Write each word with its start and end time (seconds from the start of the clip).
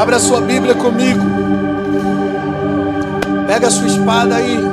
Abra 0.00 0.16
a 0.16 0.20
sua 0.20 0.40
Bíblia 0.40 0.76
comigo. 0.76 1.20
Pega 3.48 3.66
a 3.66 3.70
sua 3.72 3.88
espada 3.88 4.36
aí. 4.36 4.64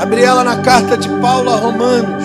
Abre 0.00 0.22
ela 0.22 0.42
na 0.42 0.56
carta 0.56 0.96
de 0.96 1.10
Paulo 1.20 1.50
a 1.50 1.56
Romanos. 1.56 2.21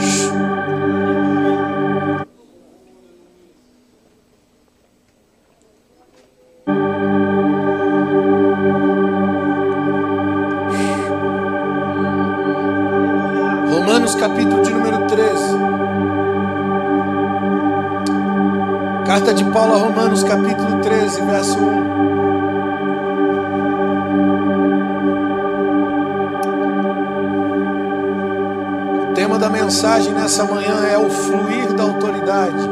Nessa 30.28 30.44
manhã 30.44 30.86
é 30.86 30.98
o 30.98 31.10
fluir 31.10 31.74
da 31.74 31.84
autoridade. 31.84 32.70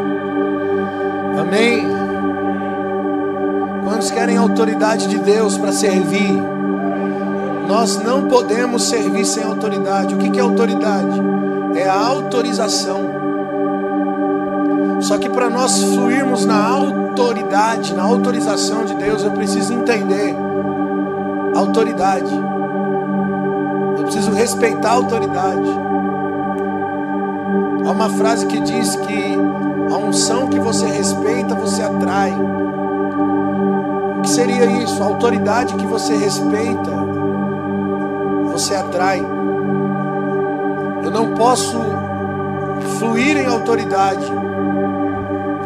Amém? 1.40 1.88
Quantos 3.86 4.12
querem 4.12 4.36
a 4.36 4.42
autoridade 4.42 5.08
de 5.08 5.18
Deus 5.20 5.58
para 5.58 5.72
servir? 5.72 6.38
Nós 7.66 7.96
não 8.04 8.28
podemos 8.28 8.84
servir 8.84 9.24
sem 9.24 9.42
autoridade. 9.42 10.14
O 10.14 10.18
que 10.18 10.38
é 10.38 10.42
autoridade? 10.42 11.18
É 11.76 11.88
a 11.88 11.98
autorização. 11.98 13.00
Só 15.00 15.18
que 15.18 15.30
para 15.30 15.50
nós 15.50 15.82
fluirmos 15.82 16.46
na 16.46 16.62
autoridade, 16.62 17.94
na 17.94 18.04
autorização 18.04 18.84
de 18.84 18.96
Deus, 18.96 19.24
eu 19.24 19.32
preciso 19.32 19.72
entender 19.72 20.36
autoridade. 21.56 22.34
Eu 23.98 24.04
preciso 24.04 24.32
respeitar 24.32 24.90
a 24.90 24.96
autoridade. 24.96 25.85
Uma 27.96 28.10
frase 28.10 28.46
que 28.48 28.60
diz 28.60 28.94
que 28.98 29.38
a 29.90 29.98
unção 29.98 30.48
que 30.50 30.60
você 30.60 30.86
respeita, 30.86 31.56
você 31.56 31.82
atrai. 31.82 32.34
O 34.18 34.22
que 34.22 34.30
seria 34.30 34.66
isso? 34.66 35.02
A 35.02 35.06
autoridade 35.06 35.76
que 35.76 35.88
você 35.88 36.14
respeita, 36.18 36.92
você 38.52 38.76
atrai. 38.76 39.26
Eu 41.06 41.10
não 41.10 41.36
posso 41.36 41.80
fluir 43.00 43.38
em 43.38 43.48
autoridade 43.48 44.30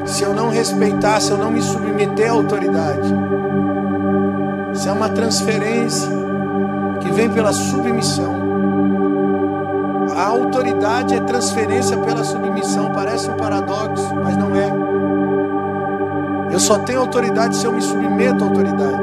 se 0.05 0.21
eu 0.21 0.31
não 0.31 0.51
respeitar, 0.51 1.19
se 1.21 1.31
eu 1.31 1.37
não 1.37 1.49
me 1.49 1.63
submeter 1.63 2.29
à 2.29 2.33
autoridade. 2.33 3.11
Isso 4.71 4.87
é 4.87 4.91
uma 4.91 5.09
transferência 5.09 6.11
que 7.01 7.11
vem 7.11 7.27
pela 7.27 7.51
submissão. 7.51 8.48
A 10.19 10.25
autoridade 10.27 11.15
é 11.15 11.21
transferência 11.21 11.95
pela 11.95 12.25
submissão. 12.25 12.91
Parece 12.91 13.29
um 13.29 13.37
paradoxo, 13.37 14.13
mas 14.15 14.35
não 14.35 14.53
é. 14.53 14.69
Eu 16.53 16.59
só 16.59 16.77
tenho 16.79 16.99
autoridade 16.99 17.55
se 17.55 17.65
eu 17.65 17.71
me 17.71 17.81
submeto 17.81 18.43
à 18.43 18.47
autoridade. 18.47 19.01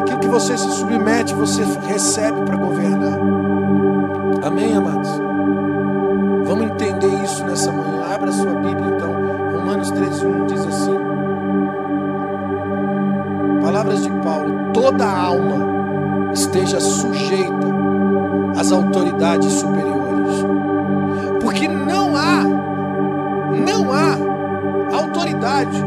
Aquilo 0.00 0.18
que 0.18 0.28
você 0.28 0.58
se 0.58 0.70
submete, 0.72 1.32
você 1.32 1.64
recebe 1.86 2.42
para 2.42 2.58
governar. 2.58 3.18
Amém, 4.44 4.76
amados? 4.76 5.08
Vamos 6.44 6.66
entender 6.66 7.24
isso 7.24 7.42
nessa 7.46 7.72
manhã. 7.72 8.14
Abra 8.14 8.30
sua 8.32 8.52
Bíblia, 8.52 8.96
então. 8.96 9.14
Romanos 9.60 9.90
13:1 9.92 10.44
diz 10.44 10.66
assim: 10.66 10.98
Palavras 13.62 14.02
de 14.02 14.10
Paulo: 14.10 14.72
toda 14.74 15.06
alma 15.06 16.32
esteja 16.34 16.78
sujeita 16.80 17.73
autoridades 18.74 19.52
superiores. 19.52 20.44
Porque 21.40 21.68
não 21.68 22.16
há, 22.16 22.44
não 23.54 23.92
há 23.92 24.96
autoridade 24.96 25.82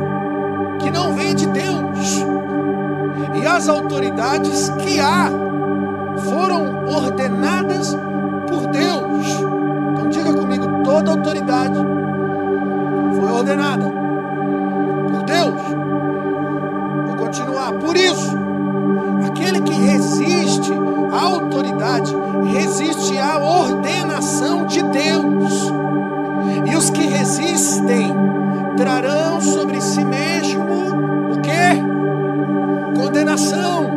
que 0.79 0.89
não 0.91 1.13
venha 1.13 1.35
de 1.35 1.47
Deus. 1.47 2.25
E 3.35 3.45
as 3.45 3.67
autoridades 3.67 4.69
que 4.79 4.99
há 4.99 5.29
foram 6.29 6.85
ordenadas 6.87 7.95
por 8.47 8.67
Deus. 8.67 9.27
Então 9.93 10.09
diga 10.09 10.33
comigo, 10.33 10.83
toda 10.83 11.11
autoridade 11.11 11.77
foi 13.19 13.31
ordenada 13.31 13.85
por 15.11 15.23
Deus. 15.23 15.61
Vou 17.05 17.15
continuar. 17.17 17.73
Por 17.73 17.95
isso, 17.95 18.46
aquele 19.37 19.61
que 19.61 19.73
resiste 19.73 20.73
à 21.11 21.21
autoridade, 21.21 22.15
resiste 22.51 23.17
à 23.19 23.37
ordenação 23.37 24.65
de 24.65 24.81
Deus. 24.81 25.71
E 26.65 26.75
os 26.75 26.89
que 26.89 27.05
resistem 27.05 28.15
trarão 28.75 29.39
sobre 29.39 29.79
si 29.79 30.03
mesmo 30.03 30.63
o 31.31 31.39
que? 31.41 32.99
Condenação. 32.99 33.87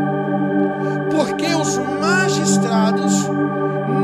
Porque 1.11 1.55
os 1.55 1.79
magistrados 2.01 3.29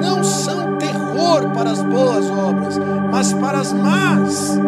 não 0.03 0.25
são 0.25 0.77
terror 0.77 1.51
para 1.55 1.71
as 1.71 1.83
boas 1.83 2.31
obras, 2.31 2.81
mas 3.13 3.33
para 3.35 3.59
as 3.59 3.73
más. 3.73 4.59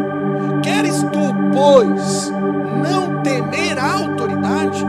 Queres 0.63 1.03
tu, 1.03 1.35
pois, 1.53 2.33
não 2.83 3.23
temer 3.23 3.79
a 3.79 3.95
autoridade? 3.95 4.85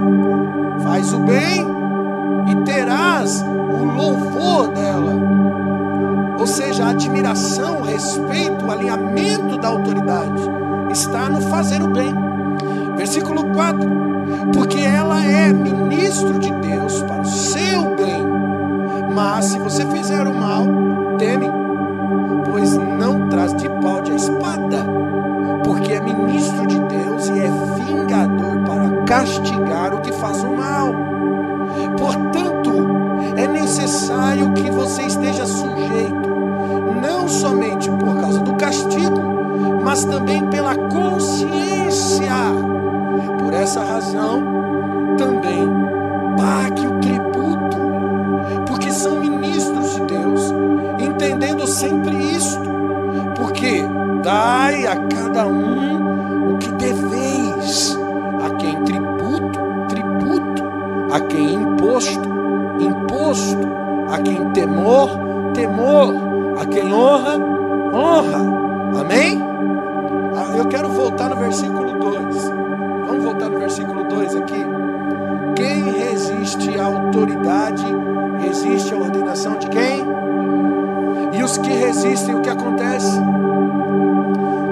Faz 0.84 1.13
o 1.13 1.19
bem 1.19 1.66
e 2.47 2.56
terás 2.63 3.41
o 3.41 3.84
louvor 3.84 4.69
dela. 4.69 5.13
Ou 6.40 6.47
seja, 6.47 6.85
a 6.85 6.90
admiração, 6.90 7.79
o 7.79 7.84
respeito, 7.84 8.66
o 8.66 8.72
alinhamento 8.72 9.57
da 9.57 9.67
autoridade 9.67 10.41
está 10.91 11.29
no 11.29 11.41
fazer 11.41 11.81
o 11.81 11.88
bem. 11.88 12.13
Versículo 12.95 13.45
4: 13.53 13.90
Porque 14.53 14.79
ela 14.79 15.23
é 15.23 15.51
ministro 15.51 16.40
de 16.40 16.51
Deus 16.51 17.01
para 17.03 17.22
o 17.22 17.25
seu 17.25 17.96
bem. 17.96 18.25
Mas 19.13 19.46
se 19.46 19.59
você 19.59 19.85
fizer 19.88 20.25
o 20.28 20.34
mal, 20.34 20.66
teme, 21.17 21.47
pois 22.50 22.75
não 22.78 23.28
traz 23.28 23.53
de 23.56 23.67
de 24.03 24.11
a 24.11 24.16
espada, 24.16 24.99
castigar 29.09 29.92
o 29.96 30.02
que 30.02 30.14
faz 30.14 30.44
o 30.44 30.56
mal. 30.56 30.94
Portanto, 31.97 32.72
é 33.36 33.47
necessário 33.47 34.53
que 34.53 34.70
você 34.70 35.02
esteja 35.02 35.47
sujeito, 35.47 36.30
não 37.02 37.28
somente 37.28 37.90
por 37.90 38.22
causa 38.22 38.40
do 38.42 38.53
castigo, 38.53 39.20
mas 39.84 40.06
também 40.06 40.46
pela 40.47 40.75
consciência. 40.75 42.30
Por 43.40 43.52
essa 43.52 43.84
razão, 43.84 44.44
também 45.18 45.68
pague 46.38 46.86
o 46.86 47.00
tributo, 47.00 47.78
porque 48.68 48.91
são 48.91 49.20
ministros 49.20 49.96
de 49.96 50.02
Deus, 50.02 50.53
entendendo 51.00 51.66
sempre 51.66 52.16
isto, 52.16 52.70
porque 53.36 53.84
dai 54.22 54.85
a 54.85 54.96
cada 54.96 55.47
um 55.47 55.98
a 61.20 61.22
quem 61.24 61.54
imposto, 61.54 62.30
imposto, 62.80 63.68
a 64.10 64.18
quem 64.20 64.50
temor, 64.52 65.10
temor, 65.54 66.14
a 66.60 66.66
quem 66.66 66.94
honra, 66.94 67.38
honra. 67.94 69.02
Amém? 69.02 69.42
Ah, 70.36 70.56
eu 70.56 70.66
quero 70.68 70.90
voltar 70.90 71.30
no 71.30 71.36
versículo 71.36 71.92
2. 72.00 72.52
Vamos 73.08 73.24
voltar 73.24 73.50
no 73.50 73.60
versículo 73.60 74.04
2 74.06 74.36
aqui. 74.38 74.66
Quem 75.56 75.92
resiste 75.92 76.80
à 76.80 76.86
autoridade, 76.86 77.86
resiste 78.40 78.94
à 78.94 78.98
ordenação 78.98 79.58
de 79.58 79.68
quem? 79.68 80.06
E 81.34 81.44
os 81.44 81.58
que 81.58 81.70
resistem, 81.70 82.36
o 82.36 82.42
que 82.42 82.50
acontece? 82.50 83.20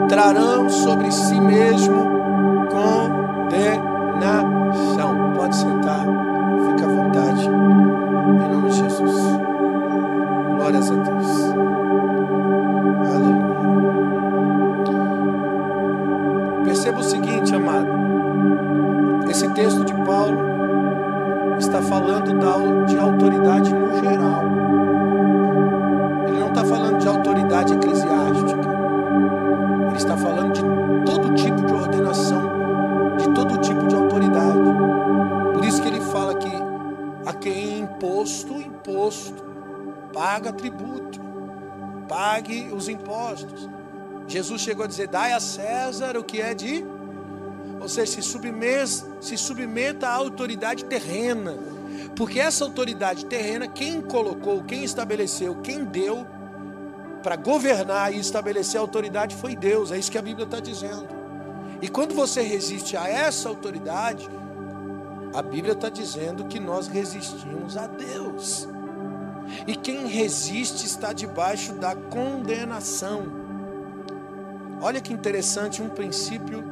Trarão 0.08 0.70
sobre 0.70 1.12
si 1.12 1.40
mesmo 1.42 2.18
imposto, 39.08 39.44
paga 40.14 40.52
tributo, 40.52 41.20
pague 42.08 42.70
os 42.74 42.90
impostos. 42.90 43.70
Jesus 44.28 44.62
chegou 44.62 44.86
a 44.86 44.88
dizer: 44.88 45.08
dai 45.08 45.34
a 45.34 45.40
César 45.40 46.18
o 46.18 46.24
que 46.24 46.42
é 46.42 46.54
de. 46.54 46.86
Seja, 47.88 48.12
se 48.12 48.22
submeta, 48.22 48.86
se 49.22 49.38
submeta 49.38 50.08
à 50.08 50.14
autoridade 50.14 50.84
terrena. 50.86 51.58
Porque 52.16 52.40
essa 52.40 52.66
autoridade 52.66 53.26
terrena, 53.26 53.68
quem 53.68 54.02
colocou, 54.02 54.64
quem 54.64 54.84
estabeleceu, 54.84 55.56
quem 55.62 55.86
deu 55.86 56.26
para 57.24 57.36
governar 57.36 58.14
e 58.14 58.20
estabelecer 58.20 58.80
a 58.80 58.82
autoridade 58.82 59.36
foi 59.36 59.56
Deus. 59.56 59.92
É 59.92 59.98
isso 59.98 60.12
que 60.12 60.18
a 60.18 60.22
Bíblia 60.22 60.46
está 60.46 60.60
dizendo. 60.60 61.08
E 61.82 61.88
quando 61.88 62.14
você 62.14 62.42
resiste 62.42 62.98
a 62.98 63.08
essa 63.08 63.48
autoridade, 63.48 64.28
a 65.34 65.42
Bíblia 65.42 65.74
está 65.74 65.90
dizendo 65.90 66.46
que 66.46 66.60
nós 66.60 66.88
resistimos 66.88 67.78
a 67.78 67.86
Deus. 67.88 68.68
E 69.66 69.76
quem 69.76 70.08
resiste 70.08 70.86
está 70.86 71.14
debaixo 71.14 71.74
da 71.74 71.96
condenação. 71.96 73.24
Olha 74.82 75.02
que 75.02 75.14
interessante 75.14 75.82
um 75.82 75.90
princípio 75.90 76.64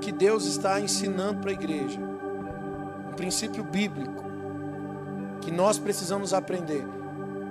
que 0.00 0.12
Deus 0.12 0.46
está 0.46 0.80
ensinando 0.80 1.40
para 1.40 1.50
a 1.50 1.54
igreja. 1.54 2.00
Um 3.10 3.14
princípio 3.14 3.64
bíblico 3.64 4.24
que 5.40 5.50
nós 5.50 5.78
precisamos 5.78 6.32
aprender. 6.32 6.86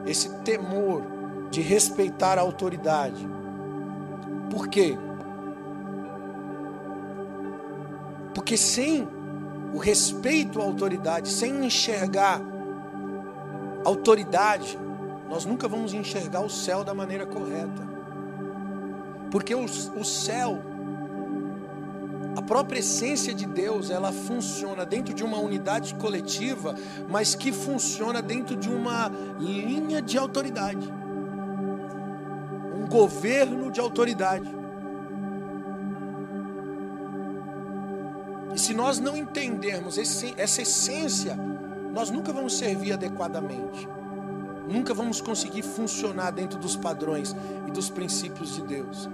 Esse 0.06 0.30
temor 0.40 1.04
de 1.52 1.62
respeitar 1.62 2.38
a 2.38 2.42
autoridade. 2.42 3.28
Por 4.50 4.68
quê? 4.68 4.98
Porque 8.34 8.56
sem 8.56 9.08
o 9.74 9.78
respeito 9.78 10.62
à 10.62 10.64
autoridade, 10.64 11.28
sem 11.30 11.66
enxergar 11.66 12.42
autoridade, 13.88 14.78
nós 15.30 15.45
nunca 15.45 15.68
vamos 15.68 15.94
enxergar 15.94 16.42
o 16.42 16.50
céu 16.50 16.84
da 16.84 16.94
maneira 16.94 17.25
correta. 17.25 17.88
Porque 19.31 19.56
o, 19.56 19.63
o 19.63 20.04
céu, 20.04 20.62
a 22.36 22.42
própria 22.42 22.80
essência 22.80 23.34
de 23.34 23.45
Deus, 23.45 23.89
ela 23.89 24.12
funciona 24.12 24.86
dentro 24.86 25.13
de 25.13 25.24
uma 25.24 25.38
unidade 25.38 25.95
coletiva, 25.95 26.75
mas 27.10 27.34
que 27.34 27.51
funciona 27.51 28.22
dentro 28.22 28.57
de 28.57 28.69
uma 28.69 29.10
linha 29.39 30.01
de 30.01 30.18
autoridade. 30.18 30.94
Um 32.75 32.88
governo 32.88 33.72
de 33.72 33.80
autoridade. 33.80 34.54
E 38.54 38.60
se 38.60 38.74
nós 38.74 39.00
não 39.00 39.16
entendermos 39.16 39.98
esse, 39.98 40.34
essa 40.38 40.62
essência, 40.62 41.38
nós 41.98 42.12
nunca 42.12 42.32
vamos 42.32 42.56
servir 42.56 42.94
adequadamente. 42.94 43.90
Nunca 44.70 44.94
vamos 44.94 45.20
conseguir 45.20 45.64
funcionar 45.64 46.30
dentro 46.30 46.60
dos 46.60 46.76
padrões 46.76 47.36
e 47.68 47.72
dos 47.72 47.90
princípios 47.90 48.54
de 48.54 48.62
Deus. 48.62 49.10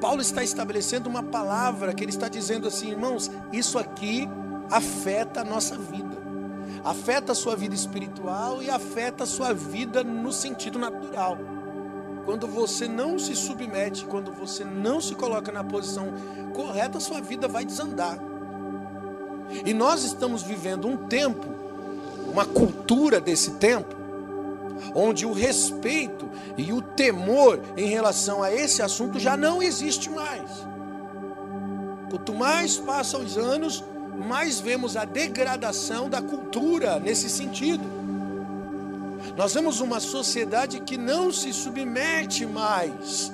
Paulo 0.00 0.20
está 0.22 0.44
estabelecendo 0.44 1.08
uma 1.08 1.24
palavra 1.24 1.92
que 1.92 2.04
ele 2.04 2.12
está 2.12 2.28
dizendo 2.28 2.68
assim, 2.68 2.90
irmãos, 2.90 3.32
isso 3.52 3.80
aqui 3.80 4.28
afeta 4.70 5.40
a 5.40 5.44
nossa 5.44 5.76
vida. 5.76 6.16
Afeta 6.84 7.32
a 7.32 7.34
sua 7.34 7.56
vida 7.56 7.74
espiritual 7.74 8.62
e 8.62 8.70
afeta 8.70 9.24
a 9.24 9.26
sua 9.26 9.52
vida 9.52 10.04
no 10.04 10.30
sentido 10.30 10.78
natural. 10.78 11.36
Quando 12.24 12.46
você 12.46 12.86
não 12.86 13.18
se 13.18 13.34
submete, 13.34 14.04
quando 14.04 14.30
você 14.30 14.62
não 14.62 15.00
se 15.00 15.16
coloca 15.16 15.50
na 15.50 15.64
posição 15.64 16.12
correta, 16.54 16.98
a 16.98 17.00
sua 17.00 17.20
vida 17.20 17.48
vai 17.48 17.64
desandar. 17.64 18.31
E 19.64 19.72
nós 19.74 20.04
estamos 20.04 20.42
vivendo 20.42 20.88
um 20.88 20.96
tempo, 20.96 21.46
uma 22.30 22.44
cultura 22.44 23.20
desse 23.20 23.52
tempo, 23.52 23.94
onde 24.94 25.24
o 25.24 25.32
respeito 25.32 26.28
e 26.56 26.72
o 26.72 26.82
temor 26.82 27.60
em 27.76 27.86
relação 27.86 28.42
a 28.42 28.52
esse 28.52 28.82
assunto 28.82 29.18
já 29.18 29.36
não 29.36 29.62
existe 29.62 30.10
mais. 30.10 30.50
Quanto 32.10 32.34
mais 32.34 32.76
passam 32.76 33.22
os 33.22 33.38
anos, 33.38 33.82
mais 34.28 34.60
vemos 34.60 34.96
a 34.96 35.04
degradação 35.04 36.10
da 36.10 36.20
cultura 36.20 36.98
nesse 36.98 37.28
sentido. 37.28 37.84
Nós 39.36 39.54
vemos 39.54 39.80
uma 39.80 40.00
sociedade 40.00 40.80
que 40.80 40.98
não 40.98 41.32
se 41.32 41.52
submete 41.52 42.44
mais. 42.44 43.32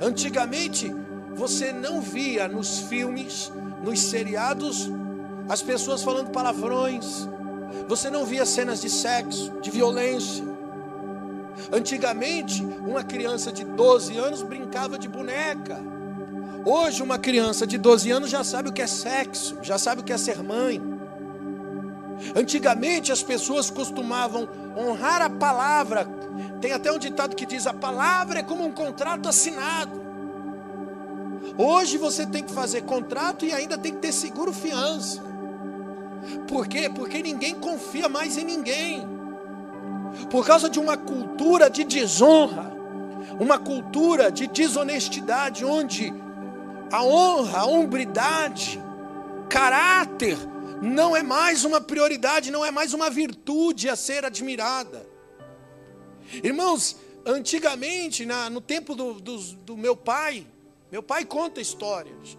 Antigamente, 0.00 0.94
você 1.34 1.72
não 1.72 2.00
via 2.00 2.46
nos 2.46 2.78
filmes, 2.80 3.50
nos 3.82 4.00
seriados, 4.00 4.88
as 5.48 5.62
pessoas 5.62 6.02
falando 6.02 6.30
palavrões. 6.30 7.28
Você 7.88 8.10
não 8.10 8.24
via 8.24 8.44
cenas 8.44 8.80
de 8.80 8.90
sexo, 8.90 9.52
de 9.60 9.70
violência. 9.70 10.44
Antigamente, 11.70 12.64
uma 12.64 13.02
criança 13.02 13.52
de 13.52 13.64
12 13.64 14.16
anos 14.16 14.42
brincava 14.42 14.98
de 14.98 15.08
boneca. 15.08 15.80
Hoje, 16.64 17.02
uma 17.02 17.18
criança 17.18 17.66
de 17.66 17.76
12 17.76 18.10
anos 18.10 18.30
já 18.30 18.44
sabe 18.44 18.68
o 18.68 18.72
que 18.72 18.82
é 18.82 18.86
sexo, 18.86 19.58
já 19.62 19.78
sabe 19.78 20.00
o 20.00 20.04
que 20.04 20.12
é 20.12 20.18
ser 20.18 20.42
mãe. 20.42 20.80
Antigamente, 22.36 23.10
as 23.10 23.22
pessoas 23.22 23.70
costumavam 23.70 24.48
honrar 24.76 25.22
a 25.22 25.30
palavra. 25.30 26.06
Tem 26.60 26.72
até 26.72 26.92
um 26.92 26.98
ditado 26.98 27.34
que 27.34 27.44
diz: 27.44 27.66
a 27.66 27.74
palavra 27.74 28.38
é 28.38 28.42
como 28.42 28.64
um 28.64 28.70
contrato 28.70 29.28
assinado. 29.28 30.00
Hoje 31.58 31.98
você 31.98 32.24
tem 32.24 32.42
que 32.42 32.52
fazer 32.52 32.82
contrato 32.82 33.44
e 33.44 33.52
ainda 33.52 33.76
tem 33.76 33.92
que 33.92 33.98
ter 33.98 34.12
seguro 34.12 34.52
fiança. 34.52 35.31
Por 36.46 36.66
quê? 36.66 36.88
Porque 36.88 37.22
ninguém 37.22 37.54
confia 37.54 38.08
mais 38.08 38.36
em 38.36 38.44
ninguém. 38.44 39.06
Por 40.30 40.46
causa 40.46 40.68
de 40.68 40.78
uma 40.78 40.96
cultura 40.96 41.68
de 41.68 41.84
desonra, 41.84 42.72
uma 43.40 43.58
cultura 43.58 44.30
de 44.30 44.46
desonestidade, 44.46 45.64
onde 45.64 46.12
a 46.90 47.02
honra, 47.02 47.60
a 47.60 47.66
hombridade, 47.66 48.80
caráter, 49.48 50.36
não 50.82 51.16
é 51.16 51.22
mais 51.22 51.64
uma 51.64 51.80
prioridade, 51.80 52.50
não 52.50 52.64
é 52.64 52.70
mais 52.70 52.92
uma 52.92 53.08
virtude 53.08 53.88
a 53.88 53.96
ser 53.96 54.24
admirada. 54.24 55.06
Irmãos, 56.42 56.96
antigamente, 57.24 58.26
na, 58.26 58.50
no 58.50 58.60
tempo 58.60 58.94
do, 58.94 59.14
do, 59.14 59.38
do 59.38 59.76
meu 59.76 59.96
pai, 59.96 60.46
meu 60.90 61.02
pai 61.02 61.24
conta 61.24 61.60
histórias 61.60 62.36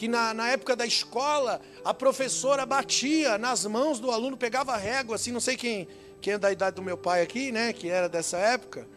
que 0.00 0.08
na, 0.08 0.32
na, 0.32 0.48
época 0.48 0.74
da 0.74 0.86
escola 0.86 1.60
a 1.84 1.92
professora 1.92 2.64
batia 2.64 3.36
nas 3.36 3.66
mãos 3.66 4.00
do 4.00 4.10
aluno, 4.10 4.34
pegava 4.34 4.74
régua, 4.74 5.16
assim, 5.16 5.30
não 5.30 5.40
sei 5.40 5.58
quem, 5.58 5.86
quem 6.22 6.32
é 6.32 6.38
da 6.38 6.50
idade 6.50 6.76
do 6.76 6.82
meu 6.82 6.96
pai 6.96 7.20
aqui, 7.20 7.52
né, 7.52 7.74
que 7.74 7.90
era 7.90 8.08
dessa 8.08 8.38
época. 8.38 8.88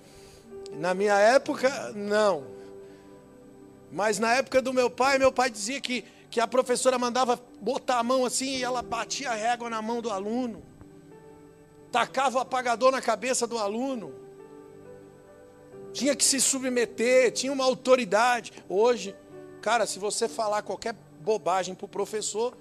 Na 0.72 0.94
minha 0.94 1.20
época, 1.20 1.92
não. 1.94 2.48
Mas 3.92 4.18
na 4.18 4.34
época 4.34 4.62
do 4.62 4.72
meu 4.72 4.90
pai, 4.90 5.20
meu 5.20 5.30
pai 5.30 5.50
dizia 5.50 5.82
que, 5.82 6.06
que 6.30 6.40
a 6.40 6.48
professora 6.48 6.98
mandava 6.98 7.38
botar 7.60 8.00
a 8.00 8.04
mão 8.04 8.26
assim 8.26 8.56
e 8.56 8.64
ela 8.64 8.82
batia 8.82 9.32
a 9.32 9.36
régua 9.36 9.70
na 9.70 9.82
mão 9.82 10.02
do 10.02 10.10
aluno. 10.10 10.64
Tacava 11.92 12.38
o 12.38 12.42
apagador 12.42 12.94
na 12.94 13.02
cabeça 13.02 13.46
do 13.46 13.58
aluno. 13.58 14.16
Tinha 15.92 16.16
que 16.16 16.24
se 16.24 16.40
submeter, 16.40 17.34
tinha 17.34 17.52
uma 17.52 17.66
autoridade. 17.66 18.54
Hoje, 18.70 19.14
Cara, 19.64 19.86
se 19.86 19.98
você 19.98 20.28
falar 20.28 20.62
qualquer 20.62 20.94
bobagem 21.22 21.74
para 21.74 21.86
o 21.86 21.88
professor, 21.88 22.54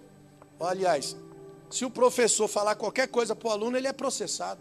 aliás, 0.60 1.16
se 1.68 1.84
o 1.84 1.90
professor 1.90 2.46
falar 2.46 2.76
qualquer 2.76 3.08
coisa 3.08 3.34
para 3.34 3.48
o 3.48 3.50
aluno, 3.50 3.76
ele 3.76 3.88
é 3.88 3.92
processado. 3.92 4.60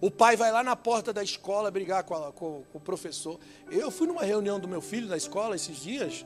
O 0.00 0.08
pai 0.08 0.36
vai 0.36 0.52
lá 0.52 0.62
na 0.62 0.76
porta 0.76 1.12
da 1.12 1.20
escola 1.20 1.68
brigar 1.68 2.04
com, 2.04 2.14
a, 2.14 2.32
com, 2.32 2.62
com, 2.70 2.78
o 2.78 2.80
professor. 2.80 3.40
Eu 3.72 3.90
fui 3.90 4.06
numa 4.06 4.22
reunião 4.22 4.60
do 4.60 4.68
meu 4.68 4.80
filho 4.80 5.08
na 5.08 5.16
escola 5.16 5.56
esses 5.56 5.78
dias, 5.78 6.24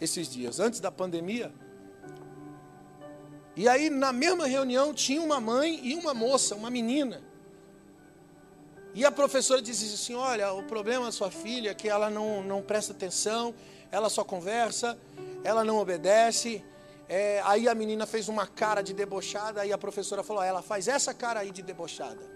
esses 0.00 0.30
dias, 0.30 0.60
antes 0.60 0.78
da 0.78 0.92
pandemia. 0.92 1.52
E 3.56 3.68
aí, 3.68 3.90
na 3.90 4.12
mesma 4.12 4.46
reunião, 4.46 4.94
tinha 4.94 5.20
uma 5.20 5.40
mãe 5.40 5.80
e 5.82 5.96
uma 5.96 6.14
moça, 6.14 6.54
uma 6.54 6.70
menina. 6.70 7.31
E 8.94 9.04
a 9.04 9.10
professora 9.10 9.62
disse 9.62 9.94
assim: 9.94 10.14
Olha, 10.14 10.52
o 10.52 10.62
problema 10.64 11.06
da 11.06 11.12
sua 11.12 11.30
filha 11.30 11.70
é 11.70 11.74
que 11.74 11.88
ela 11.88 12.10
não, 12.10 12.42
não 12.42 12.62
presta 12.62 12.92
atenção, 12.92 13.54
ela 13.90 14.10
só 14.10 14.22
conversa, 14.24 14.98
ela 15.42 15.64
não 15.64 15.78
obedece. 15.78 16.64
É, 17.08 17.42
aí 17.44 17.68
a 17.68 17.74
menina 17.74 18.06
fez 18.06 18.28
uma 18.28 18.46
cara 18.46 18.82
de 18.82 18.92
debochada, 18.92 19.62
aí 19.62 19.72
a 19.72 19.78
professora 19.78 20.22
falou: 20.22 20.42
Ela 20.42 20.62
faz 20.62 20.88
essa 20.88 21.14
cara 21.14 21.40
aí 21.40 21.50
de 21.50 21.62
debochada. 21.62 22.30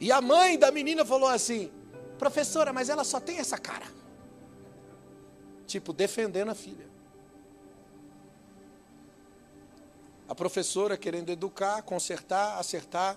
E 0.00 0.10
a 0.10 0.20
mãe 0.20 0.58
da 0.58 0.70
menina 0.70 1.04
falou 1.04 1.28
assim: 1.28 1.70
Professora, 2.18 2.72
mas 2.72 2.88
ela 2.88 3.04
só 3.04 3.20
tem 3.20 3.38
essa 3.38 3.58
cara. 3.58 3.86
Tipo, 5.66 5.92
defendendo 5.92 6.50
a 6.50 6.54
filha. 6.54 6.88
A 10.28 10.34
professora 10.34 10.96
querendo 10.96 11.30
educar, 11.30 11.82
consertar, 11.82 12.58
acertar. 12.58 13.16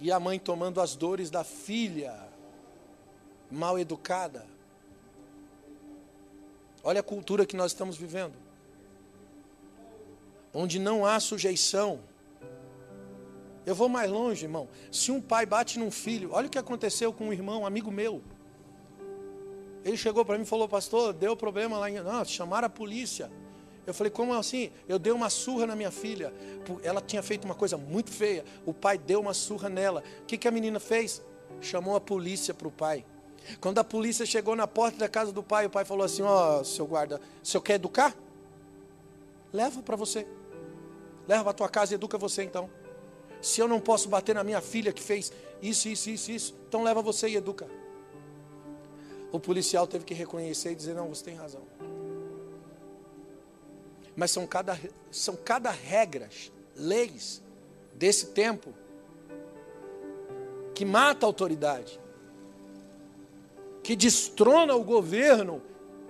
E 0.00 0.10
a 0.10 0.18
mãe 0.18 0.38
tomando 0.38 0.80
as 0.80 0.96
dores 0.96 1.30
da 1.30 1.44
filha 1.44 2.28
mal 3.50 3.78
educada. 3.78 4.46
Olha 6.82 7.00
a 7.00 7.02
cultura 7.02 7.46
que 7.46 7.56
nós 7.56 7.72
estamos 7.72 7.96
vivendo. 7.96 8.34
Onde 10.52 10.78
não 10.78 11.06
há 11.06 11.20
sujeição. 11.20 12.00
Eu 13.64 13.74
vou 13.74 13.88
mais 13.88 14.10
longe, 14.10 14.44
irmão. 14.44 14.68
Se 14.90 15.12
um 15.12 15.20
pai 15.20 15.46
bate 15.46 15.78
num 15.78 15.90
filho, 15.90 16.30
olha 16.32 16.48
o 16.48 16.50
que 16.50 16.58
aconteceu 16.58 17.12
com 17.12 17.28
um 17.28 17.32
irmão, 17.32 17.62
um 17.62 17.66
amigo 17.66 17.90
meu. 17.90 18.20
Ele 19.84 19.96
chegou 19.96 20.24
para 20.24 20.36
mim 20.36 20.42
e 20.44 20.46
falou, 20.46 20.68
pastor, 20.68 21.12
deu 21.12 21.36
problema 21.36 21.78
lá 21.78 21.88
em. 21.88 22.00
Não, 22.00 22.24
chamaram 22.24 22.66
a 22.66 22.70
polícia. 22.70 23.30
Eu 23.86 23.92
falei, 23.92 24.10
como 24.10 24.32
assim? 24.34 24.70
Eu 24.88 24.98
dei 24.98 25.12
uma 25.12 25.28
surra 25.28 25.66
na 25.66 25.74
minha 25.74 25.90
filha. 25.90 26.32
Ela 26.82 27.00
tinha 27.00 27.22
feito 27.22 27.44
uma 27.44 27.54
coisa 27.54 27.76
muito 27.76 28.10
feia. 28.10 28.44
O 28.64 28.72
pai 28.72 28.96
deu 28.96 29.20
uma 29.20 29.34
surra 29.34 29.68
nela. 29.68 30.02
O 30.22 30.26
que, 30.26 30.38
que 30.38 30.46
a 30.46 30.50
menina 30.50 30.78
fez? 30.78 31.22
Chamou 31.60 31.96
a 31.96 32.00
polícia 32.00 32.54
para 32.54 32.68
o 32.68 32.70
pai. 32.70 33.04
Quando 33.60 33.78
a 33.78 33.84
polícia 33.84 34.24
chegou 34.24 34.54
na 34.54 34.66
porta 34.66 34.98
da 34.98 35.08
casa 35.08 35.32
do 35.32 35.42
pai, 35.42 35.66
o 35.66 35.70
pai 35.70 35.84
falou 35.84 36.04
assim: 36.04 36.22
Ó, 36.22 36.60
oh, 36.60 36.64
seu 36.64 36.86
guarda, 36.86 37.20
o 37.42 37.46
senhor 37.46 37.62
quer 37.62 37.74
educar? 37.74 38.14
Leva 39.52 39.82
para 39.82 39.96
você. 39.96 40.26
Leva 41.26 41.42
para 41.42 41.50
a 41.50 41.54
tua 41.54 41.68
casa 41.68 41.92
e 41.92 41.96
educa 41.96 42.16
você 42.16 42.42
então. 42.42 42.70
Se 43.40 43.60
eu 43.60 43.66
não 43.66 43.80
posso 43.80 44.08
bater 44.08 44.34
na 44.34 44.44
minha 44.44 44.60
filha 44.60 44.92
que 44.92 45.02
fez 45.02 45.32
isso, 45.60 45.88
isso, 45.88 46.10
isso, 46.10 46.30
isso, 46.30 46.54
então 46.68 46.82
leva 46.82 47.02
você 47.02 47.28
e 47.28 47.36
educa. 47.36 47.68
O 49.32 49.40
policial 49.40 49.86
teve 49.86 50.04
que 50.04 50.14
reconhecer 50.14 50.72
e 50.72 50.74
dizer: 50.74 50.94
Não, 50.94 51.08
você 51.08 51.24
tem 51.24 51.34
razão. 51.34 51.62
Mas 54.14 54.30
são 54.30 54.46
cada, 54.46 54.78
são 55.10 55.36
cada 55.36 55.70
regras, 55.70 56.52
leis 56.76 57.42
desse 57.94 58.26
tempo 58.26 58.74
que 60.74 60.84
mata 60.84 61.26
a 61.26 61.28
autoridade, 61.28 62.00
que 63.82 63.94
destrona 63.94 64.74
o 64.74 64.82
governo, 64.82 65.62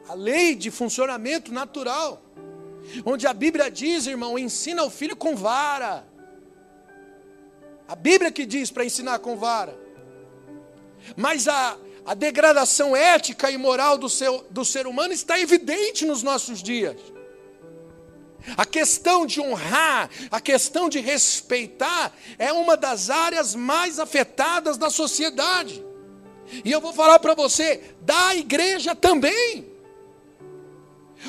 a 0.08 0.14
lei 0.14 0.54
de 0.54 0.70
funcionamento 0.70 1.52
natural. 1.52 2.22
Onde 3.04 3.26
a 3.26 3.32
Bíblia 3.32 3.70
diz, 3.70 4.06
irmão, 4.06 4.38
ensina 4.38 4.82
o 4.82 4.90
filho 4.90 5.16
com 5.16 5.36
vara. 5.36 6.04
A 7.86 7.94
Bíblia 7.94 8.30
que 8.30 8.44
diz 8.44 8.70
para 8.70 8.84
ensinar 8.84 9.18
com 9.20 9.36
vara. 9.36 9.78
Mas 11.16 11.48
a, 11.48 11.76
a 12.04 12.14
degradação 12.14 12.96
ética 12.96 13.50
e 13.50 13.56
moral 13.56 13.98
do, 13.98 14.08
seu, 14.08 14.44
do 14.50 14.64
ser 14.64 14.86
humano 14.86 15.12
está 15.12 15.38
evidente 15.38 16.04
nos 16.04 16.22
nossos 16.22 16.62
dias. 16.62 16.96
A 18.56 18.64
questão 18.64 19.24
de 19.26 19.40
honrar, 19.40 20.10
a 20.30 20.40
questão 20.40 20.88
de 20.88 21.00
respeitar, 21.00 22.12
é 22.38 22.52
uma 22.52 22.76
das 22.76 23.10
áreas 23.10 23.54
mais 23.54 23.98
afetadas 23.98 24.76
da 24.76 24.90
sociedade. 24.90 25.84
E 26.64 26.70
eu 26.70 26.80
vou 26.80 26.92
falar 26.92 27.18
para 27.18 27.34
você, 27.34 27.94
da 28.00 28.34
igreja 28.34 28.94
também. 28.94 29.72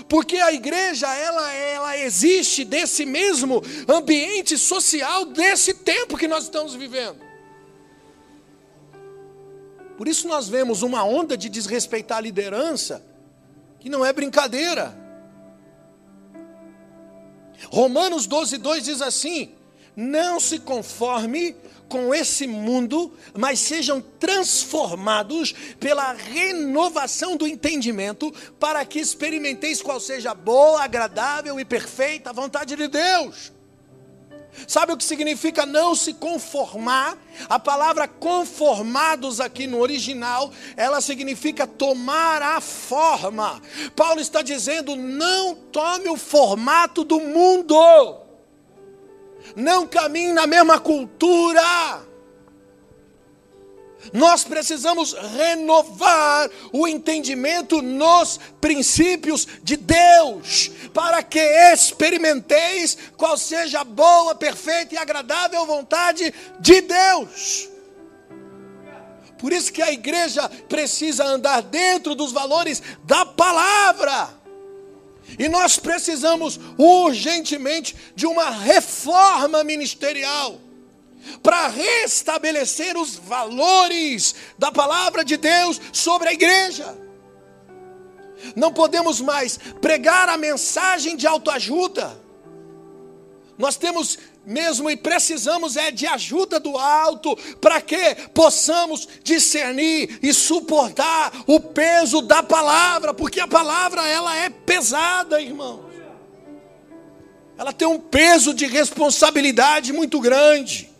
Porque 0.09 0.37
a 0.37 0.51
igreja, 0.51 1.07
ela, 1.13 1.53
ela 1.53 1.97
existe 1.97 2.65
desse 2.65 3.05
mesmo 3.05 3.61
ambiente 3.87 4.57
social, 4.57 5.25
desse 5.25 5.73
tempo 5.73 6.17
que 6.17 6.27
nós 6.27 6.45
estamos 6.45 6.73
vivendo. 6.73 7.21
Por 9.97 10.07
isso 10.07 10.27
nós 10.27 10.49
vemos 10.49 10.81
uma 10.81 11.03
onda 11.03 11.37
de 11.37 11.47
desrespeitar 11.47 12.17
a 12.17 12.21
liderança, 12.21 13.05
que 13.79 13.89
não 13.89 14.03
é 14.03 14.11
brincadeira. 14.11 15.02
Romanos 17.69 18.27
12, 18.27 18.57
2 18.57 18.83
diz 18.83 19.01
assim: 19.01 19.51
Não 19.95 20.39
se 20.39 20.59
conforme 20.59 21.55
com 21.87 22.13
esse 22.13 22.47
mundo, 22.47 23.13
mas 23.37 23.59
sejam 23.59 24.01
transformados 24.01 25.53
pela 25.79 26.13
renovação 26.13 27.37
do 27.37 27.45
entendimento, 27.45 28.33
para 28.59 28.83
que 28.83 28.99
experimenteis 28.99 29.81
qual 29.81 29.99
seja 29.99 30.31
a 30.31 30.35
boa, 30.35 30.83
agradável 30.83 31.59
e 31.59 31.65
perfeita 31.65 32.33
vontade 32.33 32.75
de 32.75 32.87
Deus. 32.87 33.51
Sabe 34.67 34.93
o 34.93 34.97
que 34.97 35.03
significa 35.03 35.65
não 35.65 35.95
se 35.95 36.13
conformar? 36.13 37.17
A 37.49 37.59
palavra 37.59 38.07
conformados 38.07 39.39
aqui 39.39 39.67
no 39.67 39.79
original, 39.79 40.51
ela 40.77 41.01
significa 41.01 41.65
tomar 41.65 42.41
a 42.41 42.61
forma. 42.61 43.61
Paulo 43.95 44.19
está 44.19 44.41
dizendo: 44.41 44.95
não 44.95 45.55
tome 45.55 46.09
o 46.09 46.17
formato 46.17 47.03
do 47.03 47.19
mundo, 47.19 47.75
não 49.55 49.87
caminhe 49.87 50.33
na 50.33 50.47
mesma 50.47 50.79
cultura. 50.79 52.12
Nós 54.11 54.43
precisamos 54.43 55.13
renovar 55.13 56.49
o 56.73 56.87
entendimento 56.87 57.81
nos 57.81 58.39
princípios 58.59 59.47
de 59.63 59.77
Deus, 59.77 60.71
para 60.93 61.23
que 61.23 61.39
experimenteis 61.39 62.97
qual 63.15 63.37
seja 63.37 63.81
a 63.81 63.85
boa, 63.85 64.35
perfeita 64.35 64.95
e 64.95 64.97
agradável 64.97 65.65
vontade 65.65 66.33
de 66.59 66.81
Deus. 66.81 67.69
Por 69.37 69.51
isso 69.53 69.71
que 69.71 69.81
a 69.81 69.91
igreja 69.91 70.49
precisa 70.67 71.25
andar 71.25 71.61
dentro 71.61 72.15
dos 72.15 72.31
valores 72.31 72.81
da 73.03 73.25
palavra. 73.25 74.29
E 75.37 75.47
nós 75.49 75.79
precisamos 75.79 76.59
urgentemente 76.77 77.95
de 78.15 78.25
uma 78.25 78.49
reforma 78.49 79.63
ministerial 79.63 80.59
para 81.41 81.67
restabelecer 81.67 82.97
os 82.97 83.15
valores 83.15 84.35
da 84.57 84.71
palavra 84.71 85.23
de 85.23 85.37
Deus 85.37 85.79
sobre 85.91 86.29
a 86.29 86.33
igreja. 86.33 86.97
Não 88.55 88.73
podemos 88.73 89.21
mais 89.21 89.57
pregar 89.79 90.29
a 90.29 90.37
mensagem 90.37 91.15
de 91.15 91.25
autoajuda. 91.25 92.21
Nós 93.57 93.77
temos 93.77 94.17
mesmo 94.45 94.89
e 94.89 94.97
precisamos 94.97 95.77
é 95.77 95.89
de 95.89 96.05
ajuda 96.05 96.59
do 96.59 96.77
alto 96.77 97.35
para 97.61 97.79
que 97.79 98.15
possamos 98.33 99.07
discernir 99.23 100.19
e 100.21 100.33
suportar 100.33 101.31
o 101.47 101.59
peso 101.59 102.21
da 102.21 102.43
palavra, 102.43 103.13
porque 103.13 103.39
a 103.39 103.47
palavra 103.47 104.05
ela 104.07 104.35
é 104.35 104.49
pesada, 104.49 105.41
irmãos. 105.41 105.93
Ela 107.57 107.71
tem 107.71 107.87
um 107.87 107.99
peso 107.99 108.53
de 108.53 108.65
responsabilidade 108.65 109.93
muito 109.93 110.19
grande. 110.19 110.92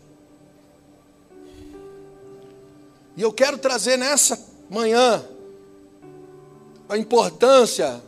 E 3.16 3.22
eu 3.22 3.32
quero 3.32 3.58
trazer 3.58 3.96
nessa 3.96 4.38
manhã 4.68 5.24
a 6.88 6.98
importância 6.98 8.02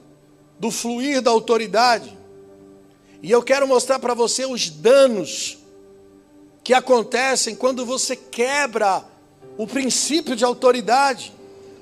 do 0.59 0.71
fluir 0.71 1.23
da 1.23 1.31
autoridade. 1.31 2.17
E 3.23 3.31
eu 3.31 3.43
quero 3.43 3.67
mostrar 3.67 3.99
para 3.99 4.15
você 4.15 4.45
os 4.45 4.69
danos 4.69 5.59
que 6.63 6.75
acontecem 6.75 7.55
quando 7.55 7.87
você 7.87 8.17
quebra 8.17 9.05
o 9.57 9.67
princípio 9.67 10.35
de 10.35 10.45
autoridade. 10.45 11.33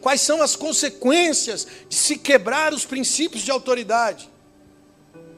Quais 0.00 0.20
são 0.20 0.42
as 0.42 0.54
consequências 0.54 1.66
de 1.88 1.94
se 1.94 2.18
quebrar 2.18 2.74
os 2.74 2.84
princípios 2.84 3.42
de 3.42 3.50
autoridade? 3.50 4.28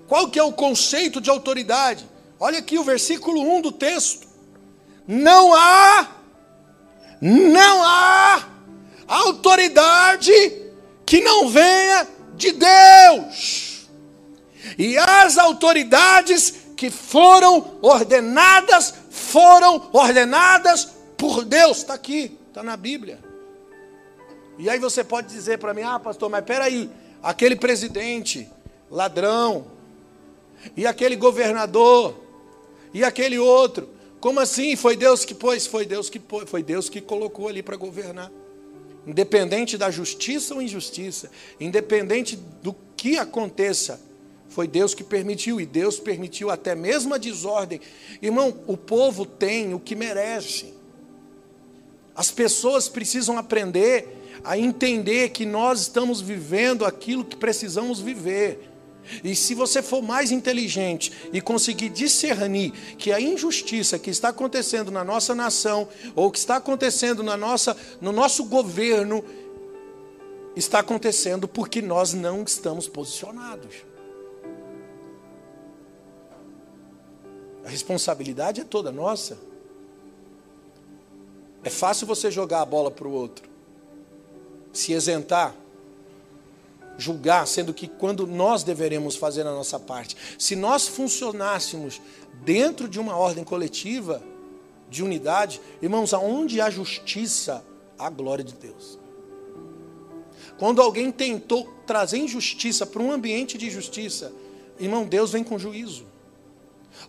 Qual 0.09 0.29
que 0.29 0.39
é 0.39 0.43
o 0.43 0.53
conceito 0.53 1.21
de 1.21 1.31
autoridade? 1.31 2.05
Olha 2.39 2.59
aqui 2.59 2.79
o 2.79 2.85
versículo 2.85 3.41
1 3.41 3.63
do 3.63 3.73
texto. 3.73 4.27
Não 5.07 5.55
há 5.55 6.09
não 7.21 7.85
há 7.85 8.49
autoridade 9.07 10.33
que 11.05 11.21
não 11.21 11.49
venha 11.49 12.07
de 12.35 12.53
Deus. 12.53 13.89
E 14.79 14.99
as 14.99 15.39
autoridades 15.39 16.67
que 16.77 16.91
foram 16.91 17.79
ordenadas, 17.81 18.95
foram 19.11 19.89
ordenadas 19.93 20.89
por 21.17 21.45
Deus. 21.45 21.79
Está 21.79 21.95
aqui, 21.95 22.39
está 22.49 22.63
na 22.63 22.77
Bíblia. 22.77 23.19
E 24.59 24.69
aí 24.69 24.79
você 24.79 25.05
pode 25.05 25.29
dizer 25.29 25.59
para 25.59 25.73
mim, 25.73 25.83
ah, 25.83 25.99
pastor, 25.99 26.29
mas 26.29 26.45
peraí, 26.45 26.91
aquele 27.23 27.57
presidente, 27.57 28.49
ladrão, 28.91 29.67
e 30.77 30.87
aquele 30.87 31.17
governador, 31.17 32.15
e 32.93 33.05
aquele 33.05 33.39
outro, 33.39 33.89
como 34.27 34.41
assim? 34.41 34.75
Foi 34.75 34.97
Deus 34.97 35.25
que 35.25 35.33
pôs? 35.33 35.69
Foi 35.69 35.87
Deus 35.87 36.11
que 36.11 36.19
pôs, 36.19 36.51
foi 36.51 36.61
Deus 36.61 36.89
que 36.89 37.01
colocou 37.01 37.47
ali 37.47 37.63
para 37.63 37.77
governar. 37.77 38.33
Independente 39.07 39.79
da 39.79 39.89
justiça 39.89 40.53
ou 40.53 40.61
injustiça, 40.61 41.31
independente 41.61 42.35
do 42.61 42.75
que 42.97 43.19
aconteça, 43.19 44.01
foi 44.49 44.67
Deus 44.67 44.95
que 44.95 45.05
permitiu, 45.05 45.61
e 45.61 45.65
Deus 45.65 46.01
permitiu 46.01 46.51
até 46.51 46.75
mesmo 46.75 47.15
a 47.15 47.19
desordem. 47.19 47.81
Irmão, 48.21 48.53
o 48.67 48.77
povo 48.77 49.25
tem 49.25 49.73
o 49.73 49.79
que 49.79 49.95
merece. 49.95 50.75
As 52.13 52.29
pessoas 52.29 52.89
precisam 52.89 53.39
aprender 53.39 54.09
a 54.43 54.59
entender 54.59 55.29
que 55.29 55.47
nós 55.47 55.83
estamos 55.83 56.21
vivendo 56.21 56.85
aquilo 56.85 57.25
que 57.25 57.37
precisamos 57.37 58.01
viver. 58.01 58.76
E 59.23 59.35
se 59.35 59.55
você 59.55 59.83
for 59.83 60.03
mais 60.03 60.31
inteligente 60.31 61.13
e 61.33 61.41
conseguir 61.41 61.89
discernir 61.89 62.73
que 62.97 63.13
a 63.13 63.21
injustiça 63.21 63.99
que 63.99 64.11
está 64.11 64.29
acontecendo 64.29 64.91
na 64.91 65.05
nossa 65.05 65.35
nação, 65.35 65.89
ou 66.15 66.31
que 66.31 66.39
está 66.39 66.57
acontecendo 66.57 67.23
na 67.23 67.37
nossa, 67.37 67.77
no 68.01 68.13
nosso 68.13 68.45
governo, 68.45 69.25
está 70.55 70.79
acontecendo 70.79 71.47
porque 71.47 71.83
nós 71.83 72.15
não 72.15 72.43
estamos 72.43 72.89
posicionados. 72.89 73.75
A 77.65 77.69
responsabilidade 77.69 78.61
é 78.61 78.65
toda 78.65 78.93
nossa. 78.93 79.37
É 81.65 81.69
fácil 81.69 82.07
você 82.07 82.31
jogar 82.31 82.63
a 82.63 82.65
bola 82.65 82.93
para 82.93 83.09
o 83.09 83.13
outro, 83.13 83.49
se 84.73 84.93
isentar 84.93 85.53
julgar, 86.99 87.47
sendo 87.47 87.75
que 87.75 87.87
quando 87.87 88.27
nós 88.27 88.63
deveremos 88.63 89.17
fazer 89.17 89.47
a 89.47 89.53
nossa 89.53 89.79
parte. 89.79 90.17
Se 90.39 90.57
nós 90.57 90.89
funcionássemos 90.89 92.01
dentro 92.45 92.89
de 92.89 92.99
uma 92.99 93.17
ordem 93.17 93.45
coletiva, 93.45 94.23
de 94.89 95.03
unidade, 95.03 95.61
irmãos, 95.83 96.15
aonde 96.15 96.61
há 96.61 96.71
justiça, 96.71 97.65
há 97.99 98.09
glória 98.09 98.45
de 98.45 98.55
Deus. 98.55 98.99
Quando 100.59 100.81
alguém 100.81 101.11
tentou 101.11 101.69
trazer 101.87 102.19
injustiça 102.19 102.87
para 102.87 103.03
um 103.03 103.13
ambiente 103.13 103.59
de 103.59 103.69
justiça, 103.69 104.33
irmão, 104.79 105.05
Deus 105.05 105.33
vem 105.33 105.45
com 105.45 105.59
juízo. 105.59 106.07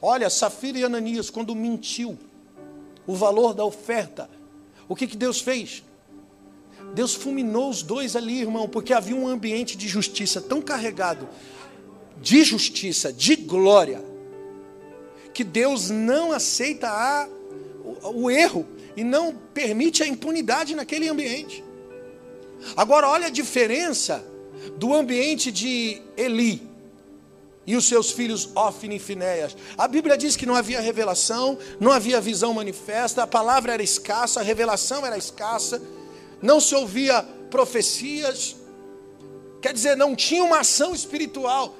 Olha, 0.01 0.29
Safira 0.29 0.79
e 0.79 0.83
Ananias, 0.83 1.29
quando 1.29 1.55
mentiu 1.55 2.17
o 3.05 3.15
valor 3.15 3.53
da 3.53 3.63
oferta, 3.63 4.29
o 4.87 4.95
que, 4.95 5.07
que 5.07 5.15
Deus 5.15 5.39
fez? 5.39 5.83
Deus 6.93 7.13
fulminou 7.13 7.69
os 7.69 7.81
dois 7.81 8.15
ali, 8.15 8.41
irmão, 8.41 8.67
porque 8.67 8.93
havia 8.93 9.15
um 9.15 9.27
ambiente 9.27 9.77
de 9.77 9.87
justiça 9.87 10.41
tão 10.41 10.61
carregado 10.61 11.27
de 12.21 12.43
justiça, 12.43 13.13
de 13.13 13.35
glória, 13.35 14.03
que 15.33 15.43
Deus 15.43 15.89
não 15.89 16.31
aceita 16.31 16.87
a, 16.87 17.27
o, 18.03 18.23
o 18.23 18.31
erro 18.31 18.65
e 18.95 19.03
não 19.03 19.35
permite 19.53 20.01
a 20.01 20.07
impunidade 20.07 20.75
naquele 20.75 21.07
ambiente. 21.07 21.63
Agora, 22.75 23.07
olha 23.07 23.27
a 23.27 23.29
diferença 23.29 24.25
do 24.77 24.93
ambiente 24.93 25.51
de 25.51 26.01
Eli 26.17 26.67
e 27.67 27.75
os 27.75 27.85
seus 27.85 28.11
filhos 28.11 28.49
Ofni 28.55 28.95
e 28.95 28.99
Finéias. 28.99 29.55
A 29.77 29.87
Bíblia 29.87 30.17
diz 30.17 30.35
que 30.35 30.45
não 30.45 30.55
havia 30.55 30.79
revelação, 30.79 31.57
não 31.79 31.91
havia 31.91 32.19
visão 32.19 32.53
manifesta, 32.53 33.23
a 33.23 33.27
palavra 33.27 33.73
era 33.73 33.83
escassa, 33.83 34.39
a 34.39 34.43
revelação 34.43 35.05
era 35.05 35.17
escassa 35.17 35.81
não 36.41 36.59
se 36.59 36.75
ouvia 36.75 37.23
profecias, 37.49 38.55
quer 39.61 39.73
dizer, 39.73 39.95
não 39.95 40.15
tinha 40.15 40.43
uma 40.43 40.59
ação 40.59 40.93
espiritual. 40.93 41.75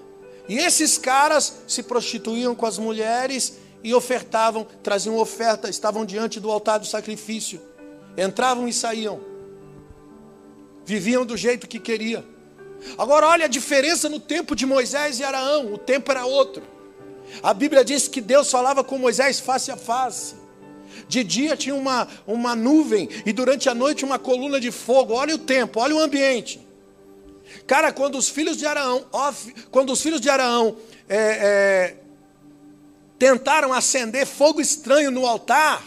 E 0.47 0.57
esses 0.57 0.97
caras 0.97 1.57
se 1.67 1.83
prostituíam 1.83 2.55
com 2.55 2.65
as 2.65 2.77
mulheres 2.77 3.57
e 3.83 3.93
ofertavam, 3.93 4.65
traziam 4.81 5.17
oferta, 5.17 5.69
estavam 5.69 6.05
diante 6.05 6.39
do 6.39 6.49
altar 6.49 6.79
do 6.79 6.85
sacrifício, 6.85 7.61
entravam 8.17 8.67
e 8.67 8.73
saíam, 8.73 9.19
viviam 10.85 11.25
do 11.25 11.35
jeito 11.35 11.67
que 11.67 11.79
queria. 11.79 12.25
Agora 12.97 13.27
olha 13.27 13.45
a 13.45 13.49
diferença 13.49 14.07
no 14.07 14.19
tempo 14.19 14.55
de 14.55 14.65
Moisés 14.65 15.19
e 15.19 15.23
Araão, 15.23 15.73
o 15.73 15.77
tempo 15.77 16.11
era 16.11 16.25
outro. 16.25 16.63
A 17.43 17.53
Bíblia 17.53 17.83
diz 17.83 18.07
que 18.07 18.21
Deus 18.21 18.49
falava 18.49 18.83
com 18.83 18.97
Moisés 18.97 19.39
face 19.39 19.69
a 19.69 19.77
face. 19.77 20.46
De 21.07 21.23
dia 21.23 21.55
tinha 21.55 21.75
uma, 21.75 22.07
uma 22.25 22.55
nuvem 22.55 23.09
e 23.25 23.33
durante 23.33 23.69
a 23.69 23.75
noite 23.75 24.05
uma 24.05 24.17
coluna 24.17 24.59
de 24.59 24.71
fogo. 24.71 25.13
Olha 25.13 25.35
o 25.35 25.37
tempo, 25.37 25.79
olha 25.79 25.95
o 25.95 25.99
ambiente. 25.99 26.65
Cara, 27.65 27.91
quando 27.91 28.17
os 28.17 28.29
filhos 28.29 28.57
de 28.57 28.65
Araão, 28.65 29.05
quando 29.71 29.91
os 29.91 30.01
filhos 30.01 30.21
de 30.21 30.29
Araão 30.29 30.77
é, 31.07 31.17
é, 31.17 31.97
tentaram 33.17 33.73
acender 33.73 34.25
fogo 34.25 34.61
estranho 34.61 35.11
no 35.11 35.25
altar, 35.25 35.83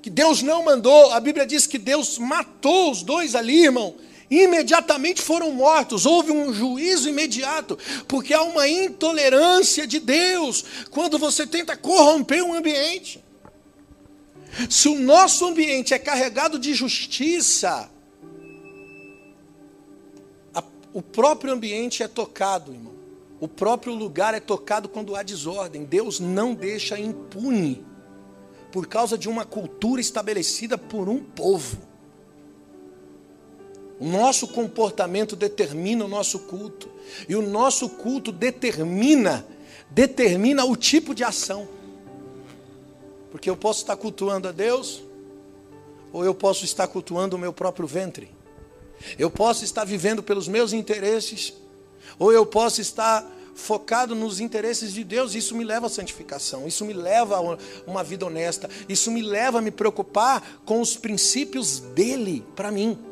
que 0.00 0.10
Deus 0.10 0.42
não 0.42 0.64
mandou, 0.64 1.12
a 1.12 1.20
Bíblia 1.20 1.44
diz 1.44 1.66
que 1.66 1.78
Deus 1.78 2.18
matou 2.18 2.90
os 2.90 3.02
dois 3.02 3.34
ali, 3.34 3.64
irmão 3.64 3.94
imediatamente 4.30 5.22
foram 5.22 5.52
mortos. 5.52 6.06
Houve 6.06 6.32
um 6.32 6.52
juízo 6.52 7.08
imediato, 7.08 7.78
porque 8.06 8.34
há 8.34 8.42
uma 8.42 8.68
intolerância 8.68 9.86
de 9.86 9.98
Deus 9.98 10.64
quando 10.90 11.18
você 11.18 11.46
tenta 11.46 11.76
corromper 11.76 12.44
um 12.44 12.54
ambiente. 12.54 13.24
Se 14.68 14.88
o 14.88 14.98
nosso 14.98 15.46
ambiente 15.46 15.94
é 15.94 15.98
carregado 15.98 16.58
de 16.58 16.74
justiça, 16.74 17.90
a, 20.54 20.62
o 20.92 21.02
próprio 21.02 21.52
ambiente 21.52 22.02
é 22.02 22.08
tocado, 22.08 22.72
irmão. 22.72 22.98
O 23.40 23.46
próprio 23.46 23.94
lugar 23.94 24.34
é 24.34 24.40
tocado 24.40 24.88
quando 24.88 25.14
há 25.14 25.22
desordem. 25.22 25.84
Deus 25.84 26.18
não 26.18 26.54
deixa 26.54 26.98
impune 26.98 27.86
por 28.72 28.86
causa 28.86 29.16
de 29.16 29.28
uma 29.28 29.44
cultura 29.44 30.00
estabelecida 30.00 30.76
por 30.76 31.08
um 31.08 31.18
povo. 31.18 31.87
O 34.00 34.06
nosso 34.06 34.46
comportamento 34.48 35.34
determina 35.34 36.04
o 36.04 36.08
nosso 36.08 36.40
culto. 36.40 36.88
E 37.28 37.34
o 37.34 37.42
nosso 37.42 37.88
culto 37.88 38.30
determina, 38.30 39.44
determina 39.90 40.64
o 40.64 40.76
tipo 40.76 41.14
de 41.14 41.24
ação. 41.24 41.68
Porque 43.30 43.50
eu 43.50 43.56
posso 43.56 43.80
estar 43.80 43.96
cultuando 43.96 44.48
a 44.48 44.52
Deus, 44.52 45.02
ou 46.12 46.24
eu 46.24 46.34
posso 46.34 46.64
estar 46.64 46.86
cultuando 46.86 47.36
o 47.36 47.38
meu 47.38 47.52
próprio 47.52 47.86
ventre. 47.86 48.30
Eu 49.18 49.30
posso 49.30 49.64
estar 49.64 49.84
vivendo 49.84 50.22
pelos 50.22 50.48
meus 50.48 50.72
interesses, 50.72 51.52
ou 52.18 52.32
eu 52.32 52.46
posso 52.46 52.80
estar 52.80 53.28
focado 53.54 54.14
nos 54.14 54.38
interesses 54.38 54.92
de 54.92 55.02
Deus. 55.02 55.34
Isso 55.34 55.56
me 55.56 55.64
leva 55.64 55.86
à 55.86 55.90
santificação, 55.90 56.66
isso 56.66 56.84
me 56.84 56.92
leva 56.92 57.36
a 57.36 57.58
uma 57.86 58.04
vida 58.04 58.26
honesta, 58.26 58.70
isso 58.88 59.10
me 59.10 59.22
leva 59.22 59.58
a 59.58 59.62
me 59.62 59.70
preocupar 59.70 60.62
com 60.64 60.80
os 60.80 60.96
princípios 60.96 61.80
dele 61.80 62.44
para 62.54 62.70
mim 62.70 63.07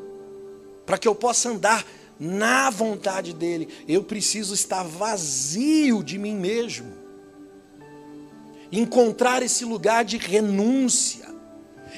para 0.86 0.96
que 0.96 1.08
eu 1.08 1.14
possa 1.14 1.50
andar 1.50 1.84
na 2.18 2.70
vontade 2.70 3.34
dEle, 3.34 3.68
eu 3.86 4.02
preciso 4.02 4.54
estar 4.54 4.84
vazio 4.84 6.02
de 6.02 6.16
mim 6.16 6.34
mesmo. 6.34 6.90
Encontrar 8.72 9.42
esse 9.42 9.64
lugar 9.64 10.04
de 10.04 10.16
renúncia, 10.16 11.28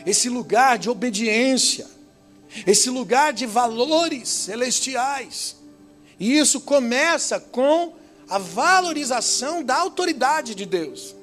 esse 0.05 0.29
lugar 0.29 0.79
de 0.79 0.91
obediência, 0.91 1.87
esse 2.67 2.91
lugar 2.91 3.33
de 3.33 3.47
valores 3.47 4.29
celestiais. 4.29 5.57
E 6.19 6.37
isso 6.37 6.61
começa 6.63 7.39
com 7.39 7.95
a 8.29 8.39
valorização 8.39 9.63
da 9.63 9.77
autoridade 9.77 10.55
de 10.55 10.67
Deus. 10.67 11.15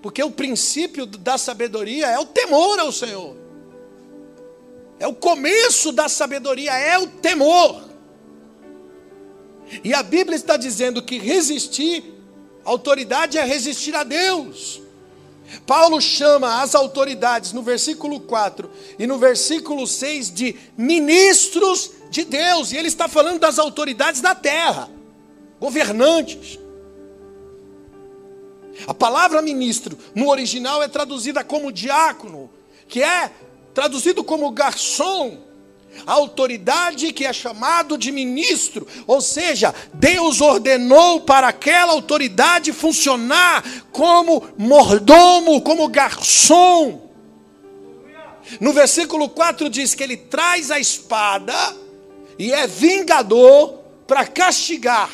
Porque 0.00 0.22
o 0.22 0.30
princípio 0.30 1.04
da 1.04 1.36
sabedoria 1.36 2.06
é 2.06 2.18
o 2.18 2.26
temor 2.26 2.78
ao 2.78 2.92
Senhor. 2.92 3.47
É 4.98 5.06
o 5.06 5.14
começo 5.14 5.92
da 5.92 6.08
sabedoria, 6.08 6.72
é 6.72 6.98
o 6.98 7.06
temor. 7.06 7.88
E 9.84 9.94
a 9.94 10.02
Bíblia 10.02 10.36
está 10.36 10.56
dizendo 10.56 11.02
que 11.02 11.18
resistir, 11.18 12.02
autoridade 12.64 13.38
é 13.38 13.44
resistir 13.44 13.94
a 13.94 14.02
Deus. 14.02 14.82
Paulo 15.66 16.00
chama 16.00 16.62
as 16.62 16.74
autoridades 16.74 17.52
no 17.52 17.62
versículo 17.62 18.20
4 18.20 18.70
e 18.98 19.06
no 19.06 19.18
versículo 19.18 19.86
6 19.86 20.30
de 20.30 20.56
ministros 20.76 21.92
de 22.10 22.24
Deus, 22.24 22.72
e 22.72 22.76
ele 22.76 22.88
está 22.88 23.08
falando 23.08 23.38
das 23.38 23.58
autoridades 23.58 24.20
da 24.20 24.34
terra, 24.34 24.90
governantes. 25.60 26.58
A 28.86 28.94
palavra 28.94 29.42
ministro 29.42 29.98
no 30.14 30.28
original 30.28 30.82
é 30.82 30.88
traduzida 30.88 31.42
como 31.42 31.72
diácono, 31.72 32.50
que 32.86 33.02
é 33.02 33.30
traduzido 33.78 34.24
como 34.24 34.50
garçom, 34.50 35.38
a 36.04 36.12
autoridade 36.14 37.12
que 37.12 37.24
é 37.24 37.32
chamado 37.32 37.96
de 37.96 38.10
ministro, 38.10 38.84
ou 39.06 39.20
seja, 39.20 39.72
Deus 39.94 40.40
ordenou 40.40 41.20
para 41.20 41.46
aquela 41.46 41.92
autoridade 41.92 42.72
funcionar 42.72 43.64
como 43.92 44.48
mordomo, 44.58 45.62
como 45.62 45.86
garçom. 45.86 47.08
No 48.60 48.72
versículo 48.72 49.28
4 49.28 49.70
diz 49.70 49.94
que 49.94 50.02
ele 50.02 50.16
traz 50.16 50.72
a 50.72 50.80
espada 50.80 51.54
e 52.36 52.52
é 52.52 52.66
vingador 52.66 53.78
para 54.08 54.26
castigar. 54.26 55.08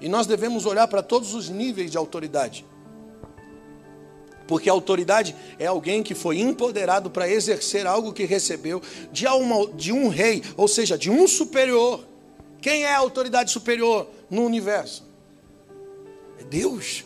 E 0.00 0.08
nós 0.08 0.26
devemos 0.26 0.66
olhar 0.66 0.88
para 0.88 1.04
todos 1.04 1.34
os 1.34 1.48
níveis 1.48 1.88
de 1.92 1.96
autoridade. 1.96 2.66
Porque 4.50 4.68
autoridade 4.68 5.36
é 5.60 5.66
alguém 5.66 6.02
que 6.02 6.12
foi 6.12 6.40
empoderado 6.40 7.08
para 7.08 7.30
exercer 7.30 7.86
algo 7.86 8.12
que 8.12 8.24
recebeu 8.24 8.82
de, 9.12 9.24
uma, 9.28 9.68
de 9.68 9.92
um 9.92 10.08
rei, 10.08 10.42
ou 10.56 10.66
seja, 10.66 10.98
de 10.98 11.08
um 11.08 11.28
superior. 11.28 12.04
Quem 12.60 12.82
é 12.82 12.92
a 12.92 12.98
autoridade 12.98 13.52
superior 13.52 14.08
no 14.28 14.44
universo? 14.44 15.06
É 16.40 16.42
Deus. 16.42 17.04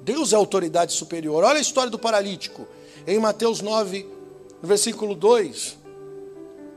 Deus 0.00 0.32
é 0.32 0.34
a 0.34 0.40
autoridade 0.40 0.92
superior. 0.92 1.44
Olha 1.44 1.58
a 1.58 1.62
história 1.62 1.92
do 1.92 1.98
paralítico. 1.98 2.66
Em 3.06 3.20
Mateus 3.20 3.60
9, 3.60 4.04
no 4.60 4.66
versículo 4.66 5.14
2, 5.14 5.78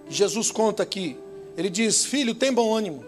Jesus 0.09 0.51
conta 0.51 0.83
aqui. 0.83 1.17
Ele 1.57 1.71
diz: 1.71 2.05
Filho, 2.05 2.35
tem 2.35 2.53
bom 2.53 2.71
ânimo. 2.71 3.03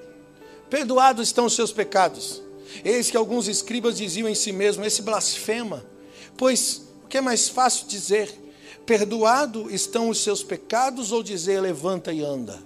Perdoados 0.71 1.27
estão 1.27 1.45
os 1.45 1.53
seus 1.53 1.71
pecados. 1.71 2.42
Eis 2.83 3.11
que 3.11 3.17
alguns 3.17 3.47
escribas 3.47 3.97
diziam 3.97 4.27
em 4.27 4.35
si 4.35 4.51
mesmos: 4.51 4.87
Esse 4.87 5.01
blasfema. 5.01 5.85
Pois 6.37 6.83
o 7.03 7.07
que 7.07 7.17
é 7.17 7.21
mais 7.21 7.49
fácil 7.49 7.87
dizer? 7.87 8.41
Perdoado 8.85 9.73
estão 9.73 10.09
os 10.09 10.21
seus 10.21 10.43
pecados 10.43 11.11
ou 11.11 11.23
dizer 11.23 11.61
levanta 11.61 12.11
e 12.11 12.23
anda? 12.23 12.59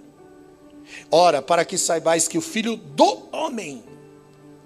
Ora, 1.10 1.40
para 1.40 1.64
que 1.64 1.78
saibais 1.78 2.26
que 2.26 2.38
o 2.38 2.42
filho 2.42 2.76
do 2.76 3.28
homem 3.30 3.82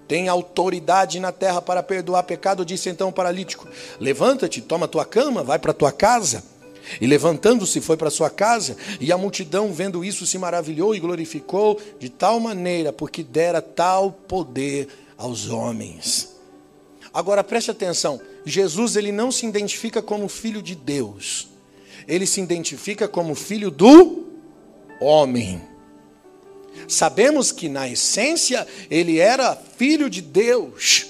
tem 0.07 0.27
autoridade 0.27 1.19
na 1.19 1.31
terra 1.31 1.61
para 1.61 1.83
perdoar 1.83 2.23
pecado, 2.23 2.65
disse 2.65 2.89
então 2.89 3.09
o 3.09 3.13
paralítico: 3.13 3.67
Levanta-te, 3.99 4.61
toma 4.61 4.87
tua 4.87 5.05
cama, 5.05 5.43
vai 5.43 5.59
para 5.59 5.73
tua 5.73 5.91
casa. 5.91 6.43
E 6.99 7.07
levantando-se 7.07 7.79
foi 7.79 7.95
para 7.95 8.09
sua 8.09 8.29
casa, 8.29 8.75
e 8.99 9.11
a 9.11 9.17
multidão, 9.17 9.71
vendo 9.71 10.03
isso, 10.03 10.27
se 10.27 10.37
maravilhou 10.37 10.93
e 10.93 10.99
glorificou 10.99 11.79
de 11.97 12.09
tal 12.09 12.41
maneira, 12.41 12.91
porque 12.91 13.23
dera 13.23 13.61
tal 13.61 14.11
poder 14.11 14.89
aos 15.23 15.47
homens. 15.47 16.35
Agora 17.13 17.43
preste 17.43 17.71
atenção, 17.71 18.19
Jesus 18.45 18.95
ele 18.97 19.11
não 19.11 19.31
se 19.31 19.45
identifica 19.45 20.01
como 20.01 20.27
filho 20.27 20.61
de 20.61 20.75
Deus. 20.75 21.47
Ele 22.07 22.27
se 22.27 22.41
identifica 22.41 23.07
como 23.07 23.33
filho 23.33 23.71
do 23.71 24.25
homem. 24.99 25.61
Sabemos 26.87 27.51
que 27.51 27.69
na 27.69 27.87
essência 27.87 28.67
ele 28.89 29.19
era 29.19 29.55
filho 29.55 30.09
de 30.09 30.21
Deus, 30.21 31.05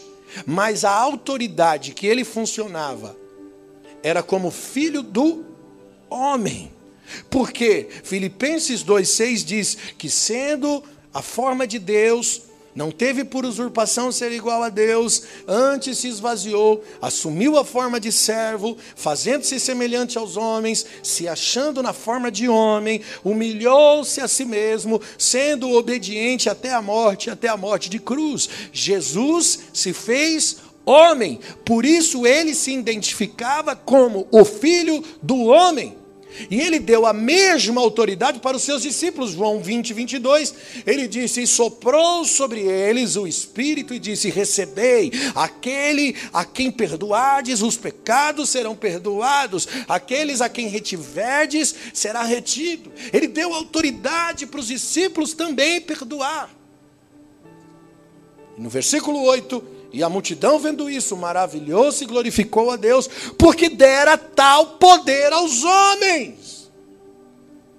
mas 0.45 0.85
a 0.85 0.91
autoridade 0.91 1.93
que 1.93 2.05
ele 2.05 2.23
funcionava 2.23 3.17
era 4.03 4.21
como 4.21 4.51
filho 4.51 5.01
do 5.01 5.43
homem. 6.07 6.71
Porque 7.31 7.87
Filipenses 8.03 8.83
2,6 8.83 9.43
diz 9.43 9.77
que, 9.97 10.09
sendo 10.09 10.83
a 11.11 11.21
forma 11.21 11.65
de 11.65 11.79
Deus, 11.79 12.52
não 12.75 12.91
teve 12.91 13.23
por 13.23 13.45
usurpação 13.45 14.11
ser 14.11 14.31
igual 14.31 14.63
a 14.63 14.69
Deus, 14.69 15.23
antes 15.47 15.99
se 15.99 16.07
esvaziou, 16.07 16.83
assumiu 17.01 17.57
a 17.57 17.63
forma 17.63 17.99
de 17.99 18.11
servo, 18.11 18.75
fazendo-se 18.95 19.59
semelhante 19.59 20.17
aos 20.17 20.37
homens, 20.37 20.85
se 21.03 21.27
achando 21.27 21.83
na 21.83 21.93
forma 21.93 22.31
de 22.31 22.49
homem, 22.49 23.01
humilhou-se 23.23 24.19
a 24.21 24.27
si 24.27 24.43
mesmo, 24.43 25.01
sendo 25.17 25.71
obediente 25.71 26.49
até 26.49 26.73
a 26.73 26.81
morte, 26.81 27.29
até 27.29 27.47
a 27.47 27.57
morte 27.57 27.89
de 27.89 27.99
cruz. 27.99 28.49
Jesus 28.71 29.59
se 29.71 29.93
fez 29.93 30.57
homem, 30.85 31.39
por 31.63 31.85
isso 31.85 32.25
ele 32.25 32.53
se 32.55 32.73
identificava 32.73 33.75
como 33.75 34.27
o 34.31 34.43
filho 34.43 35.03
do 35.21 35.45
homem. 35.45 36.02
E 36.49 36.59
ele 36.59 36.79
deu 36.79 37.05
a 37.05 37.13
mesma 37.13 37.81
autoridade 37.81 38.39
para 38.39 38.57
os 38.57 38.63
seus 38.63 38.81
discípulos, 38.81 39.31
João 39.31 39.61
20, 39.61 39.93
22. 39.93 40.53
Ele 40.85 41.07
disse: 41.07 41.41
E 41.41 41.47
soprou 41.47 42.25
sobre 42.25 42.61
eles 42.61 43.15
o 43.15 43.27
Espírito 43.27 43.93
e 43.93 43.99
disse: 43.99 44.29
Recebei 44.29 45.11
aquele 45.35 46.15
a 46.31 46.43
quem 46.43 46.71
perdoardes, 46.71 47.61
os 47.61 47.77
pecados 47.77 48.49
serão 48.49 48.75
perdoados, 48.75 49.67
aqueles 49.87 50.41
a 50.41 50.49
quem 50.49 50.67
retiverdes 50.67 51.75
será 51.93 52.23
retido. 52.23 52.91
Ele 53.11 53.27
deu 53.27 53.53
autoridade 53.53 54.45
para 54.45 54.59
os 54.59 54.67
discípulos 54.67 55.33
também 55.33 55.81
perdoar. 55.81 56.49
E 58.57 58.61
no 58.61 58.69
versículo 58.69 59.21
8, 59.23 59.72
e 59.93 60.01
a 60.01 60.09
multidão, 60.09 60.57
vendo 60.57 60.89
isso, 60.89 61.15
maravilhou-se 61.15 62.03
e 62.03 62.07
glorificou 62.07 62.71
a 62.71 62.75
Deus, 62.75 63.07
porque 63.37 63.69
dera 63.69 64.17
tal 64.17 64.77
poder 64.77 65.31
aos 65.31 65.63
homens. 65.63 66.71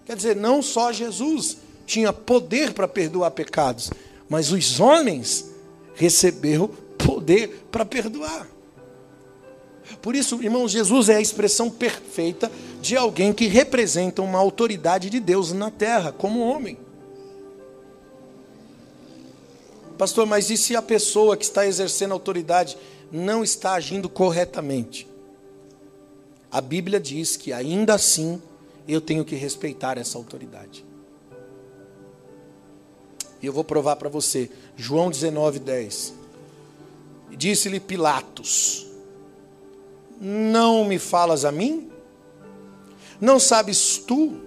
Quer 0.07 0.15
dizer, 0.15 0.37
não 0.37 0.63
só 0.63 0.93
Jesus 0.93 1.59
tinha 1.85 2.13
poder 2.13 2.73
para 2.73 2.87
perdoar 2.87 3.33
pecados, 3.33 3.91
mas 4.29 4.53
os 4.53 4.79
homens 4.79 5.51
receberam 5.97 6.69
poder 6.97 7.67
para 7.73 7.85
perdoar. 7.85 8.47
Por 10.01 10.15
isso, 10.15 10.41
irmãos, 10.41 10.71
Jesus 10.71 11.09
é 11.09 11.17
a 11.17 11.21
expressão 11.21 11.69
perfeita 11.69 12.51
de 12.81 12.97
alguém 12.97 13.33
que 13.33 13.49
representa 13.49 14.23
uma 14.23 14.39
autoridade 14.39 15.11
de 15.11 15.19
Deus 15.19 15.53
na 15.53 15.71
terra, 15.71 16.13
como 16.13 16.41
homem. 16.41 16.79
Pastor, 19.97 20.27
mas 20.27 20.51
e 20.51 20.57
se 20.57 20.75
a 20.75 20.83
pessoa 20.83 21.37
que 21.37 21.45
está 21.45 21.67
exercendo 21.67 22.13
autoridade 22.13 22.77
não 23.13 23.45
está 23.45 23.75
agindo 23.75 24.09
corretamente? 24.09 25.07
A 26.51 26.61
Bíblia 26.61 27.01
diz 27.01 27.37
que 27.37 27.53
ainda 27.53 27.95
assim 27.95 28.41
eu 28.87 29.01
tenho 29.01 29.25
que 29.25 29.35
respeitar 29.35 29.99
essa 29.99 30.19
autoridade. 30.19 30.85
E 33.41 33.47
eu 33.47 33.53
vou 33.53 33.65
provar 33.65 33.97
para 33.97 34.09
você. 34.09 34.51
João 34.77 35.11
19, 35.11 35.59
10. 35.59 36.15
Disse-lhe 37.37 37.81
Pilatos: 37.81 38.87
Não 40.21 40.85
me 40.85 40.99
falas 40.99 41.45
a 41.45 41.53
mim? 41.53 41.91
Não 43.21 43.39
sabes 43.39 43.99
tu 43.99 44.41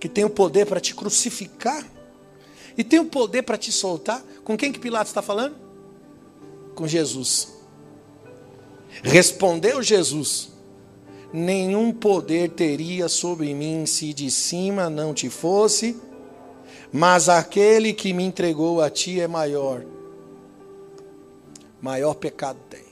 que 0.00 0.08
tenho 0.08 0.30
poder 0.30 0.66
para 0.66 0.80
te 0.80 0.94
crucificar? 0.94 1.84
E 2.76 2.84
tenho 2.84 3.04
poder 3.04 3.42
para 3.42 3.58
te 3.58 3.72
soltar? 3.72 4.24
Com 4.48 4.56
quem 4.56 4.72
que 4.72 4.78
Pilatos 4.78 5.10
está 5.10 5.20
falando? 5.20 5.56
Com 6.74 6.88
Jesus. 6.88 7.52
Respondeu 9.02 9.82
Jesus: 9.82 10.52
Nenhum 11.30 11.92
poder 11.92 12.52
teria 12.52 13.10
sobre 13.10 13.52
mim 13.52 13.84
se 13.84 14.14
de 14.14 14.30
cima 14.30 14.88
não 14.88 15.12
te 15.12 15.28
fosse, 15.28 16.00
mas 16.90 17.28
aquele 17.28 17.92
que 17.92 18.14
me 18.14 18.24
entregou 18.24 18.80
a 18.80 18.88
ti 18.88 19.20
é 19.20 19.28
maior. 19.28 19.84
Maior 21.78 22.14
pecado 22.14 22.58
tem. 22.70 22.86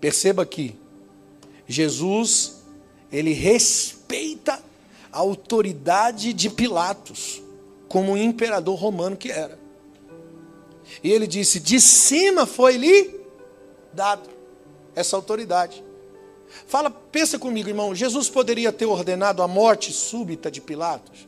Perceba 0.00 0.44
aqui, 0.44 0.76
Jesus, 1.66 2.62
ele 3.10 3.32
respeita 3.32 4.62
a 5.10 5.18
autoridade 5.18 6.32
de 6.32 6.48
Pilatos, 6.48 7.42
como 7.88 8.16
imperador 8.16 8.78
romano 8.78 9.16
que 9.16 9.28
era. 9.28 9.61
E 11.02 11.10
ele 11.10 11.26
disse: 11.26 11.60
De 11.60 11.80
cima 11.80 12.46
foi-lhe 12.46 13.20
dado 13.92 14.28
essa 14.94 15.16
autoridade. 15.16 15.84
Fala, 16.66 16.90
pensa 16.90 17.38
comigo, 17.38 17.68
irmão. 17.68 17.94
Jesus 17.94 18.28
poderia 18.28 18.72
ter 18.72 18.86
ordenado 18.86 19.42
a 19.42 19.48
morte 19.48 19.92
súbita 19.92 20.50
de 20.50 20.60
Pilatos. 20.60 21.26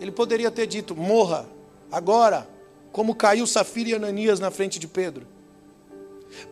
Ele 0.00 0.10
poderia 0.10 0.50
ter 0.50 0.66
dito: 0.66 0.94
morra 0.94 1.46
agora, 1.90 2.48
como 2.92 3.14
caiu 3.14 3.46
Safira 3.46 3.90
e 3.90 3.94
Ananias 3.94 4.40
na 4.40 4.50
frente 4.50 4.78
de 4.78 4.86
Pedro. 4.86 5.26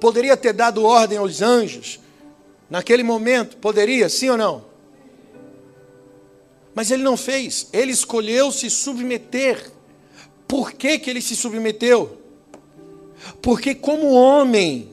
Poderia 0.00 0.36
ter 0.36 0.52
dado 0.52 0.84
ordem 0.84 1.18
aos 1.18 1.42
anjos 1.42 2.00
naquele 2.70 3.02
momento. 3.02 3.56
Poderia, 3.56 4.08
sim 4.08 4.30
ou 4.30 4.36
não? 4.36 4.64
Mas 6.74 6.90
ele 6.90 7.02
não 7.02 7.16
fez. 7.16 7.68
Ele 7.72 7.92
escolheu 7.92 8.50
se 8.50 8.70
submeter. 8.70 9.70
Por 10.46 10.72
que, 10.72 10.98
que 10.98 11.10
ele 11.10 11.20
se 11.20 11.36
submeteu? 11.36 12.21
Porque, 13.40 13.74
como 13.74 14.12
homem, 14.12 14.90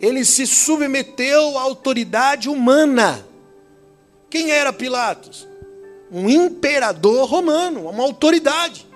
ele 0.00 0.24
se 0.24 0.46
submeteu 0.46 1.58
à 1.58 1.62
autoridade 1.62 2.48
humana. 2.48 3.26
Quem 4.28 4.50
era 4.50 4.72
Pilatos? 4.72 5.46
Um 6.10 6.28
imperador 6.28 7.28
romano, 7.28 7.88
uma 7.88 8.02
autoridade. 8.02 8.86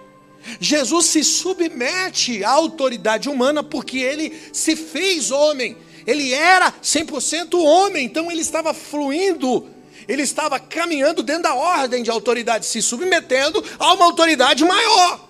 Jesus 0.58 1.06
se 1.06 1.22
submete 1.22 2.42
à 2.44 2.50
autoridade 2.50 3.28
humana 3.28 3.62
porque 3.62 3.98
ele 3.98 4.32
se 4.52 4.74
fez 4.76 5.30
homem. 5.30 5.76
Ele 6.06 6.32
era 6.32 6.72
100% 6.82 7.54
homem, 7.54 8.06
então 8.06 8.30
ele 8.30 8.40
estava 8.40 8.72
fluindo, 8.72 9.68
ele 10.08 10.22
estava 10.22 10.58
caminhando 10.58 11.22
dentro 11.22 11.44
da 11.44 11.54
ordem 11.54 12.02
de 12.02 12.10
autoridade, 12.10 12.64
se 12.64 12.80
submetendo 12.80 13.62
a 13.78 13.92
uma 13.92 14.06
autoridade 14.06 14.64
maior. 14.64 15.28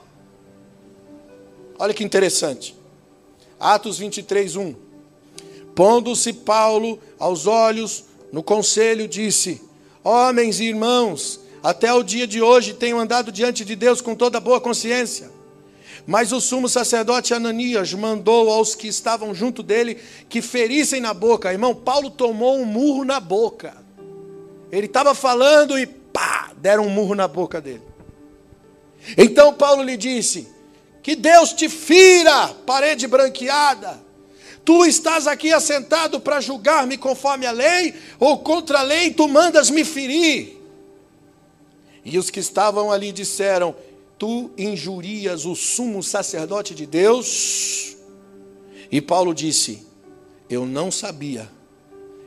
Olha 1.78 1.92
que 1.92 2.04
interessante. 2.04 2.79
Atos 3.60 3.98
23, 3.98 4.56
1. 4.56 4.74
Pondo-se 5.74 6.32
Paulo 6.32 6.98
aos 7.18 7.46
olhos 7.46 8.04
no 8.32 8.42
conselho, 8.42 9.06
disse: 9.06 9.60
Homens 10.02 10.58
e 10.60 10.64
irmãos, 10.64 11.38
até 11.62 11.92
o 11.92 12.02
dia 12.02 12.26
de 12.26 12.40
hoje 12.40 12.72
tenho 12.72 12.98
andado 12.98 13.30
diante 13.30 13.64
de 13.64 13.76
Deus 13.76 14.00
com 14.00 14.14
toda 14.14 14.40
boa 14.40 14.60
consciência. 14.60 15.30
Mas 16.06 16.32
o 16.32 16.40
sumo 16.40 16.68
sacerdote 16.68 17.34
Ananias 17.34 17.92
mandou 17.92 18.50
aos 18.50 18.74
que 18.74 18.88
estavam 18.88 19.34
junto 19.34 19.62
dele 19.62 19.98
que 20.28 20.40
ferissem 20.40 21.00
na 21.00 21.12
boca. 21.12 21.52
Irmão, 21.52 21.74
Paulo 21.74 22.10
tomou 22.10 22.58
um 22.58 22.64
murro 22.64 23.04
na 23.04 23.20
boca. 23.20 23.76
Ele 24.72 24.86
estava 24.86 25.14
falando 25.14 25.78
e 25.78 25.86
pá, 25.86 26.52
deram 26.56 26.86
um 26.86 26.90
murro 26.90 27.14
na 27.14 27.28
boca 27.28 27.60
dele. 27.60 27.82
Então 29.16 29.52
Paulo 29.52 29.82
lhe 29.82 29.98
disse: 29.98 30.48
que 31.02 31.16
Deus 31.16 31.52
te 31.52 31.68
fira, 31.68 32.48
parede 32.66 33.06
branqueada. 33.06 34.00
Tu 34.64 34.84
estás 34.84 35.26
aqui 35.26 35.52
assentado 35.52 36.20
para 36.20 36.40
julgar-me 36.40 36.98
conforme 36.98 37.46
a 37.46 37.50
lei, 37.50 37.94
ou 38.18 38.38
contra 38.38 38.80
a 38.80 38.82
lei 38.82 39.12
tu 39.12 39.26
mandas 39.26 39.70
me 39.70 39.84
ferir? 39.84 40.60
E 42.04 42.18
os 42.18 42.30
que 42.30 42.40
estavam 42.40 42.92
ali 42.92 43.12
disseram: 43.12 43.74
Tu 44.18 44.50
injurias 44.56 45.44
o 45.44 45.54
sumo 45.54 46.02
sacerdote 46.02 46.74
de 46.74 46.86
Deus? 46.86 47.96
E 48.92 49.00
Paulo 49.00 49.34
disse: 49.34 49.86
Eu 50.48 50.66
não 50.66 50.90
sabia, 50.90 51.50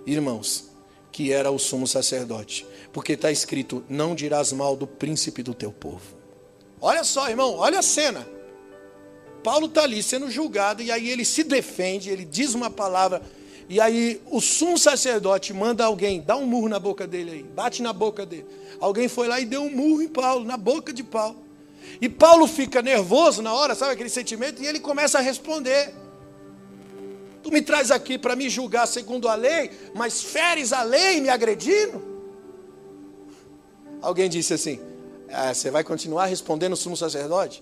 irmãos, 0.05 0.71
que 1.11 1.31
era 1.31 1.51
o 1.51 1.59
sumo 1.59 1.87
sacerdote, 1.87 2.65
porque 2.91 3.13
está 3.13 3.31
escrito: 3.31 3.83
Não 3.87 4.15
dirás 4.15 4.51
mal 4.51 4.75
do 4.75 4.87
príncipe 4.87 5.43
do 5.43 5.53
teu 5.53 5.71
povo. 5.71 6.17
Olha 6.81 7.03
só, 7.03 7.29
irmão, 7.29 7.55
olha 7.55 7.79
a 7.79 7.83
cena. 7.83 8.27
Paulo 9.43 9.67
está 9.67 9.83
ali 9.83 10.01
sendo 10.01 10.31
julgado, 10.31 10.81
e 10.81 10.91
aí 10.91 11.09
ele 11.09 11.25
se 11.25 11.43
defende, 11.43 12.09
ele 12.09 12.23
diz 12.23 12.53
uma 12.53 12.69
palavra, 12.69 13.21
e 13.67 13.79
aí 13.79 14.21
o 14.31 14.39
sumo 14.39 14.77
sacerdote 14.77 15.53
manda 15.53 15.85
alguém, 15.85 16.21
dá 16.21 16.35
um 16.35 16.45
murro 16.45 16.69
na 16.69 16.79
boca 16.79 17.05
dele 17.05 17.31
aí, 17.31 17.43
bate 17.43 17.81
na 17.81 17.91
boca 17.93 18.25
dele. 18.25 18.45
Alguém 18.79 19.07
foi 19.07 19.27
lá 19.27 19.39
e 19.39 19.45
deu 19.45 19.63
um 19.63 19.69
murro 19.69 20.01
em 20.01 20.07
Paulo, 20.07 20.45
na 20.45 20.57
boca 20.57 20.93
de 20.93 21.03
Paulo. 21.03 21.37
E 22.01 22.07
Paulo 22.07 22.47
fica 22.47 22.81
nervoso 22.81 23.41
na 23.41 23.53
hora, 23.53 23.75
sabe 23.75 23.93
aquele 23.93 24.09
sentimento? 24.09 24.61
E 24.61 24.65
ele 24.65 24.79
começa 24.79 25.19
a 25.19 25.21
responder. 25.21 25.93
Tu 27.41 27.51
me 27.51 27.61
traz 27.61 27.91
aqui 27.91 28.17
para 28.17 28.35
me 28.35 28.49
julgar 28.49 28.87
segundo 28.87 29.27
a 29.27 29.35
lei, 29.35 29.69
mas 29.93 30.21
feres 30.21 30.71
a 30.71 30.81
lei 30.83 31.19
me 31.19 31.29
agredindo? 31.29 32.01
Alguém 34.01 34.29
disse 34.29 34.53
assim: 34.53 34.79
ah, 35.29 35.53
Você 35.53 35.69
vai 35.69 35.83
continuar 35.83 36.25
respondendo 36.25 36.73
o 36.73 36.77
sumo 36.77 36.95
sacerdote? 36.95 37.61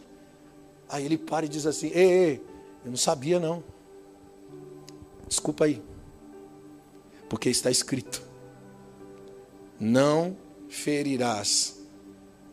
Aí 0.91 1.06
ele 1.06 1.17
para 1.17 1.45
e 1.45 1.49
diz 1.49 1.65
assim: 1.65 1.88
Ei, 1.93 2.12
ei, 2.12 2.41
eu 2.84 2.91
não 2.91 2.97
sabia 2.97 3.39
não. 3.39 3.63
Desculpa 5.27 5.63
aí. 5.63 5.82
Porque 7.30 7.49
está 7.49 7.71
escrito: 7.71 8.21
Não 9.80 10.36
ferirás, 10.67 11.80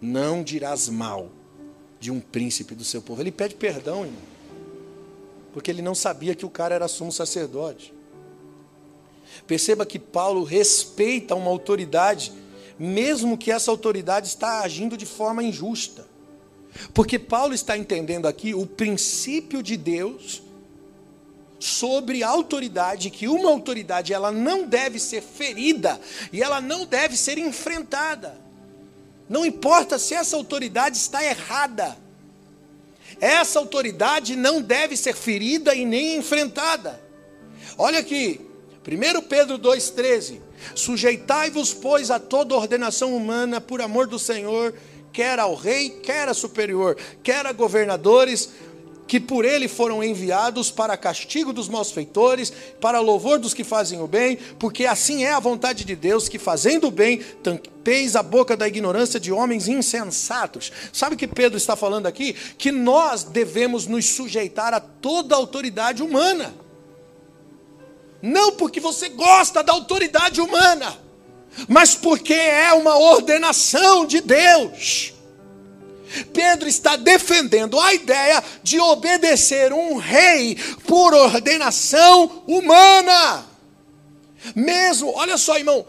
não 0.01 0.44
dirás 0.44 0.88
mal 0.88 1.33
de 1.98 2.12
um 2.12 2.20
príncipe 2.20 2.77
do 2.77 2.85
seu 2.85 3.03
povo. 3.03 3.20
Ele 3.20 3.33
pede 3.33 3.57
perdão, 3.57 4.05
irmão. 4.05 4.22
Porque 5.53 5.70
ele 5.70 5.83
não 5.83 5.94
sabia 5.94 6.37
que 6.37 6.46
o 6.46 6.51
cara 6.51 6.77
era 6.77 6.87
sumo 6.87 7.11
sacerdote. 7.11 7.92
Perceba 9.48 9.85
que 9.85 9.98
Paulo 9.98 10.44
respeita 10.44 11.35
uma 11.35 11.51
autoridade, 11.51 12.33
mesmo 12.79 13.37
que 13.37 13.51
essa 13.51 13.70
autoridade 13.70 14.29
está 14.29 14.61
agindo 14.61 14.96
de 14.96 15.07
forma 15.07 15.42
injusta. 15.42 16.07
Porque 16.93 17.19
Paulo 17.19 17.55
está 17.55 17.77
entendendo 17.77 18.27
aqui 18.27 18.55
o 18.55 18.67
princípio 18.67 19.63
de 19.63 19.77
Deus 19.77 20.43
sobre 21.59 22.23
a 22.23 22.29
autoridade, 22.29 23.11
que 23.11 23.27
uma 23.27 23.51
autoridade 23.51 24.13
ela 24.13 24.31
não 24.31 24.67
deve 24.67 24.99
ser 24.99 25.23
ferida 25.23 26.01
e 26.33 26.43
ela 26.43 26.61
não 26.61 26.87
deve 26.87 27.17
ser 27.17 27.39
enfrentada. 27.39 28.39
Não 29.29 29.45
importa 29.45 29.99
se 29.99 30.15
essa 30.15 30.37
autoridade 30.37 30.97
está 30.97 31.23
errada. 31.23 31.97
Essa 33.21 33.59
autoridade 33.59 34.37
não 34.37 34.63
deve 34.63 34.97
ser 34.97 35.15
ferida 35.15 35.75
e 35.75 35.85
nem 35.85 36.17
enfrentada. 36.17 37.03
Olha 37.77 37.99
aqui, 37.99 38.41
1 38.87 39.23
Pedro 39.23 39.59
2,13: 39.59 40.41
Sujeitai-vos, 40.75 41.75
pois, 41.75 42.11
a 42.11 42.19
toda 42.19 42.55
ordenação 42.55 43.15
humana 43.15 43.61
por 43.61 43.83
amor 43.83 44.07
do 44.07 44.19
Senhor 44.19 44.75
quer 45.19 45.41
ao 45.41 45.57
rei, 45.57 45.91
quer 45.91 46.29
a 46.29 46.33
superior, 46.33 46.97
quer 47.25 47.45
a 47.45 47.53
governadores, 47.53 48.51
que 49.05 49.19
por 49.19 49.45
ele 49.45 49.67
foram 49.67 50.01
enviados 50.01 50.71
para 50.71 50.97
castigo 50.97 51.53
dos 51.53 51.69
malfeitores, 51.69 52.53
para 52.81 53.01
louvor 53.01 53.41
dos 53.41 53.53
que 53.53 53.65
fazem 53.65 54.01
o 54.01 54.07
bem, 54.07 54.39
porque 54.61 54.87
assim 54.87 55.25
é 55.25 55.33
a 55.33 55.41
vontade 55.41 55.85
de 55.85 55.97
Deus, 55.97 56.29
que 56.29 56.39
fazendo 56.39 56.87
o 56.87 56.93
bem, 56.93 57.19
tampeis 57.43 58.15
a 58.15 58.23
boca 58.23 58.57
da 58.57 58.69
ignorância 58.69 59.19
de 59.19 59.33
homens 59.33 59.67
insensatos. 59.67 60.71
Sabe 60.93 61.17
o 61.17 61.19
que 61.19 61.27
Pedro 61.27 61.59
está 61.59 61.75
falando 61.75 62.07
aqui? 62.07 62.33
Que 62.57 62.71
nós 62.71 63.25
devemos 63.25 63.89
nos 63.89 64.07
sujeitar 64.07 64.73
a 64.73 64.79
toda 64.79 65.35
a 65.35 65.39
autoridade 65.39 66.01
humana. 66.01 66.55
Não 68.23 68.53
porque 68.53 68.79
você 68.79 69.09
gosta 69.09 69.65
da 69.65 69.73
autoridade 69.73 70.41
humana 70.41 71.08
mas 71.66 71.94
porque 71.94 72.35
é 72.35 72.73
uma 72.73 72.97
ordenação 72.97 74.07
de 74.07 74.21
Deus. 74.21 75.14
Pedro 76.33 76.68
está 76.68 76.97
defendendo 76.97 77.79
a 77.79 77.92
ideia 77.92 78.42
de 78.62 78.79
obedecer 78.81 79.73
um 79.73 79.97
rei 79.97 80.57
por 80.87 81.12
ordenação 81.12 82.42
humana. 82.47 83.47
Mesmo, 84.55 85.12
olha 85.14 85.37
só, 85.37 85.59
irmão, 85.59 85.85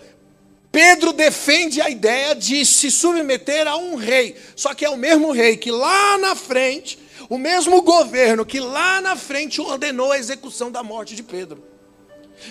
Pedro 0.72 1.14
defende 1.14 1.82
a 1.82 1.90
ideia 1.90 2.36
de 2.36 2.66
se 2.66 2.92
submeter 2.92 3.68
a 3.68 3.76
um 3.78 3.96
rei, 3.96 4.36
só 4.56 4.74
que 4.74 4.86
é 4.86 4.90
o 4.90 4.98
mesmo 4.98 5.32
rei 5.32 5.58
que 5.58 5.72
lá 5.72 6.18
na 6.18 6.36
frente, 6.36 7.00
o 7.30 7.38
mesmo 7.38 7.82
governo 7.82 8.46
que 8.46 8.60
lá 8.60 9.02
na 9.02 9.16
frente 9.16 9.62
ordenou 9.62 10.12
a 10.12 10.20
execução 10.20 10.72
da 10.72 10.84
morte 10.84 11.16
de 11.16 11.24
Pedro. 11.24 11.64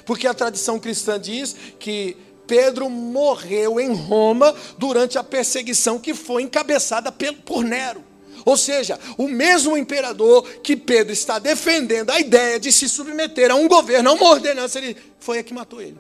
Porque 0.05 0.27
a 0.27 0.35
tradição 0.35 0.79
cristã 0.79 1.19
diz 1.19 1.55
que 1.79 2.17
Pedro 2.49 2.89
morreu 2.89 3.79
em 3.79 3.93
Roma 3.93 4.55
durante 4.79 5.19
a 5.19 5.23
perseguição 5.23 5.99
que 5.99 6.15
foi 6.15 6.43
encabeçada 6.43 7.13
por 7.45 7.63
Nero. 7.63 8.03
Ou 8.45 8.57
seja, 8.57 8.99
o 9.19 9.29
mesmo 9.29 9.77
imperador 9.77 10.43
que 10.63 10.75
Pedro 10.75 11.13
está 11.13 11.39
defendendo 11.39 12.11
a 12.11 12.19
ideia 12.19 12.59
de 12.59 12.73
se 12.73 12.89
submeter 12.89 13.51
a 13.51 13.55
um 13.55 13.69
governo, 13.69 14.09
a 14.09 14.13
uma 14.15 14.31
ordenança, 14.31 14.79
ele 14.79 14.97
foi 15.21 15.39
a 15.39 15.43
que 15.43 15.53
matou 15.53 15.83
ele. 15.83 15.99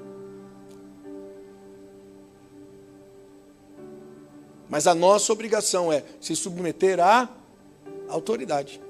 Mas 4.68 4.87
a 4.87 4.94
nossa 4.94 5.32
obrigação 5.32 5.92
é 5.92 6.02
se 6.20 6.34
submeter 6.34 7.00
à 7.00 7.28
autoridade. 8.08 8.80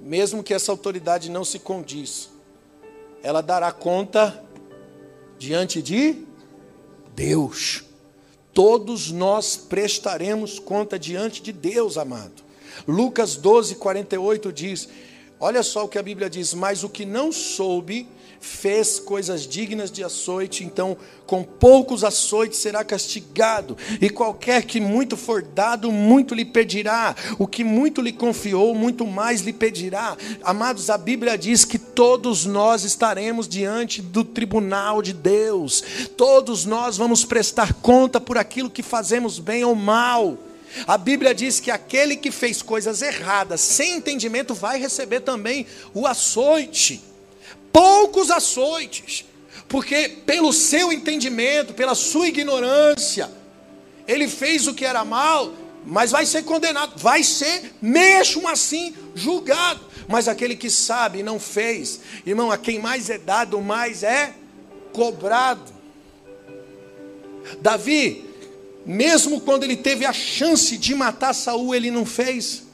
Mesmo 0.00 0.42
que 0.42 0.52
essa 0.52 0.72
autoridade 0.72 1.30
não 1.30 1.44
se 1.44 1.58
condiz, 1.58 2.30
ela 3.22 3.42
dará 3.42 3.70
conta 3.72 4.42
diante 5.40 5.80
de 5.80 6.16
Deus. 7.16 7.82
Todos 8.52 9.10
nós 9.10 9.56
prestaremos 9.56 10.58
conta 10.58 10.98
diante 10.98 11.42
de 11.42 11.50
Deus, 11.50 11.96
amado. 11.96 12.42
Lucas 12.86 13.36
12, 13.36 13.76
48 13.76 14.52
diz: 14.52 14.88
Olha 15.40 15.62
só 15.62 15.86
o 15.86 15.88
que 15.88 15.98
a 15.98 16.02
Bíblia 16.02 16.28
diz, 16.28 16.52
mas 16.52 16.84
o 16.84 16.90
que 16.90 17.06
não 17.06 17.32
soube, 17.32 18.06
fez 18.40 18.98
coisas 18.98 19.46
dignas 19.46 19.90
de 19.90 20.02
açoite, 20.02 20.64
então 20.64 20.96
com 21.26 21.44
poucos 21.44 22.02
açoites 22.02 22.58
será 22.58 22.82
castigado, 22.82 23.76
e 24.00 24.08
qualquer 24.08 24.64
que 24.64 24.80
muito 24.80 25.16
for 25.16 25.42
dado, 25.42 25.92
muito 25.92 26.34
lhe 26.34 26.44
pedirá, 26.44 27.14
o 27.38 27.46
que 27.46 27.62
muito 27.62 28.00
lhe 28.00 28.12
confiou, 28.12 28.74
muito 28.74 29.06
mais 29.06 29.42
lhe 29.42 29.52
pedirá. 29.52 30.16
Amados, 30.42 30.90
a 30.90 30.98
Bíblia 30.98 31.36
diz 31.36 31.64
que 31.64 31.78
todos 31.78 32.46
nós 32.46 32.82
estaremos 32.82 33.46
diante 33.46 34.00
do 34.00 34.24
tribunal 34.24 35.02
de 35.02 35.12
Deus, 35.12 35.84
todos 36.16 36.64
nós 36.64 36.96
vamos 36.96 37.24
prestar 37.24 37.74
conta 37.74 38.20
por 38.20 38.38
aquilo 38.38 38.70
que 38.70 38.82
fazemos 38.82 39.38
bem 39.38 39.64
ou 39.64 39.74
mal. 39.74 40.38
A 40.86 40.96
Bíblia 40.96 41.34
diz 41.34 41.58
que 41.58 41.70
aquele 41.70 42.16
que 42.16 42.30
fez 42.30 42.62
coisas 42.62 43.02
erradas, 43.02 43.60
sem 43.60 43.96
entendimento, 43.96 44.54
vai 44.54 44.78
receber 44.78 45.20
também 45.20 45.66
o 45.92 46.06
açoite 46.06 47.09
poucos 47.72 48.30
açoites, 48.30 49.24
porque 49.68 50.08
pelo 50.08 50.52
seu 50.52 50.92
entendimento, 50.92 51.74
pela 51.74 51.94
sua 51.94 52.28
ignorância, 52.28 53.30
ele 54.06 54.28
fez 54.28 54.66
o 54.66 54.74
que 54.74 54.84
era 54.84 55.04
mal, 55.04 55.52
mas 55.84 56.10
vai 56.10 56.26
ser 56.26 56.42
condenado, 56.42 56.92
vai 56.96 57.22
ser 57.22 57.74
mesmo 57.80 58.48
assim 58.48 58.94
julgado. 59.14 59.88
Mas 60.08 60.26
aquele 60.26 60.56
que 60.56 60.68
sabe 60.68 61.20
e 61.20 61.22
não 61.22 61.38
fez, 61.38 62.00
irmão, 62.26 62.50
a 62.50 62.58
quem 62.58 62.80
mais 62.80 63.08
é 63.08 63.18
dado, 63.18 63.60
mais 63.60 64.02
é 64.02 64.34
cobrado. 64.92 65.72
Davi, 67.60 68.24
mesmo 68.84 69.40
quando 69.40 69.62
ele 69.64 69.76
teve 69.76 70.04
a 70.04 70.12
chance 70.12 70.76
de 70.76 70.94
matar 70.94 71.32
Saul, 71.32 71.74
ele 71.74 71.90
não 71.90 72.04
fez. 72.04 72.64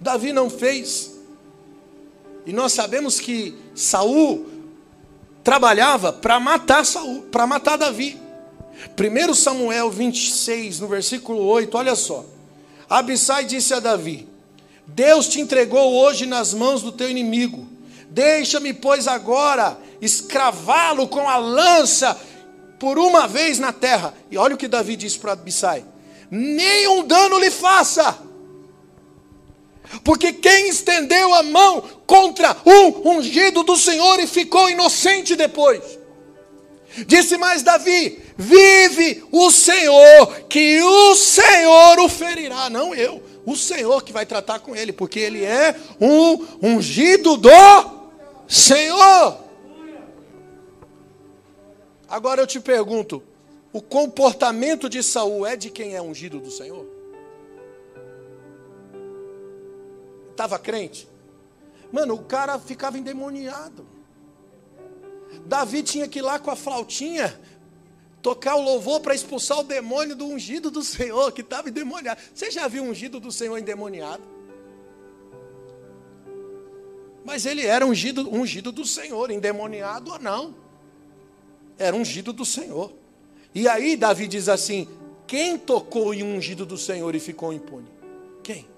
Davi 0.00 0.32
não 0.32 0.50
fez. 0.50 1.13
E 2.46 2.52
nós 2.52 2.72
sabemos 2.72 3.20
que 3.20 3.54
Saul 3.74 4.46
trabalhava 5.42 6.12
para 6.12 6.38
matar 6.38 6.84
Saul, 6.84 7.22
para 7.22 7.46
matar 7.46 7.76
Davi. 7.76 8.20
1 8.98 9.34
Samuel 9.34 9.90
26, 9.90 10.80
no 10.80 10.88
versículo 10.88 11.44
8, 11.44 11.76
olha 11.76 11.94
só. 11.94 12.24
Abissai 12.88 13.44
disse 13.44 13.72
a 13.72 13.80
Davi: 13.80 14.28
Deus 14.86 15.28
te 15.28 15.40
entregou 15.40 15.94
hoje 15.94 16.26
nas 16.26 16.52
mãos 16.52 16.82
do 16.82 16.92
teu 16.92 17.08
inimigo. 17.08 17.66
Deixa-me, 18.10 18.72
pois, 18.72 19.08
agora 19.08 19.78
escravá-lo 20.00 21.08
com 21.08 21.28
a 21.28 21.36
lança 21.36 22.18
por 22.78 22.98
uma 22.98 23.26
vez 23.26 23.58
na 23.58 23.72
terra. 23.72 24.12
E 24.30 24.36
olha 24.36 24.54
o 24.54 24.58
que 24.58 24.68
Davi 24.68 24.96
disse 24.96 25.18
para 25.18 25.32
Abissai: 25.32 25.84
Nenhum 26.30 27.06
dano 27.06 27.38
lhe 27.38 27.50
faça 27.50 28.18
Porque 30.02 30.32
quem 30.32 30.68
estendeu 30.68 31.34
a 31.34 31.42
mão 31.42 31.82
contra 32.06 32.56
o 32.64 33.10
ungido 33.10 33.62
do 33.62 33.76
Senhor 33.76 34.18
e 34.20 34.26
ficou 34.26 34.68
inocente 34.70 35.36
depois? 35.36 35.82
Disse 37.06 37.36
mais 37.36 37.62
Davi: 37.62 38.22
Vive 38.36 39.24
o 39.30 39.50
Senhor, 39.50 40.44
que 40.48 40.80
o 40.82 41.14
Senhor 41.14 41.98
o 41.98 42.08
ferirá, 42.08 42.70
não 42.70 42.94
eu, 42.94 43.22
o 43.44 43.56
Senhor 43.56 44.02
que 44.02 44.12
vai 44.12 44.24
tratar 44.24 44.60
com 44.60 44.74
ele, 44.74 44.92
porque 44.92 45.18
ele 45.18 45.44
é 45.44 45.74
um 46.00 46.38
ungido 46.62 47.36
do 47.36 47.50
Senhor. 48.48 49.38
Agora 52.08 52.40
eu 52.40 52.46
te 52.46 52.60
pergunto: 52.60 53.22
o 53.72 53.82
comportamento 53.82 54.88
de 54.88 55.02
Saul 55.02 55.44
é 55.44 55.56
de 55.56 55.70
quem 55.70 55.94
é 55.94 56.02
ungido 56.02 56.38
do 56.38 56.50
Senhor? 56.50 56.93
Estava 60.34 60.58
crente? 60.58 61.08
Mano, 61.92 62.14
o 62.14 62.24
cara 62.24 62.58
ficava 62.58 62.98
endemoniado. 62.98 63.86
Davi 65.46 65.80
tinha 65.84 66.08
que 66.08 66.18
ir 66.18 66.22
lá 66.22 66.40
com 66.40 66.50
a 66.50 66.56
flautinha 66.56 67.40
tocar 68.20 68.56
o 68.56 68.62
louvor 68.62 69.00
para 69.00 69.14
expulsar 69.14 69.60
o 69.60 69.62
demônio 69.62 70.16
do 70.16 70.26
ungido 70.26 70.72
do 70.72 70.82
Senhor 70.82 71.30
que 71.30 71.40
estava 71.40 71.68
endemoniado. 71.68 72.20
Você 72.34 72.50
já 72.50 72.66
viu 72.66 72.82
o 72.82 72.86
ungido 72.88 73.20
do 73.20 73.30
Senhor 73.30 73.56
endemoniado? 73.56 74.22
Mas 77.24 77.46
ele 77.46 77.64
era 77.64 77.86
ungido, 77.86 78.28
ungido 78.28 78.72
do 78.72 78.84
Senhor, 78.84 79.30
endemoniado 79.30 80.10
ou 80.10 80.18
não. 80.18 80.54
Era 81.78 81.94
ungido 81.94 82.32
do 82.32 82.44
Senhor. 82.44 82.92
E 83.54 83.68
aí 83.68 83.96
Davi 83.96 84.26
diz 84.26 84.48
assim: 84.48 84.88
quem 85.28 85.56
tocou 85.56 86.12
em 86.12 86.24
ungido 86.24 86.66
do 86.66 86.76
Senhor 86.76 87.14
e 87.14 87.20
ficou 87.20 87.52
impune? 87.52 87.88
Quem? 88.42 88.73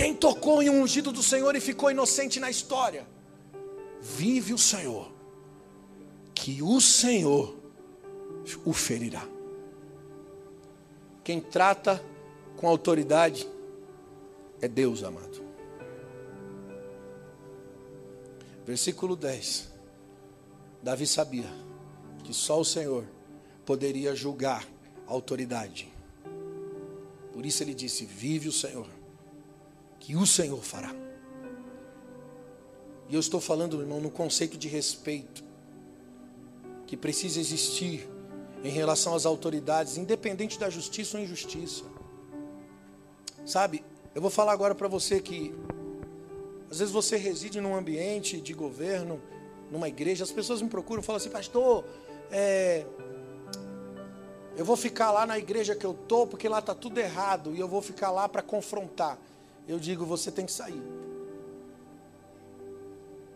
Quem 0.00 0.14
tocou 0.14 0.62
em 0.62 0.70
ungido 0.70 1.12
do 1.12 1.22
Senhor 1.22 1.54
e 1.54 1.60
ficou 1.60 1.90
inocente 1.90 2.40
na 2.40 2.48
história? 2.48 3.06
Vive 4.00 4.54
o 4.54 4.56
Senhor, 4.56 5.12
que 6.34 6.62
o 6.62 6.80
Senhor 6.80 7.54
o 8.64 8.72
ferirá. 8.72 9.28
Quem 11.22 11.38
trata 11.38 12.02
com 12.56 12.66
autoridade 12.66 13.46
é 14.62 14.66
Deus, 14.66 15.04
amado. 15.04 15.44
Versículo 18.64 19.14
10. 19.14 19.70
Davi 20.82 21.06
sabia 21.06 21.52
que 22.24 22.32
só 22.32 22.58
o 22.58 22.64
Senhor 22.64 23.04
poderia 23.66 24.16
julgar 24.16 24.66
a 25.06 25.12
autoridade. 25.12 25.92
Por 27.34 27.44
isso 27.44 27.62
ele 27.62 27.74
disse: 27.74 28.06
Vive 28.06 28.48
o 28.48 28.52
Senhor, 28.52 28.86
que 30.00 30.16
o 30.16 30.26
Senhor 30.26 30.60
fará. 30.62 30.92
E 33.08 33.14
eu 33.14 33.20
estou 33.20 33.40
falando, 33.40 33.80
irmão, 33.80 34.00
no 34.00 34.10
conceito 34.10 34.56
de 34.58 34.66
respeito 34.66 35.44
que 36.86 36.96
precisa 36.96 37.38
existir 37.38 38.08
em 38.64 38.70
relação 38.70 39.14
às 39.14 39.24
autoridades, 39.24 39.96
independente 39.96 40.58
da 40.58 40.68
justiça 40.68 41.16
ou 41.16 41.22
injustiça. 41.22 41.84
Sabe, 43.46 43.84
eu 44.14 44.20
vou 44.20 44.30
falar 44.30 44.52
agora 44.52 44.74
para 44.74 44.88
você 44.88 45.20
que 45.20 45.54
às 46.70 46.78
vezes 46.78 46.92
você 46.92 47.16
reside 47.16 47.60
num 47.60 47.74
ambiente 47.74 48.40
de 48.40 48.54
governo, 48.54 49.20
numa 49.70 49.88
igreja, 49.88 50.24
as 50.24 50.32
pessoas 50.32 50.62
me 50.62 50.68
procuram 50.68 51.02
e 51.02 51.04
falam 51.04 51.16
assim, 51.16 51.30
pastor, 51.30 51.84
é, 52.30 52.86
eu 54.56 54.64
vou 54.64 54.76
ficar 54.76 55.10
lá 55.10 55.26
na 55.26 55.38
igreja 55.38 55.74
que 55.74 55.84
eu 55.84 55.94
tô 55.94 56.26
porque 56.26 56.48
lá 56.48 56.58
está 56.58 56.74
tudo 56.74 56.98
errado 56.98 57.54
e 57.54 57.60
eu 57.60 57.66
vou 57.66 57.82
ficar 57.82 58.10
lá 58.10 58.28
para 58.28 58.42
confrontar. 58.42 59.18
Eu 59.70 59.78
digo, 59.78 60.04
você 60.04 60.32
tem 60.32 60.44
que 60.44 60.50
sair. 60.50 60.82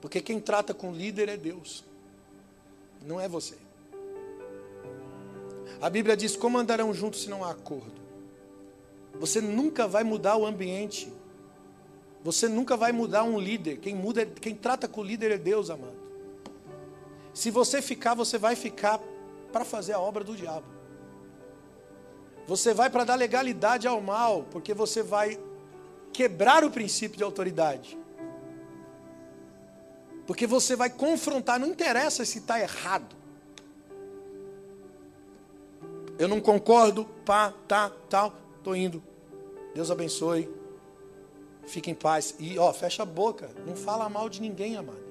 Porque 0.00 0.20
quem 0.20 0.40
trata 0.40 0.74
com 0.74 0.90
líder 0.90 1.28
é 1.28 1.36
Deus, 1.36 1.84
não 3.06 3.20
é 3.20 3.28
você. 3.28 3.54
A 5.80 5.88
Bíblia 5.88 6.16
diz: 6.16 6.34
como 6.34 6.58
andarão 6.58 6.92
juntos 6.92 7.22
se 7.22 7.30
não 7.30 7.44
há 7.44 7.52
acordo? 7.52 8.02
Você 9.20 9.40
nunca 9.40 9.86
vai 9.86 10.02
mudar 10.02 10.36
o 10.36 10.44
ambiente. 10.44 11.08
Você 12.24 12.48
nunca 12.48 12.76
vai 12.76 12.90
mudar 12.90 13.22
um 13.22 13.38
líder. 13.38 13.76
Quem 13.76 13.94
muda, 13.94 14.22
é, 14.22 14.26
quem 14.26 14.56
trata 14.56 14.88
com 14.88 15.04
líder 15.04 15.30
é 15.30 15.38
Deus, 15.38 15.70
amado. 15.70 15.94
Se 17.32 17.48
você 17.48 17.80
ficar, 17.80 18.14
você 18.14 18.38
vai 18.38 18.56
ficar 18.56 18.98
para 19.52 19.64
fazer 19.64 19.92
a 19.92 20.00
obra 20.00 20.24
do 20.24 20.34
diabo. 20.34 20.66
Você 22.48 22.74
vai 22.74 22.90
para 22.90 23.04
dar 23.04 23.14
legalidade 23.14 23.86
ao 23.86 24.00
mal, 24.00 24.44
porque 24.50 24.74
você 24.74 25.00
vai 25.00 25.38
quebrar 26.14 26.64
o 26.64 26.70
princípio 26.70 27.18
de 27.18 27.24
autoridade. 27.24 27.98
Porque 30.26 30.46
você 30.46 30.74
vai 30.74 30.88
confrontar, 30.88 31.58
não 31.58 31.68
interessa 31.68 32.24
se 32.24 32.38
está 32.38 32.58
errado. 32.58 33.14
Eu 36.16 36.28
não 36.28 36.40
concordo, 36.40 37.04
pá, 37.26 37.52
tá, 37.66 37.90
tal, 38.08 38.32
tô 38.62 38.74
indo. 38.74 39.02
Deus 39.74 39.90
abençoe. 39.90 40.48
Fique 41.66 41.90
em 41.90 41.94
paz. 41.94 42.36
E 42.38 42.56
ó, 42.58 42.72
fecha 42.72 43.02
a 43.02 43.06
boca. 43.06 43.50
Não 43.66 43.74
fala 43.74 44.08
mal 44.08 44.28
de 44.28 44.40
ninguém, 44.40 44.76
amado. 44.76 45.02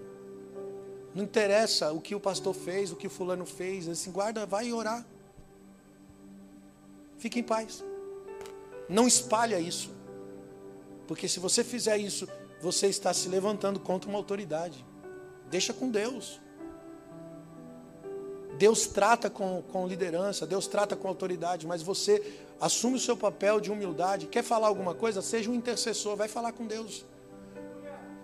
Não 1.13 1.23
interessa 1.23 1.91
o 1.91 1.99
que 1.99 2.15
o 2.15 2.19
pastor 2.19 2.55
fez, 2.55 2.91
o 2.91 2.95
que 2.95 3.07
o 3.07 3.09
fulano 3.09 3.45
fez. 3.45 3.87
Assim, 3.89 4.11
guarda, 4.11 4.45
vai 4.45 4.71
orar. 4.71 5.05
Fique 7.17 7.39
em 7.39 7.43
paz. 7.43 7.83
Não 8.87 9.05
espalha 9.05 9.59
isso. 9.59 9.92
Porque 11.07 11.27
se 11.27 11.39
você 11.39 11.63
fizer 11.63 11.97
isso, 11.97 12.27
você 12.61 12.87
está 12.87 13.13
se 13.13 13.27
levantando 13.27 13.79
contra 13.79 14.09
uma 14.09 14.17
autoridade. 14.17 14.85
Deixa 15.49 15.73
com 15.73 15.89
Deus. 15.89 16.41
Deus 18.57 18.87
trata 18.87 19.29
com, 19.29 19.61
com 19.63 19.87
liderança, 19.87 20.45
Deus 20.45 20.67
trata 20.67 20.95
com 20.95 21.07
autoridade, 21.07 21.65
mas 21.65 21.81
você 21.81 22.21
assume 22.61 22.95
o 22.95 22.99
seu 22.99 23.17
papel 23.17 23.59
de 23.59 23.71
humildade. 23.71 24.27
Quer 24.27 24.43
falar 24.43 24.67
alguma 24.67 24.93
coisa? 24.93 25.21
Seja 25.21 25.49
um 25.49 25.55
intercessor, 25.55 26.15
vai 26.15 26.27
falar 26.27 26.51
com 26.53 26.65
Deus. 26.65 27.05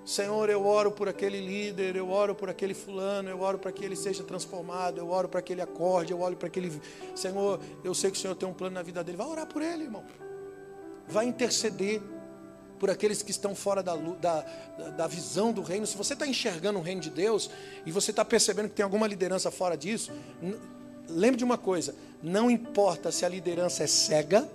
Senhor, 0.05 0.49
eu 0.49 0.65
oro 0.65 0.91
por 0.91 1.07
aquele 1.07 1.39
líder, 1.39 1.95
eu 1.95 2.09
oro 2.09 2.33
por 2.33 2.49
aquele 2.49 2.73
fulano, 2.73 3.29
eu 3.29 3.41
oro 3.41 3.59
para 3.59 3.71
que 3.71 3.83
ele 3.83 3.95
seja 3.95 4.23
transformado, 4.23 4.97
eu 4.97 5.09
oro 5.09 5.27
para 5.29 5.41
que 5.41 5.53
ele 5.53 5.61
acorde, 5.61 6.11
eu 6.11 6.21
oro 6.21 6.35
para 6.35 6.49
que 6.49 6.59
ele. 6.59 6.81
Senhor, 7.15 7.59
eu 7.83 7.93
sei 7.93 8.09
que 8.09 8.17
o 8.17 8.19
Senhor 8.19 8.33
tem 8.35 8.47
um 8.47 8.53
plano 8.53 8.75
na 8.75 8.81
vida 8.81 9.03
dele. 9.03 9.17
Vai 9.17 9.27
orar 9.27 9.45
por 9.45 9.61
ele, 9.61 9.83
irmão. 9.83 10.03
Vai 11.07 11.25
interceder 11.25 12.01
por 12.79 12.89
aqueles 12.89 13.21
que 13.21 13.31
estão 13.31 13.53
fora 13.53 13.83
da, 13.83 13.95
da, 13.95 14.41
da 14.97 15.07
visão 15.07 15.51
do 15.51 15.61
reino. 15.61 15.85
Se 15.85 15.97
você 15.97 16.13
está 16.13 16.25
enxergando 16.25 16.79
o 16.79 16.81
reino 16.81 17.01
de 17.01 17.09
Deus 17.09 17.49
e 17.85 17.91
você 17.91 18.11
está 18.11 18.23
percebendo 18.23 18.69
que 18.69 18.75
tem 18.75 18.83
alguma 18.83 19.05
liderança 19.05 19.51
fora 19.51 19.75
disso, 19.75 20.11
lembre 21.07 21.37
de 21.37 21.43
uma 21.43 21.57
coisa: 21.57 21.93
não 22.23 22.49
importa 22.49 23.11
se 23.11 23.25
a 23.25 23.29
liderança 23.29 23.83
é 23.83 23.87
cega, 23.87 24.49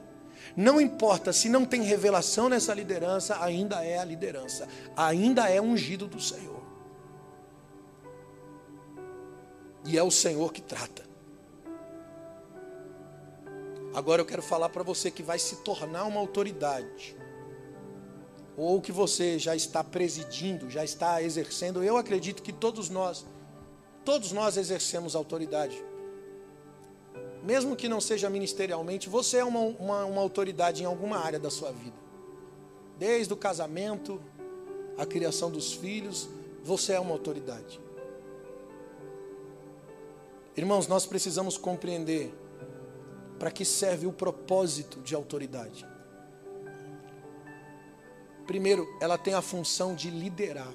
não 0.56 0.80
importa 0.80 1.32
se 1.32 1.48
não 1.48 1.64
tem 1.64 1.82
revelação 1.82 2.48
nessa 2.48 2.72
liderança, 2.72 3.42
ainda 3.42 3.84
é 3.84 3.98
a 3.98 4.04
liderança, 4.04 4.66
ainda 4.96 5.48
é 5.48 5.60
ungido 5.60 6.06
do 6.06 6.20
Senhor. 6.20 6.62
E 9.84 9.98
é 9.98 10.02
o 10.02 10.10
Senhor 10.10 10.50
que 10.50 10.62
trata. 10.62 11.04
Agora 13.94 14.20
eu 14.20 14.26
quero 14.26 14.42
falar 14.42 14.70
para 14.70 14.82
você 14.82 15.10
que 15.10 15.22
vai 15.22 15.38
se 15.38 15.56
tornar 15.56 16.04
uma 16.04 16.18
autoridade 16.18 17.14
ou 18.56 18.80
que 18.80 18.92
você 18.92 19.38
já 19.38 19.56
está 19.56 19.82
presidindo, 19.82 20.70
já 20.70 20.84
está 20.84 21.22
exercendo, 21.22 21.82
eu 21.82 21.96
acredito 21.96 22.42
que 22.42 22.52
todos 22.52 22.88
nós, 22.88 23.24
todos 24.04 24.32
nós 24.32 24.56
exercemos 24.56 25.16
autoridade. 25.16 25.82
Mesmo 27.42 27.76
que 27.76 27.88
não 27.88 28.00
seja 28.00 28.30
ministerialmente, 28.30 29.08
você 29.08 29.38
é 29.38 29.44
uma, 29.44 29.60
uma, 29.60 30.04
uma 30.04 30.20
autoridade 30.20 30.82
em 30.82 30.86
alguma 30.86 31.18
área 31.18 31.38
da 31.38 31.50
sua 31.50 31.72
vida. 31.72 31.96
Desde 32.98 33.32
o 33.32 33.36
casamento, 33.36 34.20
a 34.96 35.04
criação 35.04 35.50
dos 35.50 35.72
filhos, 35.72 36.28
você 36.62 36.92
é 36.92 37.00
uma 37.00 37.12
autoridade. 37.12 37.80
Irmãos, 40.56 40.86
nós 40.86 41.04
precisamos 41.04 41.58
compreender 41.58 42.32
para 43.38 43.50
que 43.50 43.64
serve 43.64 44.06
o 44.06 44.12
propósito 44.12 45.00
de 45.00 45.14
autoridade. 45.14 45.84
Primeiro, 48.46 48.86
ela 49.00 49.16
tem 49.16 49.34
a 49.34 49.42
função 49.42 49.94
de 49.94 50.10
liderar. 50.10 50.74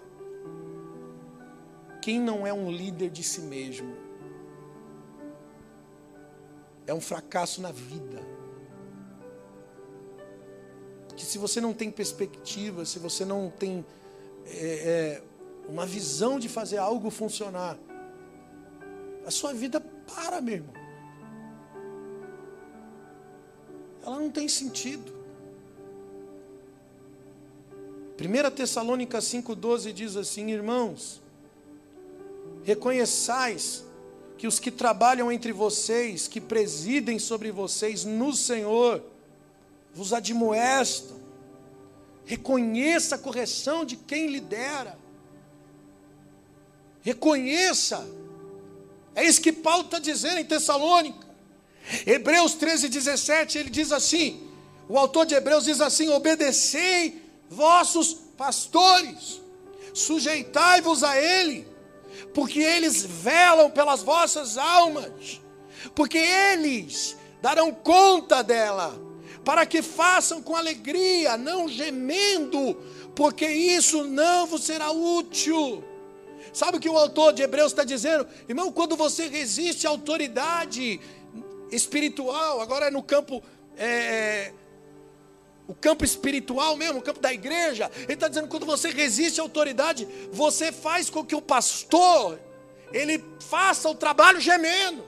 Quem 2.02 2.20
não 2.20 2.46
é 2.48 2.54
um 2.54 2.72
líder 2.72 3.10
de 3.10 3.24
si 3.24 3.42
mesmo 3.42 4.10
é 6.90 6.94
um 6.94 7.00
fracasso 7.00 7.62
na 7.62 7.72
vida. 7.72 8.20
Que 11.16 11.24
se 11.24 11.38
você 11.38 11.62
não 11.62 11.74
tem 11.74 11.92
perspectiva, 11.92 12.84
se 12.86 12.98
você 12.98 13.24
não 13.24 13.50
tem 13.52 13.86
é, 14.46 15.22
é, 15.22 15.24
uma 15.68 15.86
visão 15.86 16.40
de 16.40 16.50
fazer 16.50 16.78
algo 16.78 17.12
funcionar, 17.12 17.78
a 19.26 19.30
sua 19.30 19.54
vida 19.54 19.80
para, 19.80 20.42
meu 20.42 20.56
irmão. 20.56 20.74
Ela 24.02 24.20
não 24.20 24.32
tem 24.32 24.48
sentido. 24.48 25.19
1 28.20 28.52
Tessalônica 28.52 29.20
5,12 29.20 29.94
diz 29.94 30.18
assim: 30.18 30.52
Irmãos, 30.52 31.22
reconheçais 32.64 33.86
que 34.38 34.46
os 34.46 34.60
que 34.60 34.70
trabalham 34.70 35.32
entre 35.32 35.54
vocês, 35.54 36.28
que 36.28 36.42
presidem 36.42 37.18
sobre 37.18 37.50
vocês 37.50 38.04
no 38.04 38.34
Senhor, 38.34 39.02
vos 39.94 40.12
admoestam. 40.12 41.18
Reconheça 42.26 43.16
a 43.16 43.18
correção 43.18 43.86
de 43.86 43.96
quem 43.96 44.28
lidera. 44.28 45.00
Reconheça. 47.02 48.06
É 49.16 49.24
isso 49.24 49.42
que 49.42 49.54
Paulo 49.54 49.86
está 49.86 49.98
dizendo 49.98 50.40
em 50.40 50.46
Tessalônica. 50.46 51.28
Hebreus 52.06 52.54
13, 52.54 52.90
17, 52.90 53.58
ele 53.58 53.70
diz 53.70 53.94
assim: 53.94 54.46
o 54.90 54.98
autor 54.98 55.26
de 55.26 55.36
Hebreus 55.36 55.64
diz 55.64 55.80
assim: 55.80 56.10
obedecei 56.10 57.29
vossos 57.50 58.14
pastores, 58.38 59.42
sujeitai-vos 59.94 61.04
a 61.04 61.20
ele 61.20 61.68
porque 62.34 62.60
eles 62.60 63.04
velam 63.04 63.70
pelas 63.70 64.02
vossas 64.04 64.58
almas, 64.58 65.42
porque 65.96 66.18
eles 66.18 67.18
darão 67.42 67.74
conta 67.74 68.44
dela, 68.44 69.00
para 69.44 69.66
que 69.66 69.82
façam 69.82 70.42
com 70.42 70.56
alegria, 70.56 71.38
não 71.38 71.68
gemendo, 71.68 72.76
porque 73.16 73.48
isso 73.48 74.04
não 74.04 74.46
vos 74.46 74.64
será 74.64 74.92
útil. 74.92 75.84
Sabe 76.54 76.78
o 76.78 76.80
que 76.80 76.90
o 76.90 76.98
autor 76.98 77.34
de 77.34 77.42
Hebreus 77.42 77.72
está 77.72 77.84
dizendo? 77.84 78.28
Irmão, 78.48 78.72
quando 78.72 78.96
você 78.96 79.28
resiste 79.28 79.86
à 79.88 79.90
autoridade 79.90 81.00
espiritual, 81.72 82.60
agora 82.60 82.88
é 82.88 82.92
no 82.92 83.04
campo 83.04 83.42
é, 83.78 84.52
o 85.70 85.76
campo 85.76 86.04
espiritual 86.04 86.76
mesmo, 86.76 86.98
o 86.98 87.02
campo 87.02 87.20
da 87.20 87.32
igreja. 87.32 87.92
Ele 87.96 88.14
está 88.14 88.28
dizendo 88.28 88.48
quando 88.48 88.66
você 88.66 88.90
resiste 88.90 89.40
à 89.40 89.44
autoridade, 89.44 90.08
você 90.32 90.72
faz 90.72 91.12
com 91.12 91.24
que 91.24 91.36
o 91.36 91.42
pastor 91.42 92.40
ele 92.92 93.24
faça 93.40 93.88
o 93.88 93.94
trabalho 93.94 94.42
gemendo. 94.42 95.08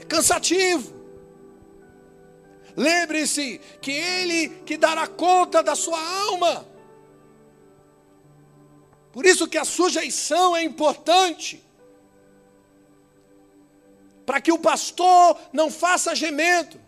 É 0.00 0.04
cansativo. 0.06 0.98
Lembre-se 2.74 3.60
que 3.82 3.90
ele 3.90 4.48
que 4.64 4.78
dará 4.78 5.06
conta 5.06 5.62
da 5.62 5.74
sua 5.74 6.00
alma. 6.22 6.66
Por 9.12 9.26
isso 9.26 9.46
que 9.46 9.58
a 9.58 9.64
sujeição 9.66 10.56
é 10.56 10.62
importante. 10.62 11.62
Para 14.24 14.40
que 14.40 14.50
o 14.50 14.58
pastor 14.58 15.38
não 15.52 15.70
faça 15.70 16.14
gemendo. 16.14 16.80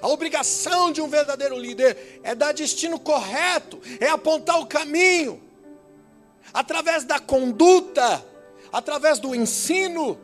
A 0.00 0.08
obrigação 0.08 0.90
de 0.90 1.00
um 1.00 1.08
verdadeiro 1.08 1.58
líder 1.58 2.20
é 2.22 2.34
dar 2.34 2.52
destino 2.52 2.98
correto, 2.98 3.80
é 4.00 4.08
apontar 4.08 4.58
o 4.60 4.66
caminho, 4.66 5.42
através 6.52 7.04
da 7.04 7.18
conduta, 7.18 8.24
através 8.72 9.18
do 9.18 9.34
ensino. 9.34 10.18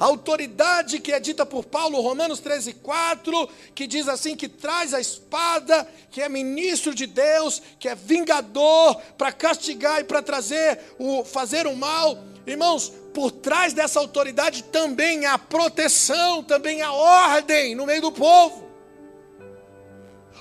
A 0.00 0.06
autoridade 0.06 1.00
que 1.00 1.12
é 1.12 1.20
dita 1.20 1.44
por 1.44 1.64
Paulo, 1.64 2.00
Romanos 2.00 2.40
13, 2.40 2.74
4, 2.74 3.48
que 3.74 3.86
diz 3.86 4.08
assim: 4.08 4.34
que 4.34 4.48
traz 4.48 4.94
a 4.94 5.00
espada, 5.00 5.86
que 6.10 6.22
é 6.22 6.28
ministro 6.28 6.94
de 6.94 7.06
Deus, 7.06 7.62
que 7.78 7.88
é 7.88 7.94
vingador, 7.94 8.96
para 9.18 9.32
castigar 9.32 10.00
e 10.00 10.04
para 10.04 10.22
trazer 10.22 10.78
o 10.98 11.24
fazer 11.24 11.66
o 11.66 11.76
mal. 11.76 12.31
Irmãos, 12.46 12.92
por 13.14 13.30
trás 13.30 13.72
dessa 13.72 14.00
autoridade 14.00 14.64
também 14.64 15.26
há 15.26 15.38
proteção, 15.38 16.42
também 16.42 16.82
há 16.82 16.92
ordem 16.92 17.74
no 17.74 17.86
meio 17.86 18.02
do 18.02 18.12
povo. 18.12 18.68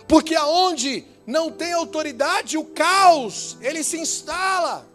Porque 0.08 0.36
aonde 0.36 1.06
não 1.28 1.52
tem 1.52 1.74
autoridade, 1.74 2.58
o 2.58 2.66
caos, 2.66 3.58
ele 3.62 3.84
se 3.84 4.00
instala. 4.00 4.90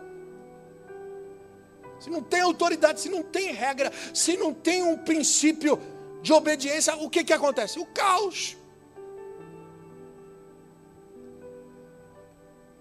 Se 2.01 2.11
não 2.11 2.23
tem 2.23 2.41
autoridade, 2.41 3.01
se 3.01 3.09
não 3.09 3.23
tem 3.23 3.53
regra, 3.53 3.93
se 4.13 4.37
não 4.37 4.53
tem 4.53 4.83
um 4.83 4.97
princípio 4.97 5.81
de 6.23 6.33
obediência, 6.33 6.97
o 6.97 7.09
que, 7.09 7.25
que 7.25 7.33
acontece? 7.33 7.79
O 7.79 7.87
caos. 7.87 8.57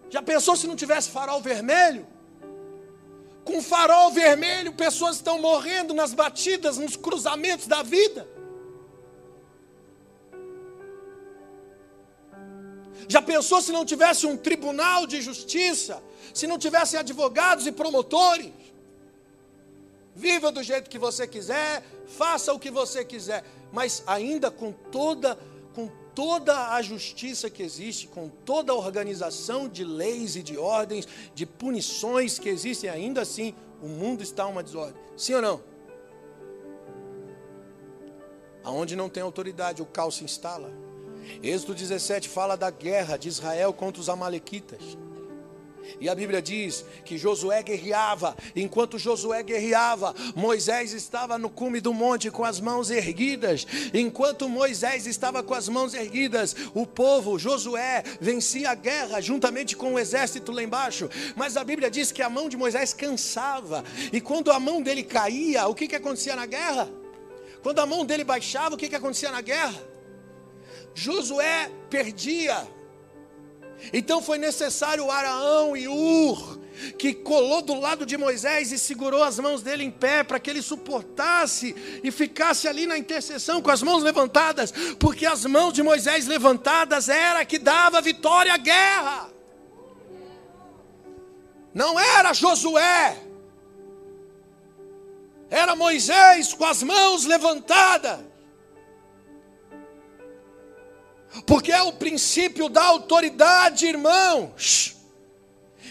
Já 0.10 0.22
pensou 0.22 0.56
se 0.56 0.68
não 0.68 0.76
tivesse 0.76 1.10
farol 1.10 1.42
vermelho? 1.42 2.15
Com 3.46 3.62
farol 3.62 4.12
vermelho, 4.12 4.74
pessoas 4.74 5.18
estão 5.18 5.40
morrendo 5.40 5.94
nas 5.94 6.14
batidas, 6.14 6.78
nos 6.78 6.96
cruzamentos 6.98 7.68
da 7.68 7.84
vida. 7.84 8.28
Já 13.08 13.22
pensou 13.22 13.62
se 13.62 13.72
não 13.72 13.86
tivesse 13.86 14.26
um 14.26 14.36
tribunal 14.36 15.06
de 15.06 15.22
justiça, 15.22 16.04
se 16.34 16.48
não 16.48 16.58
tivesse 16.58 16.98
advogados 16.98 17.68
e 17.68 17.72
promotores? 17.72 18.52
Viva 20.16 20.52
do 20.52 20.64
jeito 20.64 20.90
que 20.90 20.98
você 20.98 21.28
quiser, 21.28 21.84
faça 22.08 22.52
o 22.52 22.60
que 22.60 22.72
você 22.72 23.06
quiser, 23.06 23.44
mas 23.72 24.04
ainda 24.08 24.50
com 24.50 24.72
toda 24.72 25.38
com 25.76 25.92
toda 26.16 26.74
a 26.74 26.82
justiça 26.82 27.50
que 27.50 27.62
existe, 27.62 28.08
com 28.08 28.30
toda 28.30 28.72
a 28.72 28.76
organização 28.76 29.68
de 29.68 29.84
leis 29.84 30.36
e 30.36 30.42
de 30.42 30.58
ordens, 30.58 31.08
de 31.36 31.46
punições 31.46 32.40
que 32.40 32.48
existem, 32.48 32.90
ainda 32.90 33.22
assim 33.22 33.54
o 33.82 33.88
mundo 33.88 34.24
está 34.24 34.48
uma 34.48 34.64
desordem. 34.64 35.02
Sim 35.18 35.36
ou 35.36 35.42
não? 35.42 35.62
Aonde 38.64 38.96
não 38.96 39.10
tem 39.10 39.22
autoridade, 39.22 39.82
o 39.82 39.86
caos 39.86 40.16
se 40.16 40.24
instala. 40.24 40.72
Êxodo 41.44 41.76
17 41.76 42.30
fala 42.30 42.56
da 42.56 42.70
guerra 42.70 43.18
de 43.18 43.28
Israel 43.28 43.74
contra 43.74 44.02
os 44.02 44.10
Amalequitas. 44.10 44.98
E 46.00 46.10
a 46.10 46.16
Bíblia 46.16 46.42
diz 46.42 46.86
que 47.04 47.18
Josué 47.18 47.64
guerreava. 47.64 48.36
Enquanto 48.56 49.00
Josué 49.00 49.44
guerreava, 49.44 50.14
Moisés 50.36 50.94
estava 50.94 51.38
no 51.38 51.50
cume 51.50 51.80
do 51.80 51.94
monte 51.94 52.30
com 52.30 52.44
as 52.44 52.60
mãos 52.60 52.90
erguidas. 52.90 53.66
Enquanto 53.94 54.50
Moisés 54.50 55.06
estava 55.06 55.42
com 55.42 55.54
as 55.54 55.70
mãos 55.70 55.94
erguidas, 55.94 56.56
o 56.74 56.86
povo, 56.86 57.40
Josué, 57.40 58.04
vencia 58.20 58.72
a 58.72 58.76
guerra 58.76 59.22
juntamente 59.22 59.76
com 59.76 59.94
o 59.94 60.00
exército 60.00 60.52
lá 60.52 60.64
embaixo. 60.64 61.10
Mas 61.36 61.58
a 61.58 61.64
Bíblia 61.64 61.90
diz 61.90 62.12
que 62.12 62.22
a 62.22 62.30
mão 62.30 62.50
de 62.50 62.58
Moisés 62.58 62.94
cansava. 62.94 63.84
E 64.12 64.20
quando 64.20 64.52
a 64.52 64.60
mão 64.60 64.82
dele 64.82 65.04
caía, 65.04 65.68
o 65.68 65.76
que, 65.76 65.88
que 65.88 65.96
acontecia 65.96 66.36
na 66.36 66.46
guerra? 66.46 66.90
Quando 67.64 67.80
a 67.80 67.86
mão 67.86 68.06
dele 68.06 68.24
baixava, 68.24 68.76
o 68.76 68.78
que, 68.78 68.90
que 68.90 68.96
acontecia 68.96 69.32
na 69.32 69.42
guerra? 69.42 69.82
Josué 70.94 71.72
perdia. 71.90 72.75
Então 73.94 74.22
foi 74.22 74.38
necessário 74.38 75.10
Araão 75.10 75.76
e 75.76 75.88
Ur, 75.88 76.60
que 76.98 77.14
colou 77.14 77.62
do 77.62 77.80
lado 77.80 78.06
de 78.06 78.18
Moisés 78.18 78.72
e 78.72 78.78
segurou 78.78 79.24
as 79.24 79.40
mãos 79.40 79.62
dele 79.62 79.84
em 79.84 79.92
pé 79.92 80.24
para 80.24 80.40
que 80.40 80.50
ele 80.50 80.62
suportasse 80.62 81.76
e 82.04 82.12
ficasse 82.12 82.68
ali 82.68 82.86
na 82.86 82.98
intercessão 82.98 83.62
com 83.62 83.72
as 83.72 83.82
mãos 83.82 84.04
levantadas, 84.04 84.74
porque 85.00 85.26
as 85.26 85.46
mãos 85.46 85.74
de 85.74 85.84
Moisés 85.84 86.28
levantadas 86.28 87.10
era 87.10 87.46
que 87.46 87.60
dava 87.60 88.02
vitória 88.02 88.54
à 88.54 88.58
guerra. 88.58 89.30
Não 91.74 92.00
era 92.00 92.34
Josué, 92.34 93.18
era 95.50 95.76
Moisés 95.76 96.54
com 96.54 96.66
as 96.66 96.82
mãos 96.82 97.26
levantadas. 97.26 98.35
Porque 101.46 101.72
é 101.72 101.82
o 101.82 101.94
princípio 101.94 102.70
da 102.70 102.84
autoridade, 102.84 103.86
irmãos. 103.86 104.96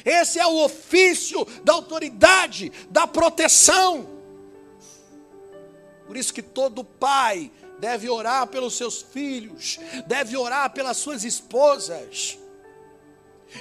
Esse 0.05 0.39
é 0.39 0.47
o 0.47 0.65
ofício 0.65 1.47
da 1.63 1.73
autoridade, 1.73 2.71
da 2.91 3.07
proteção. 3.07 4.09
Por 6.07 6.17
isso 6.17 6.35
que 6.35 6.43
todo 6.43 6.85
pai 6.85 7.51
deve 7.79 8.09
orar 8.09 8.47
pelos 8.47 8.77
seus 8.77 9.03
filhos, 9.03 9.79
deve 10.07 10.37
orar 10.37 10.71
pelas 10.73 10.97
suas 10.97 11.25
esposas. 11.25 12.39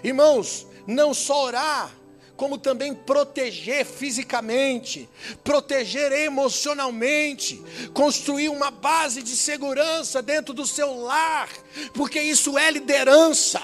Irmãos, 0.04 0.68
não 0.88 1.14
só 1.14 1.46
orar, 1.46 1.92
como 2.36 2.58
também 2.58 2.94
proteger 2.94 3.86
fisicamente, 3.86 5.08
proteger 5.44 6.12
emocionalmente, 6.12 7.62
construir 7.94 8.50
uma 8.50 8.72
base 8.72 9.22
de 9.22 9.36
segurança 9.36 10.22
dentro 10.22 10.54
do 10.54 10.66
seu 10.66 10.96
lar, 11.02 11.50
porque 11.94 12.20
isso 12.20 12.58
é 12.58 12.72
liderança. 12.72 13.62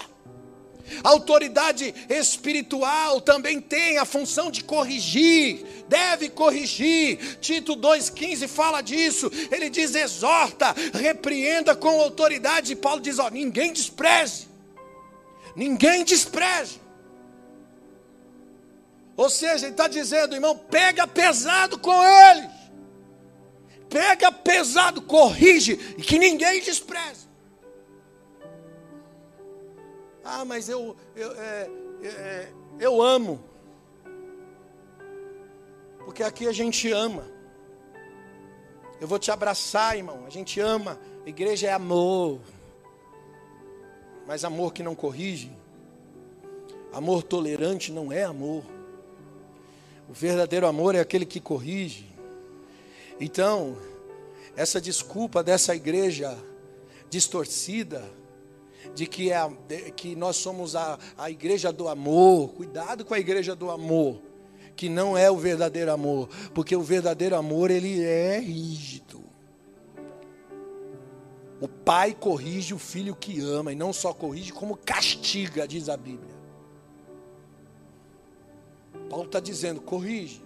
A 1.03 1.09
autoridade 1.09 1.93
espiritual 2.09 3.22
também 3.22 3.61
tem 3.61 3.97
a 3.97 4.05
função 4.05 4.49
de 4.49 4.63
corrigir, 4.63 5.63
deve 5.88 6.30
corrigir. 6.30 7.38
Tito 7.39 7.76
2,15 7.76 8.47
fala 8.47 8.82
disso. 8.82 9.32
Ele 9.51 9.70
diz: 9.70 9.93
exorta, 9.93 10.76
repreenda 10.93 11.76
com 11.76 12.01
autoridade. 12.01 12.74
E 12.74 12.76
Paulo 12.76 13.01
diz: 13.01 13.20
ó, 13.20 13.30
ninguém 13.30 13.72
despreze, 13.72 14.47
ninguém 15.55 16.03
despreze. 16.03 16.89
Ou 19.20 19.30
seja, 19.30 19.65
ele 19.65 19.74
está 19.74 19.89
dizendo, 19.89 20.34
irmão, 20.34 20.57
pega 20.57 21.05
pesado 21.05 21.78
com 21.78 21.91
eles. 22.01 22.49
Pega 23.89 24.32
pesado, 24.32 25.01
corrige, 25.01 25.74
e 25.97 26.01
que 26.01 26.17
ninguém 26.17 26.61
despreze. 26.61 27.28
Ah, 30.24 30.45
mas 30.45 30.70
eu, 30.70 30.95
eu, 31.17 31.34
é, 31.34 31.70
é, 32.01 32.53
eu 32.80 33.01
amo. 33.01 33.43
Porque 36.05 36.24
aqui 36.24 36.47
a 36.47 36.53
gente 36.53 36.89
ama. 36.89 37.30
Eu 39.01 39.07
vou 39.07 39.20
te 39.20 39.32
abraçar, 39.32 39.97
irmão. 39.97 40.24
A 40.26 40.30
gente 40.30 40.61
ama. 40.61 40.97
A 41.26 41.28
igreja 41.28 41.67
é 41.67 41.74
amor. 41.74 42.39
Mas 44.26 44.45
amor 44.45 44.72
que 44.72 44.82
não 44.82 44.95
corrige. 44.95 45.51
Amor 46.93 47.22
tolerante 47.22 47.91
não 47.91 48.13
é 48.13 48.24
amor. 48.24 48.79
O 50.10 50.14
verdadeiro 50.14 50.66
amor 50.66 50.95
é 50.95 50.99
aquele 50.99 51.26
que 51.26 51.39
corrige. 51.39 52.07
Então, 53.20 53.78
essa 54.55 54.82
desculpa 54.82 55.43
dessa 55.43 55.76
igreja 55.76 56.36
distorcida, 57.12 58.03
de 58.95 59.05
que, 59.05 59.32
é, 59.32 59.49
de, 59.68 59.91
que 59.91 60.16
nós 60.16 60.38
somos 60.38 60.76
a, 60.76 60.97
a 61.16 61.30
igreja 61.30 61.72
do 61.72 61.88
amor, 61.88 62.49
cuidado 62.53 63.05
com 63.05 63.14
a 63.14 63.20
igreja 63.20 63.55
do 63.55 63.70
amor, 63.70 64.20
que 64.76 64.89
não 64.89 65.16
é 65.16 65.30
o 65.30 65.38
verdadeiro 65.38 65.91
amor, 65.91 66.28
porque 66.55 66.76
o 66.76 66.82
verdadeiro 66.82 67.36
amor 67.36 67.70
ele 67.70 68.01
é 68.01 68.39
rígido. 68.39 69.24
O 71.62 71.68
pai 71.68 72.16
corrige 72.20 72.74
o 72.74 72.80
filho 72.80 73.16
que 73.16 73.39
ama, 73.41 73.74
e 73.74 73.76
não 73.76 73.93
só 73.93 74.12
corrige, 74.12 74.53
como 74.53 74.76
castiga, 74.76 75.68
diz 75.68 75.88
a 75.88 75.97
Bíblia. 75.97 76.39
Paulo 79.10 79.26
está 79.26 79.39
dizendo: 79.39 79.82
corrige. 79.82 80.41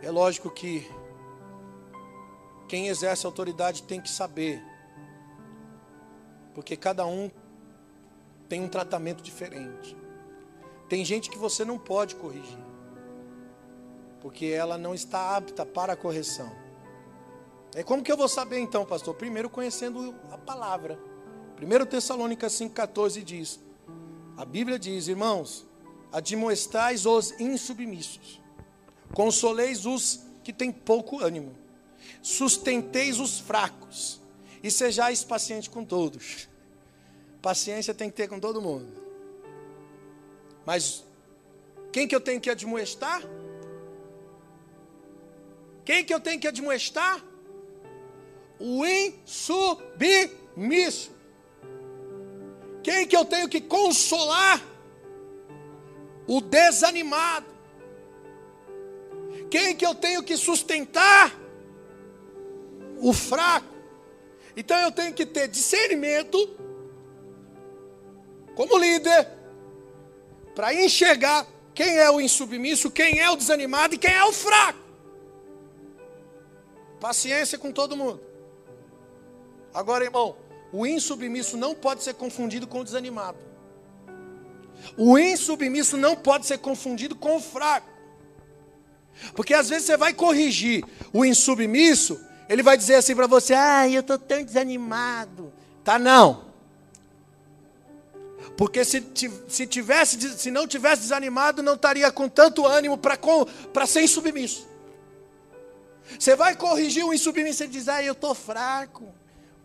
É 0.00 0.10
lógico 0.10 0.50
que 0.50 0.88
quem 2.68 2.88
exerce 2.88 3.26
autoridade 3.26 3.82
tem 3.82 4.00
que 4.00 4.10
saber, 4.10 4.62
porque 6.54 6.76
cada 6.76 7.04
um 7.06 7.30
tem 8.48 8.60
um 8.62 8.68
tratamento 8.68 9.22
diferente. 9.22 9.96
Tem 10.88 11.04
gente 11.04 11.28
que 11.28 11.38
você 11.38 11.64
não 11.64 11.78
pode 11.78 12.14
corrigir, 12.14 12.58
porque 14.20 14.46
ela 14.46 14.78
não 14.78 14.94
está 14.94 15.36
apta 15.36 15.66
para 15.66 15.94
a 15.94 15.96
correção. 15.96 16.50
É 17.74 17.82
como 17.82 18.02
que 18.02 18.10
eu 18.10 18.16
vou 18.16 18.28
saber 18.28 18.58
então, 18.58 18.86
pastor? 18.86 19.14
Primeiro 19.14 19.50
conhecendo 19.50 20.14
a 20.30 20.38
palavra. 20.38 20.98
1 21.60 21.86
Tessalônica 21.86 22.46
5,14 22.48 23.22
diz: 23.22 23.58
A 24.36 24.44
Bíblia 24.44 24.78
diz, 24.78 25.08
irmãos, 25.08 25.66
admoestais 26.12 27.06
os 27.06 27.32
insubmissos, 27.40 28.40
consoleis 29.14 29.86
os 29.86 30.20
que 30.44 30.52
têm 30.52 30.70
pouco 30.70 31.20
ânimo, 31.20 31.56
sustenteis 32.22 33.18
os 33.18 33.40
fracos, 33.40 34.20
e 34.62 34.70
sejais 34.70 35.24
pacientes 35.24 35.68
com 35.68 35.84
todos. 35.84 36.48
Paciência 37.40 37.94
tem 37.94 38.10
que 38.10 38.16
ter 38.16 38.28
com 38.28 38.40
todo 38.40 38.60
mundo. 38.60 38.92
Mas 40.64 41.04
quem 41.92 42.06
que 42.08 42.14
eu 42.14 42.20
tenho 42.20 42.40
que 42.40 42.50
admoestar? 42.50 43.22
Quem 45.84 46.04
que 46.04 46.12
eu 46.12 46.20
tenho 46.20 46.40
que 46.40 46.48
admoestar? 46.48 47.24
O 48.58 48.84
insubmisso. 48.84 49.96
Quem 52.86 53.04
que 53.04 53.16
eu 53.16 53.24
tenho 53.24 53.48
que 53.48 53.60
consolar? 53.60 54.62
O 56.24 56.40
desanimado. 56.40 57.46
Quem 59.50 59.74
que 59.74 59.84
eu 59.84 59.92
tenho 59.92 60.22
que 60.22 60.36
sustentar? 60.36 61.34
O 62.98 63.12
fraco. 63.12 63.66
Então 64.56 64.78
eu 64.78 64.92
tenho 64.92 65.12
que 65.12 65.26
ter 65.26 65.48
discernimento 65.48 66.38
como 68.54 68.78
líder 68.78 69.30
para 70.54 70.72
enxergar 70.72 71.44
quem 71.74 71.98
é 71.98 72.08
o 72.08 72.20
insubmisso, 72.20 72.88
quem 72.88 73.18
é 73.18 73.28
o 73.28 73.34
desanimado 73.34 73.96
e 73.96 73.98
quem 73.98 74.14
é 74.14 74.24
o 74.24 74.32
fraco. 74.32 74.78
Paciência 77.00 77.58
com 77.58 77.72
todo 77.72 77.96
mundo. 77.96 78.20
Agora, 79.74 80.04
irmão, 80.04 80.36
o 80.72 80.86
insubmisso 80.86 81.56
não 81.56 81.74
pode 81.74 82.02
ser 82.02 82.14
confundido 82.14 82.66
com 82.66 82.80
o 82.80 82.84
desanimado. 82.84 83.38
O 84.96 85.18
insubmisso 85.18 85.96
não 85.96 86.16
pode 86.16 86.46
ser 86.46 86.58
confundido 86.58 87.14
com 87.14 87.36
o 87.36 87.40
fraco. 87.40 87.88
Porque 89.34 89.54
às 89.54 89.68
vezes 89.68 89.86
você 89.86 89.96
vai 89.96 90.12
corrigir 90.12 90.84
o 91.12 91.24
insubmisso, 91.24 92.20
ele 92.48 92.62
vai 92.62 92.76
dizer 92.76 92.96
assim 92.96 93.14
para 93.14 93.26
você: 93.26 93.54
"Ah, 93.54 93.88
eu 93.88 94.00
estou 94.00 94.18
tão 94.18 94.42
desanimado". 94.42 95.52
Tá 95.82 95.98
não. 95.98 96.44
Porque 98.56 98.84
se, 98.84 99.04
se, 99.48 99.66
tivesse, 99.66 100.18
se 100.38 100.50
não 100.50 100.66
tivesse 100.66 101.02
desanimado, 101.02 101.62
não 101.62 101.74
estaria 101.74 102.10
com 102.10 102.28
tanto 102.28 102.66
ânimo 102.66 102.98
para 102.98 103.86
ser 103.86 104.02
insubmisso. 104.02 104.66
Você 106.18 106.34
vai 106.34 106.56
corrigir 106.56 107.04
o 107.04 107.12
insubmisso 107.12 107.64
e 107.64 107.68
diz: 107.68 107.88
Ah, 107.88 108.02
eu 108.02 108.12
estou 108.12 108.34
fraco 108.34 109.12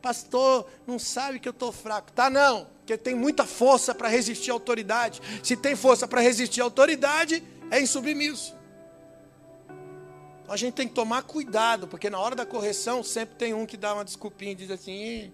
pastor, 0.02 0.68
não 0.86 0.98
sabe 0.98 1.40
que 1.40 1.48
eu 1.48 1.52
estou 1.52 1.72
fraco. 1.72 2.12
Tá 2.12 2.30
não, 2.30 2.66
porque 2.80 2.98
tem 2.98 3.16
muita 3.16 3.46
força 3.46 3.94
para 3.94 4.10
resistir 4.10 4.52
à 4.52 4.54
autoridade. 4.54 5.22
Se 5.44 5.56
tem 5.56 5.76
força 5.76 6.08
para 6.08 6.22
resistir 6.22 6.62
à 6.62 6.64
autoridade, 6.64 7.44
é 7.70 7.80
insubmisso. 7.80 8.56
Então 10.42 10.54
a 10.54 10.58
gente 10.58 10.74
tem 10.74 10.88
que 10.88 10.94
tomar 10.94 11.24
cuidado, 11.24 11.88
porque 11.88 12.10
na 12.10 12.20
hora 12.20 12.36
da 12.36 12.46
correção 12.46 13.04
sempre 13.04 13.36
tem 13.36 13.54
um 13.54 13.66
que 13.66 13.78
dá 13.78 13.94
uma 13.94 14.04
desculpinha 14.04 14.52
e 14.52 14.56
diz 14.56 14.72
assim. 14.72 15.32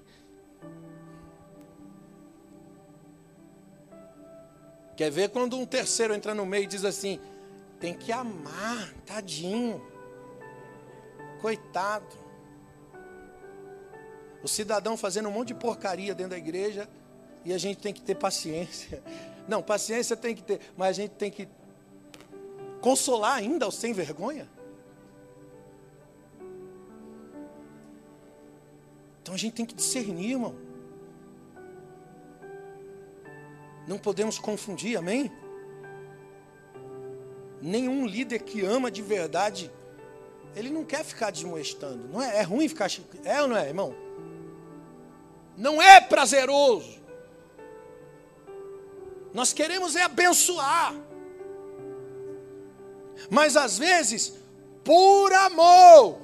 Quer 4.96 5.12
ver 5.12 5.30
quando 5.30 5.58
um 5.58 5.66
terceiro 5.66 6.14
entra 6.14 6.36
no 6.36 6.46
meio 6.46 6.66
e 6.66 6.68
diz 6.68 6.84
assim: 6.84 7.20
tem 7.80 7.94
que 7.94 8.12
amar, 8.12 8.94
tadinho, 9.06 9.82
coitado. 11.40 12.27
O 14.44 14.48
cidadão 14.48 14.96
fazendo 14.96 15.30
um 15.30 15.32
monte 15.32 15.50
de 15.50 15.56
porcaria 15.56 16.14
dentro 16.14 16.32
da 16.32 16.38
igreja 16.38 16.88
e 17.44 17.54
a 17.54 17.58
gente 17.58 17.80
tem 17.80 17.94
que 17.94 18.02
ter 18.02 18.16
paciência. 18.16 19.02
Não, 19.48 19.64
paciência 19.64 20.16
tem 20.16 20.36
que 20.36 20.44
ter, 20.44 20.60
mas 20.76 20.90
a 20.90 20.94
gente 20.94 21.12
tem 21.12 21.32
que 21.32 21.48
consolar 22.82 23.38
ainda 23.38 23.68
os 23.68 23.76
sem 23.76 23.94
vergonha. 23.94 24.48
Então 29.22 29.34
a 29.34 29.38
gente 29.38 29.54
tem 29.54 29.66
que 29.66 29.76
discernir, 29.76 30.32
irmão. 30.32 30.56
Não 33.88 33.98
podemos 33.98 34.38
confundir, 34.38 34.98
amém? 34.98 35.32
Nenhum 37.62 38.06
líder 38.06 38.40
que 38.40 38.66
ama 38.66 38.92
de 38.92 39.02
verdade, 39.02 39.72
ele 40.56 40.70
não 40.70 40.84
quer 40.84 41.04
ficar 41.04 41.32
desmoestando. 41.32 42.08
Não 42.08 42.22
é, 42.22 42.38
é 42.38 42.42
ruim 42.42 42.68
ficar. 42.68 42.90
É 43.24 43.42
ou 43.42 43.48
não 43.48 43.58
é, 43.58 43.68
irmão? 43.68 44.07
Não 45.58 45.82
é 45.82 46.00
prazeroso. 46.00 46.98
Nós 49.34 49.52
queremos 49.52 49.96
é 49.96 50.04
abençoar. 50.04 50.96
Mas 53.30 53.58
às 53.58 53.78
vezes, 53.78 54.34
por 54.84 55.34
amor, 55.34 56.20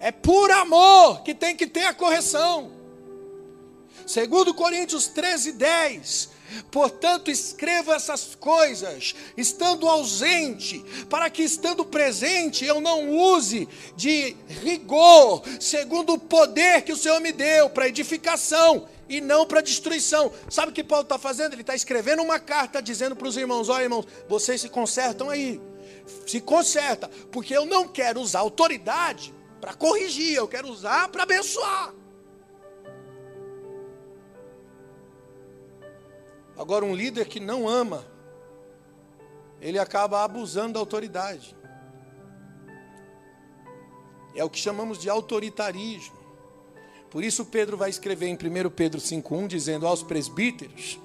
é 0.00 0.10
por 0.10 0.50
amor 0.50 1.22
que 1.22 1.34
tem 1.34 1.56
que 1.56 1.66
ter 1.66 1.84
a 1.84 1.94
correção. 1.94 2.72
Segundo 4.04 4.52
Coríntios 4.52 5.06
13, 5.06 5.52
10, 5.52 6.30
Portanto, 6.70 7.30
escreva 7.30 7.94
essas 7.94 8.34
coisas, 8.34 9.14
estando 9.36 9.88
ausente, 9.88 10.84
para 11.08 11.28
que 11.30 11.42
estando 11.42 11.84
presente 11.84 12.64
eu 12.64 12.80
não 12.80 13.10
use 13.10 13.68
de 13.96 14.36
rigor, 14.62 15.42
segundo 15.60 16.14
o 16.14 16.18
poder 16.18 16.82
que 16.82 16.92
o 16.92 16.96
Senhor 16.96 17.20
me 17.20 17.32
deu, 17.32 17.70
para 17.70 17.88
edificação 17.88 18.88
e 19.08 19.20
não 19.20 19.46
para 19.46 19.60
destruição. 19.60 20.32
Sabe 20.48 20.72
o 20.72 20.74
que 20.74 20.84
Paulo 20.84 21.04
está 21.04 21.18
fazendo? 21.18 21.52
Ele 21.52 21.62
está 21.62 21.74
escrevendo 21.74 22.22
uma 22.22 22.38
carta 22.38 22.82
dizendo 22.82 23.14
para 23.14 23.28
os 23.28 23.36
irmãos: 23.36 23.68
olha, 23.68 23.84
irmãos, 23.84 24.06
vocês 24.28 24.60
se 24.60 24.68
consertam 24.68 25.28
aí, 25.28 25.60
se 26.26 26.40
conserta, 26.40 27.08
porque 27.30 27.56
eu 27.56 27.66
não 27.66 27.86
quero 27.86 28.20
usar 28.20 28.40
autoridade 28.40 29.34
para 29.60 29.74
corrigir, 29.74 30.34
eu 30.34 30.48
quero 30.48 30.68
usar 30.68 31.08
para 31.08 31.22
abençoar. 31.22 32.01
Agora, 36.62 36.84
um 36.84 36.94
líder 36.94 37.26
que 37.26 37.40
não 37.40 37.68
ama, 37.68 38.06
ele 39.60 39.80
acaba 39.80 40.22
abusando 40.22 40.74
da 40.74 40.78
autoridade. 40.78 41.56
É 44.32 44.44
o 44.44 44.48
que 44.48 44.60
chamamos 44.60 44.96
de 44.96 45.10
autoritarismo. 45.10 46.16
Por 47.10 47.24
isso, 47.24 47.44
Pedro 47.44 47.76
vai 47.76 47.90
escrever 47.90 48.28
em 48.28 48.34
1 48.34 48.70
Pedro 48.70 49.00
5,1 49.00 49.48
dizendo 49.48 49.88
aos 49.88 50.04
presbíteros 50.04 51.00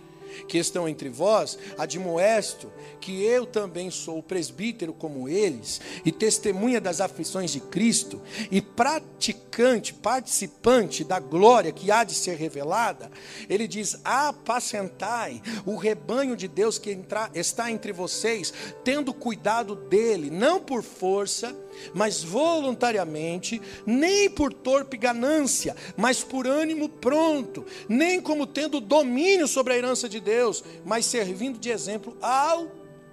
que 0.48 0.58
estão 0.58 0.88
entre 0.88 1.10
vós, 1.10 1.58
admoesto 1.78 2.72
que 3.00 3.24
eu 3.24 3.46
também 3.46 3.90
sou 3.92 4.22
presbítero 4.22 4.94
como 4.94 5.30
eles, 5.30 5.80
e 6.04 6.12
testemunha 6.12 6.82
das 6.82 7.02
aflições 7.02 7.52
de 7.52 7.60
Cristo, 7.60 8.22
e 8.52 8.62
praticante, 8.62 9.94
participante 9.94 11.04
da 11.04 11.20
glória 11.20 11.72
que 11.72 11.92
há 11.92 12.04
de 12.04 12.14
ser 12.14 12.38
revelada. 12.38 13.12
Ele 13.50 13.68
diz: 13.68 14.00
apacentai 14.04 15.42
o 15.66 15.76
rebanho 15.76 16.36
de 16.36 16.48
Deus 16.48 16.78
que 16.78 16.98
está 17.34 17.72
entre 17.72 17.92
vocês, 17.92 18.54
tendo 18.84 19.14
cuidado 19.14 19.76
dele, 19.76 20.30
não 20.30 20.60
por 20.60 20.84
força, 20.84 21.56
mas 21.94 22.24
voluntariamente, 22.24 23.62
nem 23.86 24.30
por 24.30 24.54
torpe 24.54 24.98
ganância, 24.98 25.76
mas 25.96 26.24
por 26.24 26.48
ânimo 26.48 26.90
pronto, 26.90 27.66
nem 27.88 28.20
como 28.22 28.46
tendo 28.46 28.80
domínio 28.80 29.48
sobre 29.48 29.74
a 29.74 29.78
herança 29.78 30.08
de 30.08 30.20
Deus, 30.20 30.64
mas 30.86 31.06
servindo 31.06 31.60
de 31.60 31.70
exemplo 31.70 32.18
ao 32.22 32.72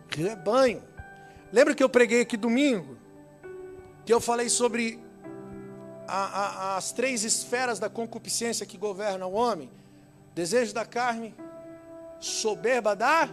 rebanho. 0.09 0.83
Lembra 1.53 1.75
que 1.75 1.83
eu 1.83 1.89
preguei 1.89 2.23
aqui 2.23 2.37
domingo? 2.37 2.97
Que 4.05 4.13
eu 4.13 4.21
falei 4.21 4.49
sobre 4.49 4.99
a, 6.07 6.17
a, 6.17 6.77
as 6.77 6.93
três 6.93 7.25
esferas 7.25 7.79
da 7.79 7.89
concupiscência 7.89 8.67
que 8.67 8.77
governam 8.77 9.33
o 9.33 9.35
homem: 9.35 9.71
desejo 10.35 10.75
da 10.75 10.85
carne, 10.85 11.35
soberba 12.21 12.95
da 12.95 13.29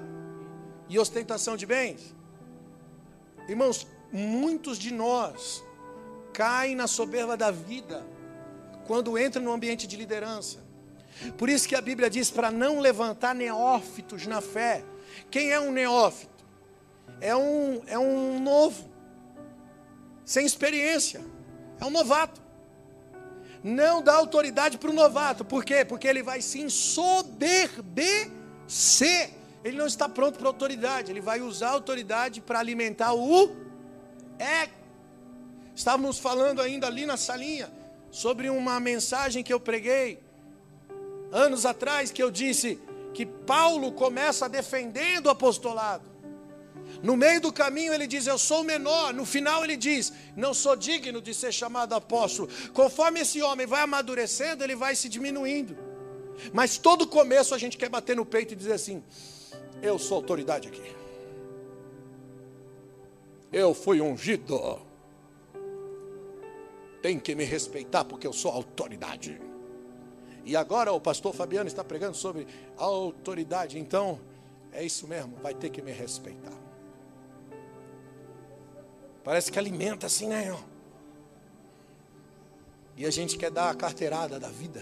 e 0.87 0.99
ostentação 0.99 1.55
de 1.55 1.65
bens. 1.65 2.13
Irmãos, 3.47 3.87
muitos 4.11 4.77
de 4.77 4.93
nós 4.93 5.63
caem 6.33 6.75
na 6.75 6.87
soberba 6.87 7.37
da 7.37 7.51
vida 7.51 8.05
quando 8.85 9.17
entram 9.17 9.43
no 9.43 9.51
ambiente 9.51 9.87
de 9.87 9.95
liderança. 9.95 10.59
Por 11.37 11.49
isso 11.49 11.67
que 11.67 11.75
a 11.75 11.81
Bíblia 11.81 12.09
diz 12.09 12.31
para 12.31 12.49
não 12.49 12.79
levantar 12.79 13.35
neófitos 13.35 14.25
na 14.25 14.41
fé. 14.41 14.83
Quem 15.29 15.51
é 15.51 15.59
um 15.59 15.71
neófito? 15.71 16.31
É 17.19 17.35
um, 17.35 17.81
é 17.85 17.99
um 17.99 18.41
novo, 18.41 18.89
sem 20.25 20.45
experiência, 20.45 21.21
é 21.79 21.85
um 21.85 21.91
novato. 21.91 22.41
Não 23.63 24.01
dá 24.01 24.15
autoridade 24.15 24.79
para 24.79 24.89
o 24.89 24.93
novato, 24.93 25.45
por 25.45 25.63
quê? 25.63 25.85
Porque 25.85 26.07
ele 26.07 26.23
vai 26.23 26.41
se 26.41 26.59
ensoberbecer. 26.59 29.29
Ele 29.63 29.77
não 29.77 29.85
está 29.85 30.09
pronto 30.09 30.39
para 30.39 30.47
autoridade, 30.47 31.11
ele 31.11 31.21
vai 31.21 31.41
usar 31.41 31.67
a 31.67 31.73
autoridade 31.73 32.41
para 32.41 32.57
alimentar 32.57 33.13
o 33.13 33.55
é. 34.41 34.69
Estávamos 35.75 36.19
falando 36.19 36.61
ainda 36.61 36.87
ali 36.87 37.05
na 37.05 37.17
salinha 37.17 37.71
sobre 38.11 38.49
uma 38.49 38.79
mensagem 38.79 39.43
que 39.43 39.53
eu 39.53 39.59
preguei 39.59 40.19
anos 41.31 41.65
atrás 41.65 42.11
que 42.11 42.21
eu 42.21 42.29
disse 42.29 42.79
que 43.13 43.25
Paulo 43.25 43.91
começa 43.91 44.49
defendendo 44.49 45.27
o 45.27 45.29
apostolado. 45.29 46.09
No 47.01 47.15
meio 47.15 47.39
do 47.39 47.53
caminho 47.53 47.93
ele 47.93 48.05
diz: 48.05 48.27
Eu 48.27 48.37
sou 48.37 48.63
menor. 48.63 49.13
No 49.13 49.25
final 49.25 49.63
ele 49.63 49.77
diz: 49.77 50.11
Não 50.35 50.53
sou 50.53 50.75
digno 50.75 51.21
de 51.21 51.33
ser 51.33 51.51
chamado 51.51 51.93
apóstolo. 51.93 52.49
Conforme 52.73 53.21
esse 53.21 53.41
homem 53.41 53.65
vai 53.65 53.81
amadurecendo, 53.81 54.63
ele 54.63 54.75
vai 54.75 54.95
se 54.95 55.07
diminuindo. 55.07 55.77
Mas 56.53 56.77
todo 56.77 57.07
começo 57.07 57.55
a 57.55 57.57
gente 57.57 57.77
quer 57.77 57.89
bater 57.89 58.15
no 58.15 58.25
peito 58.25 58.53
e 58.53 58.57
dizer 58.57 58.73
assim: 58.73 59.03
Eu 59.81 59.97
sou 59.97 60.17
autoridade 60.17 60.67
aqui. 60.67 61.00
Eu 63.51 63.73
fui 63.73 63.99
ungido. 63.99 64.79
Tem 67.01 67.19
que 67.19 67.35
me 67.35 67.43
respeitar 67.43 68.05
porque 68.05 68.25
eu 68.25 68.33
sou 68.33 68.51
autoridade. 68.51 69.41
E 70.45 70.55
agora 70.55 70.91
o 70.91 70.99
pastor 70.99 71.33
Fabiano 71.33 71.67
está 71.67 71.83
pregando 71.83 72.15
sobre 72.15 72.47
autoridade. 72.77 73.77
Então, 73.77 74.19
é 74.71 74.83
isso 74.83 75.07
mesmo, 75.07 75.35
vai 75.37 75.53
ter 75.53 75.69
que 75.69 75.81
me 75.81 75.91
respeitar. 75.91 76.53
Parece 79.23 79.51
que 79.51 79.59
alimenta 79.59 80.07
assim, 80.07 80.27
né? 80.27 80.55
E 82.97 83.05
a 83.05 83.11
gente 83.11 83.37
quer 83.37 83.51
dar 83.51 83.69
a 83.69 83.75
carteirada 83.75 84.39
da 84.39 84.49
vida. 84.49 84.81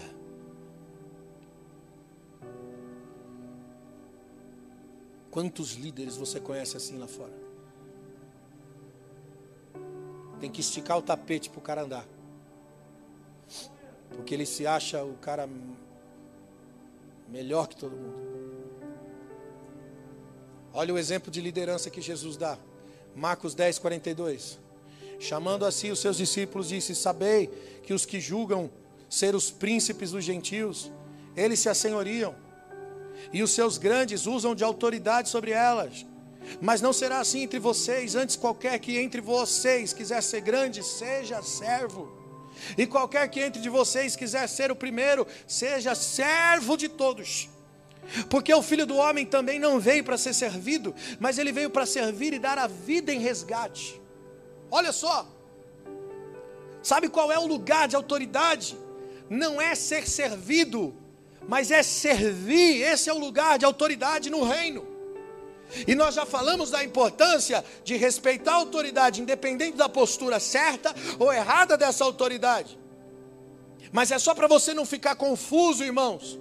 Quantos 5.30 5.74
líderes 5.74 6.16
você 6.16 6.40
conhece 6.40 6.76
assim 6.76 6.98
lá 6.98 7.06
fora? 7.06 7.39
Tem 10.40 10.50
que 10.50 10.60
esticar 10.60 10.98
o 10.98 11.02
tapete 11.02 11.50
para 11.50 11.58
o 11.58 11.62
cara 11.62 11.82
andar. 11.82 12.06
Porque 14.10 14.34
ele 14.34 14.46
se 14.46 14.66
acha 14.66 15.04
o 15.04 15.14
cara 15.14 15.48
melhor 17.28 17.68
que 17.68 17.76
todo 17.76 17.96
mundo. 17.96 18.30
Olha 20.72 20.94
o 20.94 20.98
exemplo 20.98 21.30
de 21.30 21.40
liderança 21.40 21.90
que 21.90 22.00
Jesus 22.00 22.36
dá. 22.36 22.56
Marcos 23.14 23.54
10, 23.54 23.78
42. 23.78 24.58
Chamando 25.18 25.66
assim 25.66 25.90
os 25.90 25.98
seus 25.98 26.16
discípulos, 26.16 26.68
disse: 26.68 26.94
Sabei 26.94 27.48
que 27.82 27.92
os 27.92 28.06
que 28.06 28.20
julgam 28.20 28.70
ser 29.08 29.34
os 29.34 29.50
príncipes 29.50 30.12
dos 30.12 30.24
gentios, 30.24 30.90
eles 31.36 31.58
se 31.58 31.68
assenhoriam, 31.68 32.34
e 33.32 33.42
os 33.42 33.50
seus 33.50 33.76
grandes 33.76 34.26
usam 34.26 34.54
de 34.54 34.62
autoridade 34.62 35.28
sobre 35.28 35.50
elas. 35.50 36.06
Mas 36.60 36.80
não 36.80 36.92
será 36.92 37.20
assim 37.20 37.42
entre 37.42 37.58
vocês, 37.58 38.14
antes 38.14 38.36
qualquer 38.36 38.78
que 38.78 38.98
entre 38.98 39.20
vocês 39.20 39.92
quiser 39.92 40.22
ser 40.22 40.40
grande, 40.40 40.82
seja 40.82 41.42
servo. 41.42 42.20
E 42.76 42.86
qualquer 42.86 43.28
que 43.28 43.40
entre 43.40 43.60
de 43.60 43.68
vocês 43.68 44.16
quiser 44.16 44.48
ser 44.48 44.70
o 44.70 44.76
primeiro, 44.76 45.26
seja 45.46 45.94
servo 45.94 46.76
de 46.76 46.88
todos. 46.88 47.48
Porque 48.28 48.52
o 48.52 48.62
filho 48.62 48.86
do 48.86 48.96
homem 48.96 49.24
também 49.24 49.58
não 49.58 49.78
veio 49.78 50.02
para 50.02 50.18
ser 50.18 50.34
servido, 50.34 50.94
mas 51.18 51.38
ele 51.38 51.52
veio 51.52 51.70
para 51.70 51.86
servir 51.86 52.32
e 52.32 52.38
dar 52.38 52.58
a 52.58 52.66
vida 52.66 53.12
em 53.12 53.20
resgate. 53.20 54.00
Olha 54.70 54.92
só, 54.92 55.26
sabe 56.82 57.08
qual 57.08 57.30
é 57.30 57.38
o 57.38 57.46
lugar 57.46 57.86
de 57.86 57.96
autoridade? 57.96 58.76
Não 59.28 59.60
é 59.60 59.74
ser 59.74 60.08
servido, 60.08 60.94
mas 61.46 61.70
é 61.70 61.82
servir. 61.82 62.82
Esse 62.82 63.08
é 63.08 63.12
o 63.12 63.18
lugar 63.18 63.58
de 63.58 63.64
autoridade 63.64 64.28
no 64.28 64.42
reino. 64.42 64.89
E 65.86 65.94
nós 65.94 66.14
já 66.14 66.26
falamos 66.26 66.70
da 66.70 66.82
importância 66.82 67.64
de 67.84 67.96
respeitar 67.96 68.52
a 68.52 68.56
autoridade, 68.56 69.20
independente 69.20 69.76
da 69.76 69.88
postura 69.88 70.40
certa 70.40 70.94
ou 71.18 71.32
errada 71.32 71.76
dessa 71.76 72.04
autoridade. 72.04 72.78
Mas 73.92 74.10
é 74.10 74.18
só 74.18 74.34
para 74.34 74.46
você 74.46 74.72
não 74.72 74.86
ficar 74.86 75.16
confuso, 75.16 75.82
irmãos, 75.82 76.38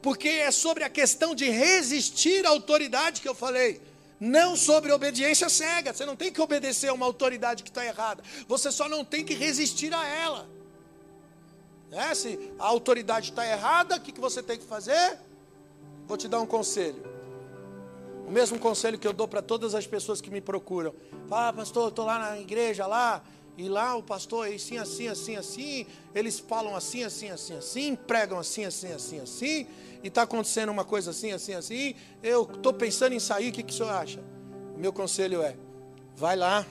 porque 0.00 0.28
é 0.28 0.50
sobre 0.50 0.84
a 0.84 0.88
questão 0.88 1.34
de 1.34 1.48
resistir 1.50 2.46
à 2.46 2.50
autoridade 2.50 3.20
que 3.20 3.28
eu 3.28 3.34
falei. 3.34 3.80
Não 4.20 4.54
sobre 4.54 4.92
obediência 4.92 5.48
cega. 5.48 5.94
Você 5.94 6.04
não 6.04 6.14
tem 6.14 6.30
que 6.30 6.40
obedecer 6.40 6.88
a 6.88 6.92
uma 6.92 7.06
autoridade 7.06 7.62
que 7.62 7.70
está 7.70 7.84
errada. 7.84 8.22
Você 8.46 8.70
só 8.70 8.88
não 8.88 9.02
tem 9.02 9.24
que 9.24 9.34
resistir 9.34 9.92
a 9.94 10.06
ela. 10.06 10.46
É, 11.90 12.14
se 12.14 12.38
a 12.58 12.66
autoridade 12.66 13.30
está 13.30 13.46
errada, 13.46 13.96
o 13.96 14.00
que, 14.00 14.12
que 14.12 14.20
você 14.20 14.42
tem 14.42 14.58
que 14.58 14.64
fazer? 14.64 15.18
Vou 16.06 16.16
te 16.16 16.28
dar 16.28 16.40
um 16.40 16.46
conselho. 16.46 17.02
O 18.30 18.32
mesmo 18.32 18.60
conselho 18.60 18.96
que 18.96 19.08
eu 19.08 19.12
dou 19.12 19.26
para 19.26 19.42
todas 19.42 19.74
as 19.74 19.88
pessoas 19.88 20.20
que 20.20 20.30
me 20.30 20.40
procuram. 20.40 20.94
Fala, 21.28 21.48
ah, 21.48 21.52
pastor, 21.52 21.88
estou 21.88 22.06
lá 22.06 22.16
na 22.16 22.40
igreja 22.40 22.86
lá, 22.86 23.24
e 23.58 23.68
lá 23.68 23.96
o 23.96 24.04
pastor 24.04 24.46
é 24.46 24.54
assim, 24.54 24.78
assim, 24.78 25.08
assim, 25.08 25.34
assim, 25.34 25.86
eles 26.14 26.38
falam 26.38 26.76
assim, 26.76 27.02
assim, 27.02 27.28
assim, 27.28 27.56
assim, 27.56 27.96
pregam 27.96 28.38
assim, 28.38 28.64
assim, 28.64 28.92
assim, 28.92 29.18
assim, 29.18 29.66
e 30.00 30.06
está 30.06 30.22
acontecendo 30.22 30.70
uma 30.70 30.84
coisa 30.84 31.10
assim, 31.10 31.32
assim, 31.32 31.54
assim, 31.54 31.96
eu 32.22 32.42
estou 32.42 32.72
pensando 32.72 33.14
em 33.14 33.18
sair, 33.18 33.50
o 33.50 33.52
que, 33.52 33.64
que 33.64 33.72
o 33.72 33.76
senhor 33.76 33.90
acha? 33.90 34.20
O 34.76 34.78
meu 34.78 34.92
conselho 34.92 35.42
é, 35.42 35.56
vai 36.14 36.36
lá, 36.36 36.64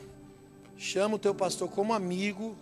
chama 0.78 1.16
o 1.16 1.20
teu 1.20 1.36
pastor 1.36 1.68
como 1.68 1.92
amigo, 1.92 2.56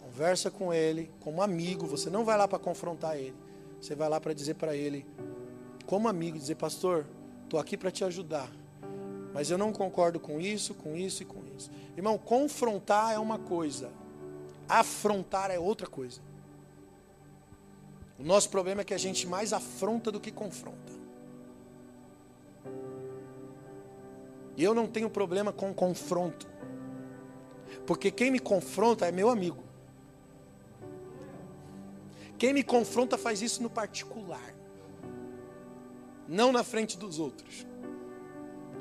conversa 0.00 0.48
com 0.48 0.72
ele, 0.72 1.10
como 1.18 1.42
amigo, 1.42 1.88
você 1.88 2.08
não 2.08 2.24
vai 2.24 2.38
lá 2.38 2.46
para 2.46 2.60
confrontar 2.60 3.16
ele, 3.16 3.34
você 3.80 3.96
vai 3.96 4.08
lá 4.08 4.20
para 4.20 4.32
dizer 4.32 4.54
para 4.54 4.76
ele, 4.76 5.04
como 5.86 6.06
amigo, 6.06 6.38
dizer, 6.38 6.54
pastor, 6.54 7.04
Estou 7.52 7.60
aqui 7.60 7.76
para 7.76 7.90
te 7.90 8.02
ajudar. 8.02 8.50
Mas 9.34 9.50
eu 9.50 9.58
não 9.58 9.74
concordo 9.74 10.18
com 10.18 10.40
isso, 10.40 10.72
com 10.72 10.96
isso 10.96 11.22
e 11.22 11.26
com 11.26 11.44
isso. 11.54 11.70
Irmão, 11.94 12.16
confrontar 12.16 13.12
é 13.12 13.18
uma 13.18 13.38
coisa, 13.38 13.90
afrontar 14.66 15.50
é 15.50 15.58
outra 15.58 15.86
coisa. 15.86 16.22
O 18.18 18.22
nosso 18.22 18.48
problema 18.48 18.80
é 18.80 18.84
que 18.84 18.94
a 18.94 18.98
gente 18.98 19.26
mais 19.26 19.52
afronta 19.52 20.10
do 20.10 20.18
que 20.18 20.32
confronta. 20.32 20.92
E 24.56 24.64
eu 24.64 24.72
não 24.72 24.86
tenho 24.86 25.10
problema 25.10 25.52
com 25.52 25.74
confronto. 25.74 26.48
Porque 27.86 28.10
quem 28.10 28.30
me 28.30 28.38
confronta 28.38 29.04
é 29.04 29.12
meu 29.12 29.28
amigo. 29.28 29.62
Quem 32.38 32.54
me 32.54 32.64
confronta 32.64 33.18
faz 33.18 33.42
isso 33.42 33.62
no 33.62 33.68
particular 33.68 34.61
não 36.32 36.50
na 36.50 36.64
frente 36.64 36.96
dos 36.96 37.18
outros. 37.18 37.66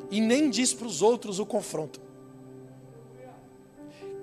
E 0.10 0.22
nem 0.22 0.50
diz 0.50 0.74
para 0.74 0.88
os 0.88 1.02
outros 1.02 1.38
o 1.38 1.46
confronto. 1.46 2.00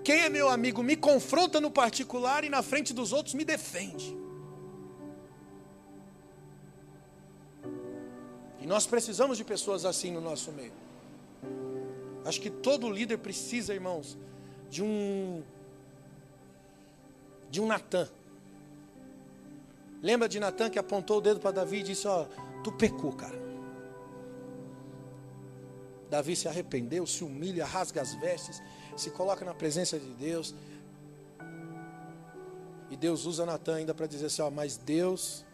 Quem 0.02 0.20
é 0.20 0.28
meu 0.30 0.48
amigo 0.48 0.82
me 0.82 0.96
confronta 0.96 1.60
no 1.60 1.70
particular 1.70 2.42
e 2.42 2.48
na 2.48 2.62
frente 2.62 2.94
dos 2.94 3.12
outros 3.12 3.34
me 3.34 3.44
defende. 3.44 4.16
E 8.62 8.66
nós 8.66 8.86
precisamos 8.86 9.36
de 9.36 9.44
pessoas 9.44 9.84
assim 9.84 10.10
no 10.10 10.22
nosso 10.22 10.50
meio. 10.50 10.72
Acho 12.24 12.40
que 12.40 12.48
todo 12.48 12.90
líder 12.90 13.18
precisa, 13.18 13.74
irmãos, 13.74 14.16
de 14.70 14.82
um 14.82 15.42
de 17.50 17.60
um 17.60 17.66
Natan. 17.66 18.08
Lembra 20.02 20.28
de 20.28 20.38
Natan 20.40 20.70
que 20.70 20.78
apontou 20.78 21.18
o 21.18 21.20
dedo 21.20 21.40
para 21.40 21.50
Davi 21.50 21.78
e 21.78 21.82
disse: 21.82 22.06
Ó, 22.06 22.26
tu 22.62 22.72
pecou, 22.72 23.12
cara. 23.12 23.38
Davi 26.10 26.34
se 26.34 26.48
arrependeu, 26.48 27.06
se 27.06 27.22
humilha, 27.22 27.66
rasga 27.66 28.00
as 28.00 28.14
vestes, 28.14 28.62
se 28.96 29.10
coloca 29.10 29.44
na 29.44 29.54
presença 29.54 29.98
de 29.98 30.10
Deus. 30.14 30.54
E 32.90 32.96
Deus 32.96 33.26
usa 33.26 33.44
Natan 33.44 33.76
ainda 33.76 33.94
para 33.94 34.06
dizer 34.06 34.26
assim: 34.26 34.42
ó, 34.42 34.50
mas 34.50 34.76
Deus, 34.76 35.44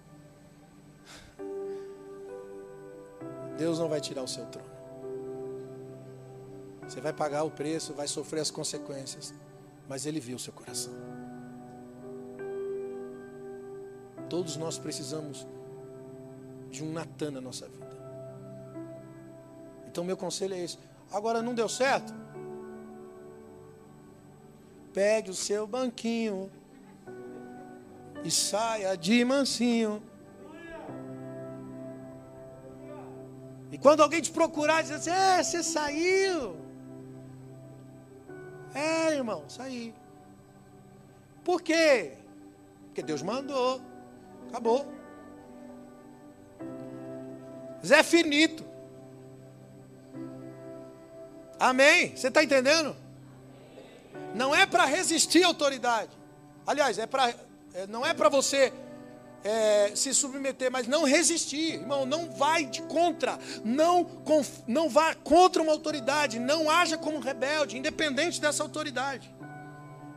Deus 3.59 3.79
não 3.79 3.89
vai 3.89 4.01
tirar 4.01 4.23
o 4.23 4.29
seu 4.29 4.47
trono. 4.47 4.75
Você 6.87 7.01
vai 7.01 7.13
pagar 7.13 7.43
o 7.45 7.51
preço, 7.51 7.95
vai 7.95 8.07
sofrer 8.07 8.41
as 8.41 8.51
consequências, 8.51 9.35
mas 9.89 10.07
Ele 10.07 10.21
viu 10.21 10.37
o 10.37 10.39
seu 10.39 10.53
coração. 10.53 10.93
Todos 14.29 14.57
nós 14.57 14.79
precisamos 14.79 15.47
de 16.75 16.83
um 16.83 16.93
Natan 16.93 17.31
na 17.31 17.41
nossa 17.41 17.69
vida. 17.69 17.95
Então, 19.87 20.03
meu 20.03 20.17
conselho 20.17 20.55
é 20.55 20.59
esse. 20.59 20.77
Agora 21.13 21.41
não 21.41 21.55
deu 21.55 21.69
certo? 21.69 22.13
Pegue 24.93 25.31
o 25.31 25.35
seu 25.35 25.67
banquinho 25.67 26.51
e 28.25 28.31
saia 28.31 28.97
de 28.97 29.25
mansinho. 29.25 30.03
E 33.71 33.79
quando 33.79 34.03
alguém 34.03 34.21
te 34.21 34.33
procurar, 34.33 34.83
diz 34.83 34.91
assim: 34.93 35.11
É, 35.11 35.43
você 35.43 35.63
saiu. 35.63 36.57
É, 38.75 39.15
irmão, 39.15 39.45
saí. 39.49 39.95
Por 41.45 41.63
quê? 41.63 42.15
Porque 42.87 43.03
Deus 43.03 43.23
mandou. 43.23 43.81
Acabou. 44.49 45.04
Zé 47.85 48.03
Finito. 48.03 48.65
Amém? 51.59 52.17
Você 52.17 52.29
está 52.29 52.43
entendendo? 52.43 52.97
Não 54.35 54.55
é 54.55 54.67
para 54.67 54.85
resistir 54.85 55.45
à 55.45 55.47
autoridade. 55.47 56.11
Aliás, 56.67 56.99
é 56.99 57.07
para, 57.07 57.35
é, 57.75 57.87
não 57.87 58.05
é 58.05 58.13
para 58.15 58.29
você 58.29 58.73
é, 59.45 59.93
se 59.95 60.15
submeter, 60.15 60.71
mas 60.73 60.89
não 60.89 61.05
resistir, 61.05 61.75
irmão. 61.75 62.07
Não 62.07 62.31
vai 62.31 62.65
de 62.65 62.83
contra, 62.83 63.39
não, 63.65 64.07
não 64.67 64.89
vá 64.89 65.15
contra 65.15 65.63
uma 65.63 65.73
autoridade, 65.73 66.39
não 66.39 66.71
haja 66.71 66.97
como 66.97 67.21
rebelde, 67.21 67.77
independente 67.77 68.41
dessa 68.41 68.63
autoridade. 68.63 69.33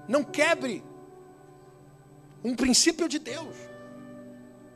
Não 0.08 0.24
quebre 0.24 0.84
um 2.44 2.56
princípio 2.56 3.10
de 3.10 3.20
Deus 3.20 3.56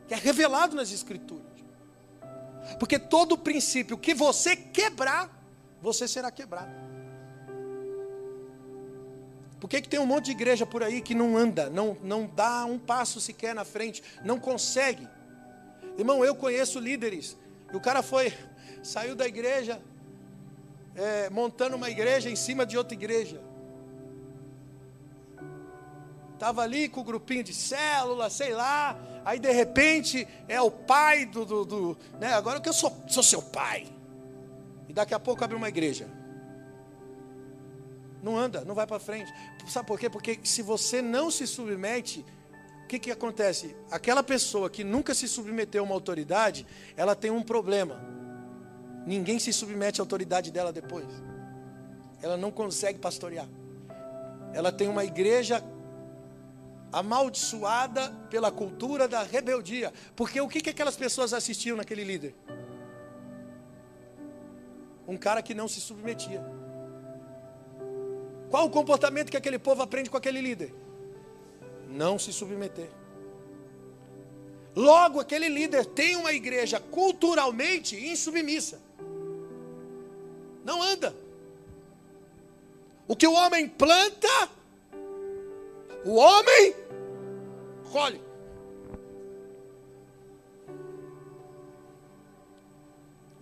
que 0.06 0.14
é 0.14 0.16
revelado 0.16 0.76
nas 0.76 0.92
Escrituras. 0.92 1.51
Porque 2.78 2.98
todo 2.98 3.36
princípio 3.38 3.98
que 3.98 4.14
você 4.14 4.56
quebrar, 4.56 5.30
você 5.80 6.06
será 6.06 6.30
quebrado. 6.30 6.70
Por 9.60 9.68
que, 9.68 9.80
que 9.80 9.88
tem 9.88 10.00
um 10.00 10.06
monte 10.06 10.24
de 10.24 10.30
igreja 10.32 10.66
por 10.66 10.82
aí 10.82 11.00
que 11.00 11.14
não 11.14 11.36
anda, 11.36 11.70
não, 11.70 11.96
não 12.02 12.26
dá 12.26 12.64
um 12.64 12.78
passo 12.78 13.20
sequer 13.20 13.54
na 13.54 13.64
frente, 13.64 14.02
não 14.24 14.38
consegue? 14.38 15.08
Irmão, 15.96 16.24
eu 16.24 16.34
conheço 16.34 16.80
líderes, 16.80 17.36
e 17.72 17.76
o 17.76 17.80
cara 17.80 18.02
foi, 18.02 18.32
saiu 18.82 19.14
da 19.14 19.26
igreja, 19.26 19.80
é, 20.96 21.30
montando 21.30 21.76
uma 21.76 21.88
igreja 21.88 22.28
em 22.28 22.34
cima 22.34 22.66
de 22.66 22.76
outra 22.76 22.94
igreja. 22.94 23.40
Estava 26.34 26.62
ali 26.62 26.88
com 26.88 27.02
o 27.02 27.04
grupinho 27.04 27.44
de 27.44 27.54
célula, 27.54 28.28
sei 28.28 28.52
lá, 28.52 28.98
aí 29.24 29.38
de 29.38 29.50
repente 29.50 30.26
é 30.48 30.60
o 30.60 30.70
pai 30.70 31.26
do. 31.26 31.44
do, 31.44 31.64
do 31.64 31.98
né? 32.20 32.32
Agora 32.32 32.60
que 32.60 32.68
eu 32.68 32.72
sou, 32.72 32.94
sou 33.08 33.22
seu 33.22 33.42
pai. 33.42 33.86
E 34.88 34.92
daqui 34.92 35.14
a 35.14 35.20
pouco 35.20 35.42
abre 35.42 35.56
uma 35.56 35.68
igreja. 35.68 36.08
Não 38.22 38.36
anda, 38.36 38.64
não 38.64 38.74
vai 38.74 38.86
para 38.86 39.00
frente. 39.00 39.32
Sabe 39.66 39.86
por 39.86 39.98
quê? 39.98 40.08
Porque 40.08 40.38
se 40.44 40.62
você 40.62 41.02
não 41.02 41.30
se 41.30 41.46
submete, 41.46 42.24
o 42.84 42.86
que, 42.86 42.98
que 42.98 43.10
acontece? 43.10 43.74
Aquela 43.90 44.22
pessoa 44.22 44.70
que 44.70 44.84
nunca 44.84 45.14
se 45.14 45.26
submeteu 45.26 45.82
a 45.82 45.86
uma 45.86 45.94
autoridade, 45.94 46.66
ela 46.96 47.16
tem 47.16 47.30
um 47.30 47.42
problema. 47.42 48.00
Ninguém 49.06 49.38
se 49.38 49.52
submete 49.52 50.00
à 50.00 50.02
autoridade 50.02 50.50
dela 50.50 50.72
depois. 50.72 51.06
Ela 52.20 52.36
não 52.36 52.50
consegue 52.50 52.98
pastorear. 52.98 53.48
Ela 54.54 54.70
tem 54.70 54.88
uma 54.88 55.04
igreja 55.04 55.62
amaldiçoada 56.92 58.10
pela 58.28 58.52
cultura 58.52 59.08
da 59.08 59.22
rebeldia. 59.22 59.92
Porque 60.14 60.40
o 60.40 60.48
que, 60.48 60.60
que 60.60 60.70
aquelas 60.70 60.96
pessoas 60.96 61.32
assistiam 61.32 61.76
naquele 61.76 62.04
líder? 62.04 62.34
Um 65.08 65.16
cara 65.16 65.42
que 65.42 65.54
não 65.54 65.66
se 65.66 65.80
submetia. 65.80 66.44
Qual 68.50 68.66
o 68.66 68.70
comportamento 68.70 69.30
que 69.30 69.36
aquele 69.36 69.58
povo 69.58 69.82
aprende 69.82 70.10
com 70.10 70.16
aquele 70.16 70.40
líder? 70.40 70.74
Não 71.88 72.18
se 72.18 72.32
submeter. 72.32 72.90
Logo, 74.74 75.20
aquele 75.20 75.48
líder 75.48 75.84
tem 75.86 76.16
uma 76.16 76.32
igreja 76.32 76.80
culturalmente 76.80 77.96
insubmissa. 77.96 78.80
Não 80.64 80.82
anda. 80.82 81.14
O 83.06 83.16
que 83.16 83.26
o 83.26 83.32
homem 83.32 83.68
planta, 83.68 84.48
o 86.04 86.14
homem 86.14 86.74
colhe. 87.90 88.20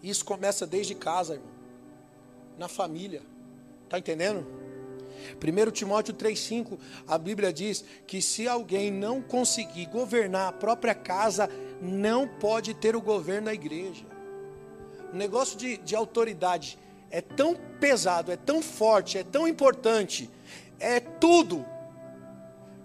Isso 0.03 0.25
começa 0.25 0.67
desde 0.67 0.95
casa, 0.95 1.35
irmão. 1.35 1.51
Na 2.59 2.69
família. 2.69 3.23
Está 3.85 3.99
entendendo? 3.99 4.47
1 5.37 5.71
Timóteo 5.71 6.15
3,5, 6.15 6.79
a 7.07 7.19
Bíblia 7.19 7.53
diz 7.53 7.85
que 8.07 8.23
se 8.23 8.49
alguém 8.49 8.91
não 8.91 9.21
conseguir 9.21 9.87
governar 9.87 10.49
a 10.49 10.53
própria 10.53 10.95
casa, 10.95 11.51
não 11.81 12.27
pode 12.27 12.75
ter 12.75 12.97
o 12.97 13.01
governo 13.01 13.47
da 13.47 13.55
igreja. 13.55 14.05
O 15.13 15.17
negócio 15.17 15.59
de, 15.59 15.77
de 15.79 15.95
autoridade 15.95 16.79
é 17.11 17.21
tão 17.21 17.55
pesado, 17.81 18.31
é 18.33 18.37
tão 18.37 18.63
forte, 18.63 19.19
é 19.19 19.25
tão 19.25 19.47
importante, 19.47 20.31
é 20.79 21.01
tudo, 21.01 21.65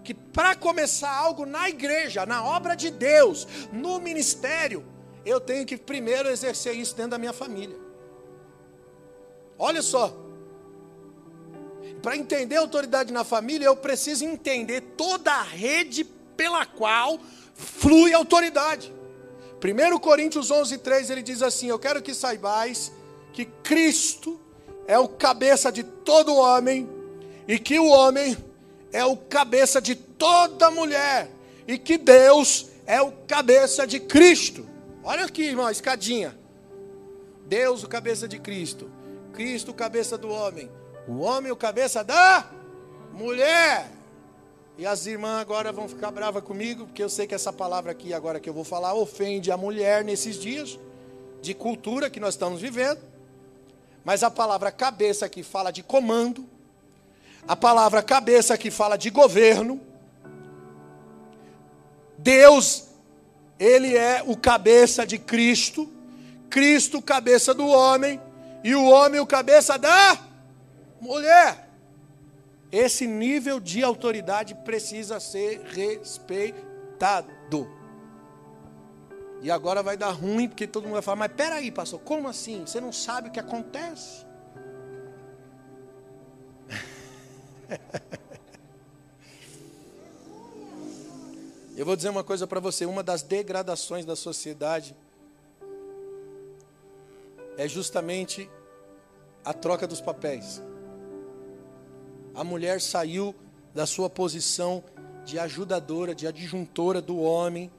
que 0.06 0.14
para 0.14 0.54
começar 0.54 1.12
algo 1.12 1.44
na 1.44 1.68
igreja, 1.68 2.24
na 2.24 2.44
obra 2.44 2.76
de 2.76 2.92
Deus, 2.92 3.44
no 3.72 3.98
ministério, 3.98 4.86
eu 5.24 5.40
tenho 5.40 5.66
que 5.66 5.76
primeiro 5.76 6.28
exercer 6.28 6.76
isso 6.76 6.94
dentro 6.94 7.10
da 7.10 7.18
minha 7.18 7.32
família. 7.32 7.76
Olha 9.58 9.82
só, 9.82 10.16
para 12.00 12.16
entender 12.16 12.54
a 12.54 12.60
autoridade 12.60 13.12
na 13.12 13.24
família, 13.24 13.66
eu 13.66 13.74
preciso 13.74 14.24
entender 14.24 14.80
toda 14.96 15.32
a 15.32 15.42
rede 15.42 16.04
pela 16.36 16.64
qual 16.64 17.18
flui 17.54 18.14
a 18.14 18.18
autoridade. 18.18 18.94
1 19.60 19.98
Coríntios 19.98 20.52
11, 20.52 20.78
3, 20.78 21.10
ele 21.10 21.22
diz 21.22 21.42
assim: 21.42 21.66
Eu 21.66 21.80
quero 21.80 22.00
que 22.00 22.14
saibais 22.14 22.92
que 23.32 23.44
Cristo 23.44 24.40
é 24.86 24.96
o 24.96 25.08
cabeça 25.08 25.72
de 25.72 25.82
todo 25.82 26.36
homem, 26.36 26.88
e 27.48 27.58
que 27.58 27.76
o 27.76 27.88
homem 27.88 28.36
é 28.96 29.04
o 29.04 29.14
cabeça 29.14 29.78
de 29.78 29.94
toda 29.94 30.70
mulher, 30.70 31.30
e 31.68 31.76
que 31.76 31.98
Deus 31.98 32.68
é 32.86 32.98
o 33.02 33.12
cabeça 33.12 33.86
de 33.86 34.00
Cristo. 34.00 34.66
Olha 35.04 35.26
aqui, 35.26 35.42
irmão, 35.42 35.68
escadinha. 35.68 36.34
Deus, 37.46 37.84
o 37.84 37.88
cabeça 37.88 38.26
de 38.26 38.38
Cristo. 38.38 38.90
Cristo, 39.34 39.70
o 39.70 39.74
cabeça 39.74 40.16
do 40.16 40.30
homem. 40.30 40.70
O 41.06 41.18
homem, 41.18 41.52
o 41.52 41.56
cabeça 41.56 42.02
da 42.02 42.50
mulher. 43.12 43.90
E 44.78 44.86
as 44.86 45.04
irmãs 45.04 45.42
agora 45.42 45.70
vão 45.72 45.86
ficar 45.86 46.10
bravas 46.10 46.42
comigo, 46.42 46.86
porque 46.86 47.02
eu 47.02 47.10
sei 47.10 47.26
que 47.26 47.34
essa 47.34 47.52
palavra 47.52 47.92
aqui, 47.92 48.14
agora 48.14 48.40
que 48.40 48.48
eu 48.48 48.54
vou 48.54 48.64
falar, 48.64 48.94
ofende 48.94 49.52
a 49.52 49.58
mulher 49.58 50.04
nesses 50.04 50.36
dias 50.36 50.78
de 51.42 51.52
cultura 51.52 52.08
que 52.08 52.18
nós 52.18 52.32
estamos 52.32 52.62
vivendo. 52.62 53.02
Mas 54.02 54.22
a 54.22 54.30
palavra 54.30 54.72
cabeça 54.72 55.26
aqui 55.26 55.42
fala 55.42 55.70
de 55.70 55.82
comando. 55.82 56.55
A 57.48 57.54
palavra 57.54 58.02
cabeça 58.02 58.54
aqui 58.54 58.70
fala 58.70 58.96
de 58.96 59.08
governo. 59.10 59.80
Deus, 62.18 62.88
Ele 63.58 63.96
é 63.96 64.22
o 64.26 64.36
cabeça 64.36 65.06
de 65.06 65.18
Cristo. 65.18 65.88
Cristo, 66.50 67.00
cabeça 67.00 67.54
do 67.54 67.66
homem. 67.66 68.20
E 68.64 68.74
o 68.74 68.84
homem, 68.86 69.20
o 69.20 69.26
cabeça 69.26 69.78
da 69.78 70.18
mulher. 71.00 71.68
Esse 72.72 73.06
nível 73.06 73.60
de 73.60 73.84
autoridade 73.84 74.54
precisa 74.56 75.20
ser 75.20 75.62
respeitado. 75.72 77.30
E 79.40 79.50
agora 79.52 79.84
vai 79.84 79.96
dar 79.96 80.10
ruim, 80.10 80.48
porque 80.48 80.66
todo 80.66 80.84
mundo 80.84 80.94
vai 80.94 81.02
falar, 81.02 81.16
mas 81.16 81.32
peraí, 81.32 81.70
pastor, 81.70 82.00
como 82.00 82.26
assim? 82.26 82.66
Você 82.66 82.80
não 82.80 82.92
sabe 82.92 83.28
o 83.28 83.30
que 83.30 83.38
acontece? 83.38 84.25
Eu 91.76 91.84
vou 91.84 91.94
dizer 91.94 92.08
uma 92.08 92.24
coisa 92.24 92.46
para 92.46 92.58
você: 92.60 92.86
uma 92.86 93.02
das 93.02 93.22
degradações 93.22 94.04
da 94.04 94.16
sociedade 94.16 94.96
é 97.58 97.68
justamente 97.68 98.48
a 99.44 99.52
troca 99.52 99.86
dos 99.86 100.00
papéis. 100.00 100.62
A 102.34 102.42
mulher 102.42 102.80
saiu 102.80 103.34
da 103.74 103.86
sua 103.86 104.08
posição 104.08 104.82
de 105.24 105.38
ajudadora, 105.38 106.14
de 106.14 106.26
adjuntora 106.26 107.00
do 107.02 107.18
homem, 107.18 107.70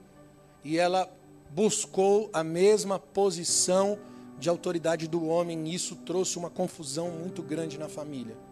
e 0.63 0.77
ela 0.77 1.09
buscou 1.49 2.29
a 2.33 2.43
mesma 2.43 2.99
posição 2.99 3.97
de 4.37 4.49
autoridade 4.49 5.07
do 5.07 5.25
homem, 5.25 5.67
e 5.67 5.73
isso 5.73 5.95
trouxe 5.95 6.37
uma 6.37 6.49
confusão 6.49 7.09
muito 7.09 7.41
grande 7.41 7.77
na 7.77 7.87
família. 7.87 8.46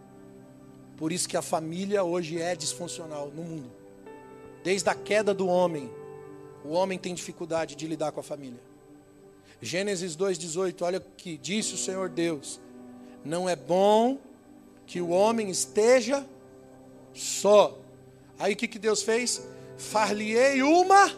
Por 0.96 1.12
isso 1.12 1.28
que 1.28 1.36
a 1.36 1.42
família 1.42 2.02
hoje 2.02 2.40
é 2.40 2.54
disfuncional 2.54 3.30
no 3.34 3.42
mundo. 3.42 3.70
Desde 4.64 4.88
a 4.88 4.94
queda 4.94 5.34
do 5.34 5.46
homem, 5.46 5.90
o 6.64 6.70
homem 6.70 6.98
tem 6.98 7.14
dificuldade 7.14 7.76
de 7.76 7.86
lidar 7.86 8.12
com 8.12 8.20
a 8.20 8.22
família. 8.22 8.60
Gênesis 9.60 10.16
2,18, 10.16 10.82
olha 10.82 10.98
o 10.98 11.02
que 11.16 11.36
disse 11.36 11.74
o 11.74 11.78
Senhor 11.78 12.08
Deus: 12.08 12.60
Não 13.24 13.48
é 13.48 13.56
bom 13.56 14.18
que 14.86 15.00
o 15.00 15.08
homem 15.10 15.50
esteja 15.50 16.24
só. 17.14 17.76
Aí 18.38 18.52
o 18.52 18.56
que, 18.56 18.68
que 18.68 18.78
Deus 18.78 19.02
fez? 19.02 19.42
Far-lhe-ei 19.78 20.62
uma, 20.62 21.10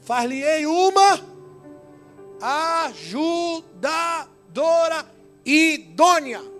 far-lhe-ei 0.00 0.66
uma 0.66 1.32
ajudadora 2.84 5.06
idônea. 5.44 6.51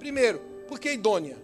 Primeiro, 0.00 0.38
por 0.66 0.80
que 0.80 0.90
idônea? 0.90 1.36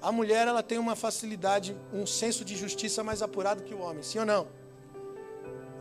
A 0.00 0.10
mulher 0.10 0.48
ela 0.48 0.62
tem 0.62 0.78
uma 0.78 0.96
facilidade, 0.96 1.76
um 1.92 2.06
senso 2.06 2.42
de 2.42 2.56
justiça 2.56 3.04
mais 3.04 3.20
apurado 3.20 3.62
que 3.62 3.74
o 3.74 3.80
homem, 3.80 4.02
sim 4.02 4.18
ou 4.18 4.24
não? 4.24 4.48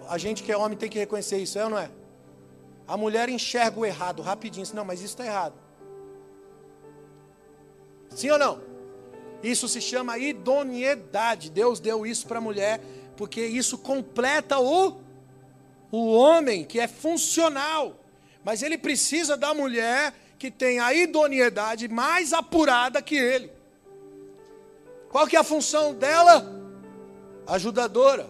A 0.10 0.18
gente 0.18 0.44
que 0.44 0.52
é 0.52 0.58
homem 0.58 0.78
tem 0.78 0.90
que 0.90 1.00
reconhecer 1.00 1.38
isso, 1.38 1.58
é 1.58 1.64
ou 1.64 1.70
não 1.70 1.80
é? 1.80 1.90
A 2.86 2.98
mulher 2.98 3.30
enxerga 3.30 3.80
o 3.80 3.86
errado 3.86 4.22
rapidinho, 4.22 4.68
não, 4.74 4.84
mas 4.84 5.00
isso 5.00 5.14
está 5.14 5.26
errado. 5.26 5.56
Sim 8.10 8.30
ou 8.32 8.38
não? 8.38 8.62
Isso 9.42 9.70
se 9.70 9.80
chama 9.80 10.18
idoneidade. 10.18 11.50
Deus 11.50 11.80
deu 11.80 12.06
isso 12.06 12.28
para 12.28 12.40
a 12.40 12.42
mulher, 12.42 12.82
porque 13.16 13.42
isso 13.42 13.78
completa 13.78 14.60
o, 14.60 15.00
o 15.90 16.12
homem, 16.12 16.66
que 16.66 16.78
é 16.78 16.90
funcional. 16.90 17.96
Mas 18.44 18.62
ele 18.62 18.78
precisa 18.78 19.38
da 19.38 19.54
mulher 19.54 20.14
que 20.42 20.50
tem 20.50 20.80
a 20.80 20.92
idoneidade 20.92 21.88
mais 21.88 22.34
apurada 22.34 23.00
que 23.00 23.16
ele. 23.16 23.52
Qual 25.08 25.28
que 25.28 25.36
é 25.36 25.40
a 25.40 25.44
função 25.44 25.94
dela? 25.94 26.38
Ajudadora. 27.46 28.28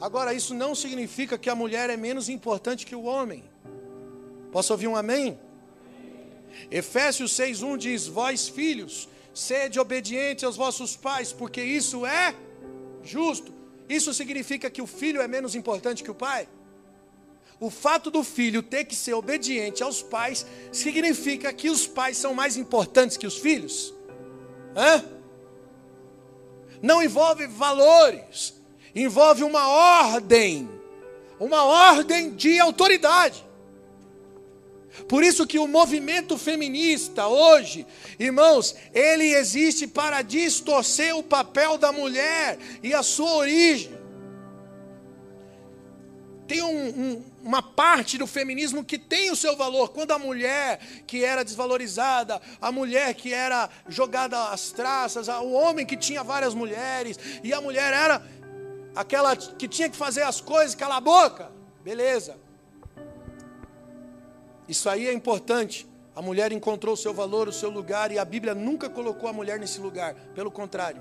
Agora, 0.00 0.32
isso 0.32 0.54
não 0.54 0.74
significa 0.74 1.36
que 1.36 1.50
a 1.50 1.54
mulher 1.54 1.90
é 1.90 1.98
menos 1.98 2.30
importante 2.30 2.86
que 2.86 2.96
o 2.96 3.02
homem. 3.02 3.44
Posso 4.50 4.72
ouvir 4.72 4.88
um 4.88 4.96
amém? 4.96 5.38
Efésios 6.70 7.32
6:1 7.32 7.76
diz: 7.76 8.06
Vós 8.06 8.48
filhos, 8.48 9.06
sede 9.34 9.78
obedientes 9.78 10.44
aos 10.44 10.56
vossos 10.56 10.96
pais, 10.96 11.30
porque 11.30 11.62
isso 11.62 12.06
é 12.06 12.34
justo. 13.02 13.52
Isso 13.86 14.14
significa 14.14 14.70
que 14.70 14.80
o 14.80 14.86
filho 14.86 15.20
é 15.20 15.28
menos 15.28 15.54
importante 15.54 16.02
que 16.02 16.10
o 16.10 16.14
pai? 16.14 16.48
O 17.60 17.70
fato 17.70 18.10
do 18.10 18.24
filho 18.24 18.62
ter 18.62 18.84
que 18.84 18.96
ser 18.96 19.14
obediente 19.14 19.82
aos 19.82 20.02
pais 20.02 20.44
significa 20.72 21.52
que 21.52 21.70
os 21.70 21.86
pais 21.86 22.16
são 22.16 22.34
mais 22.34 22.56
importantes 22.56 23.16
que 23.16 23.26
os 23.26 23.38
filhos? 23.38 23.94
Hã? 24.76 25.04
Não 26.82 27.02
envolve 27.02 27.46
valores, 27.46 28.54
envolve 28.94 29.44
uma 29.44 29.68
ordem, 29.68 30.68
uma 31.38 31.64
ordem 31.64 32.34
de 32.34 32.58
autoridade. 32.58 33.44
Por 35.08 35.24
isso 35.24 35.46
que 35.46 35.58
o 35.58 35.66
movimento 35.66 36.36
feminista 36.36 37.26
hoje, 37.26 37.86
irmãos, 38.18 38.74
ele 38.92 39.34
existe 39.34 39.86
para 39.86 40.22
distorcer 40.22 41.16
o 41.16 41.22
papel 41.22 41.78
da 41.78 41.90
mulher 41.90 42.58
e 42.82 42.92
a 42.92 43.02
sua 43.02 43.34
origem. 43.34 43.93
Tem 46.46 46.62
um, 46.62 46.88
um, 46.88 47.24
uma 47.42 47.62
parte 47.62 48.18
do 48.18 48.26
feminismo 48.26 48.84
que 48.84 48.98
tem 48.98 49.30
o 49.30 49.36
seu 49.36 49.56
valor. 49.56 49.90
Quando 49.90 50.10
a 50.10 50.18
mulher 50.18 50.78
que 51.06 51.24
era 51.24 51.42
desvalorizada, 51.42 52.40
a 52.60 52.70
mulher 52.70 53.14
que 53.14 53.32
era 53.32 53.70
jogada 53.88 54.50
às 54.50 54.70
traças, 54.70 55.28
o 55.28 55.52
homem 55.52 55.86
que 55.86 55.96
tinha 55.96 56.22
várias 56.22 56.52
mulheres, 56.52 57.18
e 57.42 57.52
a 57.52 57.60
mulher 57.60 57.92
era 57.92 58.22
aquela 58.94 59.34
que 59.34 59.66
tinha 59.66 59.88
que 59.88 59.96
fazer 59.96 60.22
as 60.22 60.40
coisas, 60.40 60.74
cala 60.74 60.96
a 60.96 61.00
boca. 61.00 61.50
Beleza. 61.82 62.36
Isso 64.68 64.88
aí 64.88 65.08
é 65.08 65.12
importante. 65.12 65.86
A 66.14 66.20
mulher 66.20 66.52
encontrou 66.52 66.94
o 66.94 66.96
seu 66.96 67.14
valor, 67.14 67.48
o 67.48 67.52
seu 67.52 67.70
lugar, 67.70 68.12
e 68.12 68.18
a 68.18 68.24
Bíblia 68.24 68.54
nunca 68.54 68.88
colocou 68.88 69.28
a 69.28 69.32
mulher 69.32 69.58
nesse 69.58 69.80
lugar. 69.80 70.14
Pelo 70.34 70.50
contrário. 70.50 71.00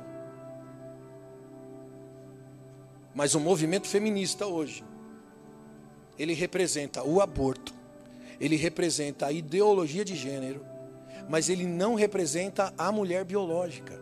Mas 3.13 3.35
o 3.35 3.39
movimento 3.39 3.87
feminista 3.87 4.47
hoje 4.47 4.83
ele 6.17 6.33
representa 6.33 7.03
o 7.03 7.21
aborto, 7.21 7.73
ele 8.39 8.55
representa 8.55 9.27
a 9.27 9.31
ideologia 9.31 10.03
de 10.03 10.15
gênero, 10.15 10.65
mas 11.29 11.49
ele 11.49 11.65
não 11.65 11.95
representa 11.95 12.73
a 12.77 12.91
mulher 12.91 13.23
biológica. 13.23 14.01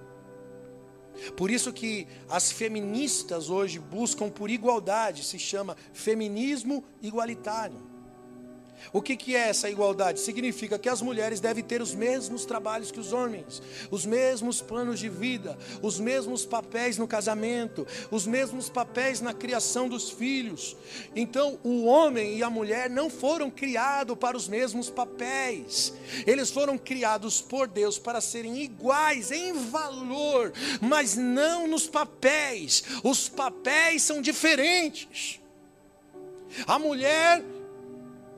Por 1.36 1.52
isso 1.52 1.72
que 1.72 2.08
as 2.30 2.52
feministas 2.52 3.50
hoje 3.50 3.80
buscam 3.80 4.30
por 4.30 4.50
igualdade, 4.50 5.24
se 5.24 5.38
chama 5.38 5.78
feminismo 5.94 6.84
igualitário. 7.02 7.91
O 8.94 9.02
que, 9.02 9.16
que 9.16 9.36
é 9.36 9.50
essa 9.50 9.70
igualdade? 9.70 10.20
Significa 10.20 10.78
que 10.78 10.90
as 10.90 11.02
mulheres 11.02 11.40
devem 11.40 11.64
ter 11.64 11.82
os 11.82 11.94
mesmos 11.94 12.46
trabalhos 12.46 12.92
que 12.92 13.00
os 13.00 13.14
homens, 13.14 13.62
os 13.90 14.06
mesmos 14.06 14.62
planos 14.62 15.00
de 15.00 15.10
vida, 15.10 15.58
os 15.82 16.00
mesmos 16.00 16.46
papéis 16.46 16.98
no 16.98 17.08
casamento, 17.08 17.88
os 18.10 18.26
mesmos 18.26 18.70
papéis 18.70 19.22
na 19.22 19.34
criação 19.34 19.88
dos 19.88 20.10
filhos. 20.10 20.76
Então, 21.16 21.60
o 21.64 21.86
homem 21.86 22.38
e 22.38 22.44
a 22.44 22.50
mulher 22.50 22.90
não 22.90 23.10
foram 23.10 23.50
criados 23.50 24.18
para 24.18 24.36
os 24.36 24.48
mesmos 24.48 24.90
papéis, 24.90 25.94
eles 26.26 26.50
foram 26.52 26.78
criados 26.78 27.42
por 27.42 27.68
Deus 27.68 27.98
para 27.98 28.22
serem 28.22 28.62
iguais 28.62 29.32
em 29.32 29.54
valor, 29.54 30.54
mas 30.82 31.16
não 31.16 31.68
nos 31.68 31.88
papéis. 31.88 32.84
Os 33.04 33.30
papéis 33.30 34.04
são 34.04 34.22
diferentes. 34.22 35.40
A 36.68 36.78
mulher 36.78 37.44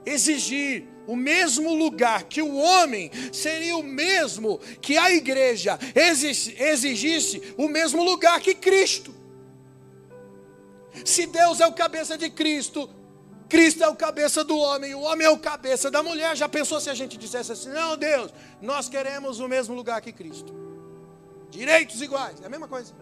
exigir 0.06 0.86
o 1.06 1.16
mesmo 1.16 1.74
lugar 1.74 2.24
que 2.24 2.42
o 2.42 2.56
homem, 2.56 3.12
seria 3.32 3.76
o 3.76 3.84
mesmo 3.84 4.60
que 4.82 4.98
a 4.98 5.12
igreja 5.12 5.78
exigisse 6.58 7.54
o 7.58 7.68
mesmo 7.68 8.04
lugar 8.04 8.40
que 8.40 8.56
Cristo. 8.56 9.14
Se 11.04 11.26
Deus 11.26 11.60
é 11.60 11.68
o 11.68 11.74
cabeça 11.74 12.18
de 12.18 12.30
Cristo, 12.30 12.90
Cristo 13.50 13.84
é 13.84 13.88
o 13.88 13.96
cabeça 13.96 14.44
do 14.44 14.58
homem, 14.58 14.96
o 14.96 15.02
homem 15.02 15.28
é 15.28 15.30
o 15.30 15.38
cabeça 15.38 15.92
da 15.92 16.02
mulher. 16.02 16.36
Já 16.36 16.48
pensou 16.48 16.80
se 16.80 16.90
a 16.90 16.94
gente 16.94 17.18
dissesse 17.18 17.52
assim: 17.52 17.70
não, 17.70 17.98
Deus, 17.98 18.34
nós 18.62 18.88
queremos 18.88 19.40
o 19.40 19.48
mesmo 19.48 19.76
lugar 19.76 20.02
que 20.02 20.12
Cristo, 20.12 20.54
direitos 21.50 22.02
iguais, 22.02 22.42
é 22.42 22.46
a 22.46 22.50
mesma 22.50 22.68
coisa. 22.68 22.94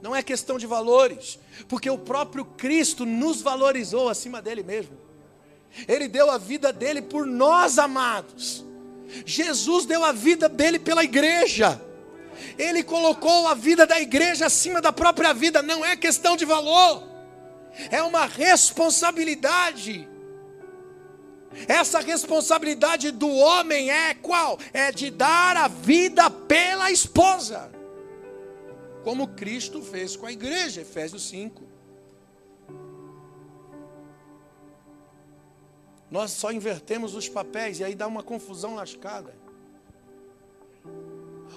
Não 0.00 0.14
é 0.14 0.22
questão 0.22 0.58
de 0.58 0.66
valores, 0.66 1.38
porque 1.66 1.90
o 1.90 1.98
próprio 1.98 2.44
Cristo 2.44 3.04
nos 3.04 3.42
valorizou 3.42 4.08
acima 4.08 4.40
dele 4.40 4.62
mesmo. 4.62 4.96
Ele 5.86 6.08
deu 6.08 6.30
a 6.30 6.38
vida 6.38 6.72
dele 6.72 7.02
por 7.02 7.26
nós, 7.26 7.78
amados. 7.78 8.64
Jesus 9.26 9.86
deu 9.86 10.04
a 10.04 10.12
vida 10.12 10.48
dele 10.48 10.78
pela 10.78 11.02
igreja. 11.02 11.80
Ele 12.56 12.84
colocou 12.84 13.48
a 13.48 13.54
vida 13.54 13.86
da 13.86 14.00
igreja 14.00 14.46
acima 14.46 14.80
da 14.80 14.92
própria 14.92 15.34
vida. 15.34 15.62
Não 15.62 15.84
é 15.84 15.96
questão 15.96 16.36
de 16.36 16.44
valor, 16.44 17.02
é 17.90 18.00
uma 18.02 18.26
responsabilidade. 18.26 20.08
Essa 21.66 21.98
responsabilidade 21.98 23.10
do 23.10 23.28
homem 23.28 23.90
é 23.90 24.14
qual? 24.14 24.58
É 24.72 24.92
de 24.92 25.10
dar 25.10 25.56
a 25.56 25.66
vida 25.66 26.30
pela 26.30 26.90
esposa 26.90 27.77
como 29.08 29.26
Cristo 29.26 29.80
fez 29.80 30.16
com 30.16 30.26
a 30.26 30.32
igreja, 30.32 30.82
Efésios 30.82 31.26
5. 31.30 31.62
Nós 36.10 36.30
só 36.32 36.52
invertemos 36.52 37.14
os 37.14 37.26
papéis 37.26 37.80
e 37.80 37.84
aí 37.84 37.94
dá 37.94 38.06
uma 38.06 38.22
confusão 38.22 38.74
lascada. 38.74 39.34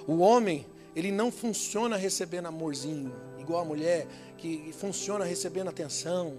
O 0.06 0.20
homem, 0.20 0.66
ele 0.96 1.12
não 1.12 1.30
funciona 1.30 1.94
recebendo 1.94 2.46
amorzinho, 2.46 3.14
igual 3.38 3.60
a 3.60 3.66
mulher, 3.66 4.06
que 4.38 4.72
funciona 4.72 5.22
recebendo 5.22 5.68
atenção, 5.68 6.38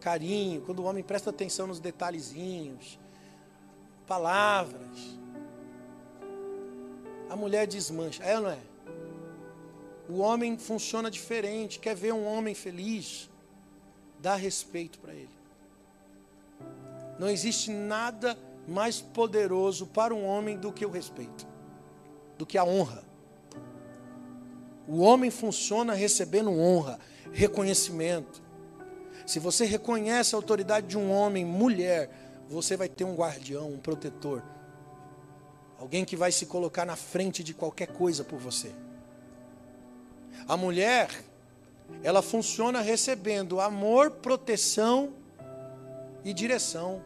carinho, 0.00 0.62
quando 0.62 0.80
o 0.80 0.86
homem 0.86 1.04
presta 1.04 1.30
atenção 1.30 1.68
nos 1.68 1.78
detalhezinhos, 1.78 2.98
palavras. 4.08 4.98
A 7.30 7.36
mulher 7.36 7.64
desmancha, 7.68 8.24
é 8.24 8.34
ou 8.34 8.42
não 8.42 8.50
é? 8.50 8.58
O 10.08 10.18
homem 10.18 10.56
funciona 10.56 11.10
diferente, 11.10 11.78
quer 11.78 11.94
ver 11.94 12.14
um 12.14 12.26
homem 12.26 12.54
feliz, 12.54 13.28
dá 14.20 14.34
respeito 14.34 14.98
para 14.98 15.12
ele. 15.12 15.28
Não 17.18 17.28
existe 17.28 17.70
nada 17.70 18.38
mais 18.66 19.00
poderoso 19.00 19.86
para 19.86 20.14
um 20.14 20.24
homem 20.24 20.56
do 20.56 20.72
que 20.72 20.86
o 20.86 20.90
respeito, 20.90 21.46
do 22.38 22.46
que 22.46 22.56
a 22.56 22.64
honra. 22.64 23.04
O 24.86 25.00
homem 25.00 25.30
funciona 25.30 25.92
recebendo 25.92 26.50
honra, 26.50 26.98
reconhecimento. 27.30 28.42
Se 29.26 29.38
você 29.38 29.66
reconhece 29.66 30.34
a 30.34 30.38
autoridade 30.38 30.86
de 30.86 30.96
um 30.96 31.12
homem, 31.12 31.44
mulher, 31.44 32.10
você 32.48 32.78
vai 32.78 32.88
ter 32.88 33.04
um 33.04 33.14
guardião, 33.14 33.70
um 33.70 33.78
protetor. 33.78 34.42
Alguém 35.78 36.04
que 36.04 36.16
vai 36.16 36.32
se 36.32 36.46
colocar 36.46 36.86
na 36.86 36.96
frente 36.96 37.44
de 37.44 37.52
qualquer 37.52 37.88
coisa 37.88 38.24
por 38.24 38.38
você. 38.38 38.72
A 40.46 40.56
mulher, 40.56 41.24
ela 42.02 42.22
funciona 42.22 42.80
recebendo 42.80 43.60
amor, 43.60 44.10
proteção 44.10 45.12
e 46.24 46.32
direção. 46.32 47.04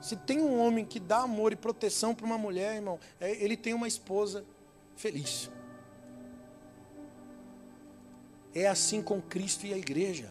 Se 0.00 0.16
tem 0.16 0.40
um 0.40 0.58
homem 0.60 0.84
que 0.84 1.00
dá 1.00 1.18
amor 1.18 1.52
e 1.52 1.56
proteção 1.56 2.14
para 2.14 2.24
uma 2.24 2.38
mulher, 2.38 2.76
irmão, 2.76 2.98
é, 3.20 3.32
ele 3.42 3.56
tem 3.56 3.74
uma 3.74 3.88
esposa 3.88 4.44
feliz. 4.96 5.50
É 8.54 8.66
assim 8.66 9.02
com 9.02 9.20
Cristo 9.20 9.66
e 9.66 9.74
a 9.74 9.76
igreja. 9.76 10.28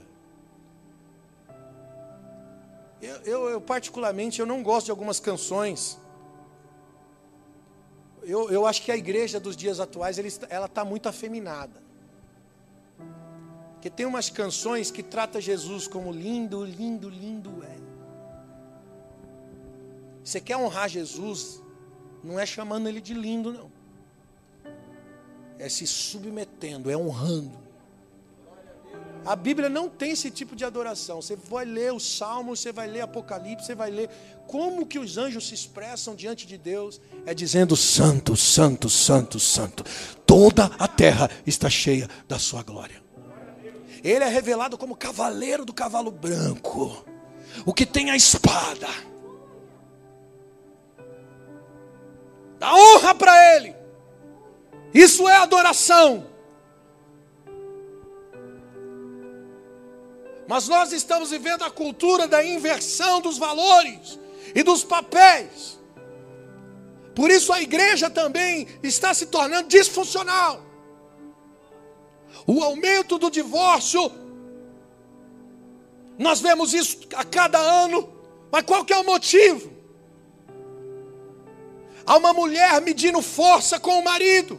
Eu, 3.01 3.15
eu, 3.17 3.49
eu, 3.49 3.61
particularmente, 3.61 4.39
eu 4.39 4.45
não 4.45 4.63
gosto 4.63 4.85
de 4.85 4.91
algumas 4.91 5.19
canções. 5.19 5.99
Eu, 8.23 8.51
eu 8.51 8.65
acho 8.65 8.81
que 8.81 8.91
a 8.91 8.97
igreja 8.97 9.39
dos 9.39 9.55
dias 9.55 9.79
atuais, 9.79 10.17
ela 10.49 10.65
está 10.65 10.83
muito 10.83 11.07
afeminada. 11.07 11.81
Porque 13.73 13.89
tem 13.89 14.05
umas 14.05 14.29
canções 14.29 14.89
que 14.89 15.03
trata 15.03 15.39
Jesus 15.39 15.87
como 15.87 16.11
lindo, 16.11 16.65
lindo, 16.65 17.09
lindo 17.09 17.63
é. 17.63 17.77
Você 20.23 20.41
quer 20.41 20.57
honrar 20.57 20.89
Jesus, 20.89 21.61
não 22.23 22.39
é 22.39 22.45
chamando 22.45 22.87
ele 22.87 22.99
de 22.99 23.13
lindo, 23.13 23.53
não. 23.53 23.71
É 25.57 25.69
se 25.69 25.87
submetendo, 25.87 26.91
é 26.91 26.97
honrando. 26.97 27.66
A 29.25 29.35
Bíblia 29.35 29.67
não 29.67 29.89
tem 29.89 30.11
esse 30.11 30.31
tipo 30.31 30.55
de 30.55 30.63
adoração. 30.63 31.21
Você 31.21 31.35
vai 31.35 31.65
ler 31.65 31.93
os 31.93 32.17
Salmos, 32.17 32.59
você 32.59 32.71
vai 32.71 32.87
ler 32.87 33.01
Apocalipse, 33.01 33.65
você 33.65 33.75
vai 33.75 33.91
ler 33.91 34.09
como 34.47 34.85
que 34.85 34.97
os 34.97 35.17
anjos 35.17 35.47
se 35.47 35.53
expressam 35.53 36.15
diante 36.15 36.47
de 36.47 36.57
Deus. 36.57 37.01
É 37.25 37.33
dizendo: 37.33 37.75
Santo, 37.75 38.35
Santo, 38.37 38.89
Santo, 38.89 39.39
Santo. 39.39 39.83
Toda 40.25 40.71
a 40.79 40.87
terra 40.87 41.29
está 41.45 41.69
cheia 41.69 42.09
da 42.27 42.39
sua 42.39 42.63
glória. 42.63 43.01
Ele 44.03 44.23
é 44.23 44.29
revelado 44.29 44.77
como 44.77 44.95
cavaleiro 44.95 45.65
do 45.65 45.73
cavalo 45.73 46.11
branco, 46.11 47.05
o 47.65 47.73
que 47.73 47.85
tem 47.85 48.09
a 48.09 48.15
espada. 48.15 48.87
Dá 52.59 52.73
honra 52.73 53.13
para 53.13 53.55
ele. 53.55 53.75
Isso 54.93 55.27
é 55.27 55.37
adoração. 55.37 56.27
Mas 60.47 60.67
nós 60.69 60.93
estamos 60.93 61.29
vivendo 61.29 61.63
a 61.63 61.69
cultura 61.69 62.25
da 62.25 62.43
inversão 62.43 63.19
dos 63.19 63.37
valores 63.37 64.17
e 64.55 64.63
dos 64.63 64.83
papéis. 64.83 65.77
Por 67.13 67.29
isso 67.29 67.51
a 67.51 67.61
igreja 67.61 68.09
também 68.09 68.67
está 68.81 69.13
se 69.13 69.25
tornando 69.25 69.67
disfuncional. 69.67 70.63
O 72.45 72.63
aumento 72.63 73.17
do 73.17 73.29
divórcio, 73.29 74.09
nós 76.17 76.39
vemos 76.39 76.73
isso 76.73 76.99
a 77.15 77.25
cada 77.25 77.57
ano, 77.57 78.09
mas 78.49 78.63
qual 78.63 78.85
que 78.85 78.93
é 78.93 78.97
o 78.97 79.03
motivo? 79.03 79.69
Há 82.05 82.15
uma 82.15 82.31
mulher 82.31 82.79
medindo 82.79 83.21
força 83.21 83.81
com 83.81 83.99
o 83.99 84.03
marido, 84.03 84.57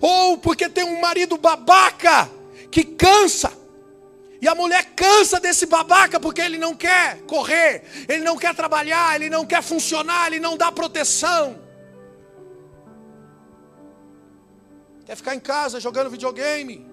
ou 0.00 0.38
porque 0.38 0.68
tem 0.68 0.84
um 0.84 1.00
marido 1.00 1.36
babaca 1.36 2.30
que 2.70 2.84
cansa 2.84 3.61
e 4.42 4.48
a 4.48 4.56
mulher 4.56 4.84
cansa 4.96 5.38
desse 5.38 5.66
babaca 5.66 6.18
porque 6.18 6.40
ele 6.40 6.58
não 6.58 6.74
quer 6.74 7.22
correr, 7.22 7.84
ele 8.08 8.24
não 8.24 8.36
quer 8.36 8.52
trabalhar, 8.56 9.14
ele 9.14 9.30
não 9.30 9.46
quer 9.46 9.62
funcionar, 9.62 10.26
ele 10.26 10.40
não 10.40 10.56
dá 10.56 10.72
proteção. 10.72 11.62
Quer 15.06 15.14
ficar 15.14 15.36
em 15.36 15.38
casa 15.38 15.78
jogando 15.78 16.10
videogame, 16.10 16.84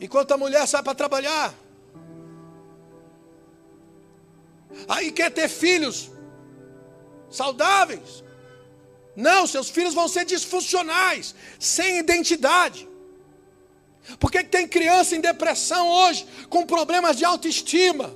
enquanto 0.00 0.30
a 0.30 0.38
mulher 0.38 0.64
sai 0.68 0.84
para 0.84 0.94
trabalhar. 0.94 1.52
Aí 4.88 5.10
quer 5.10 5.30
ter 5.32 5.48
filhos 5.48 6.12
saudáveis. 7.28 8.22
Não, 9.16 9.48
seus 9.48 9.68
filhos 9.68 9.94
vão 9.94 10.06
ser 10.06 10.24
disfuncionais, 10.24 11.34
sem 11.58 11.98
identidade. 11.98 12.88
Por 14.18 14.30
que, 14.30 14.42
tem 14.42 14.66
criança 14.66 15.14
em 15.14 15.20
depressão 15.20 15.88
hoje, 15.88 16.26
com 16.48 16.66
problemas 16.66 17.16
de 17.16 17.24
autoestima? 17.24 18.14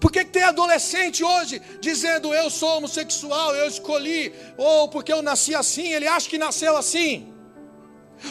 Por 0.00 0.10
que 0.10 0.24
tem 0.24 0.42
adolescente 0.42 1.22
hoje 1.22 1.62
dizendo 1.80 2.34
eu 2.34 2.50
sou 2.50 2.78
homossexual, 2.78 3.54
eu 3.54 3.68
escolhi, 3.68 4.32
ou 4.56 4.88
porque 4.88 5.12
eu 5.12 5.22
nasci 5.22 5.54
assim, 5.54 5.92
ele 5.92 6.08
acha 6.08 6.28
que 6.28 6.38
nasceu 6.38 6.76
assim? 6.76 7.32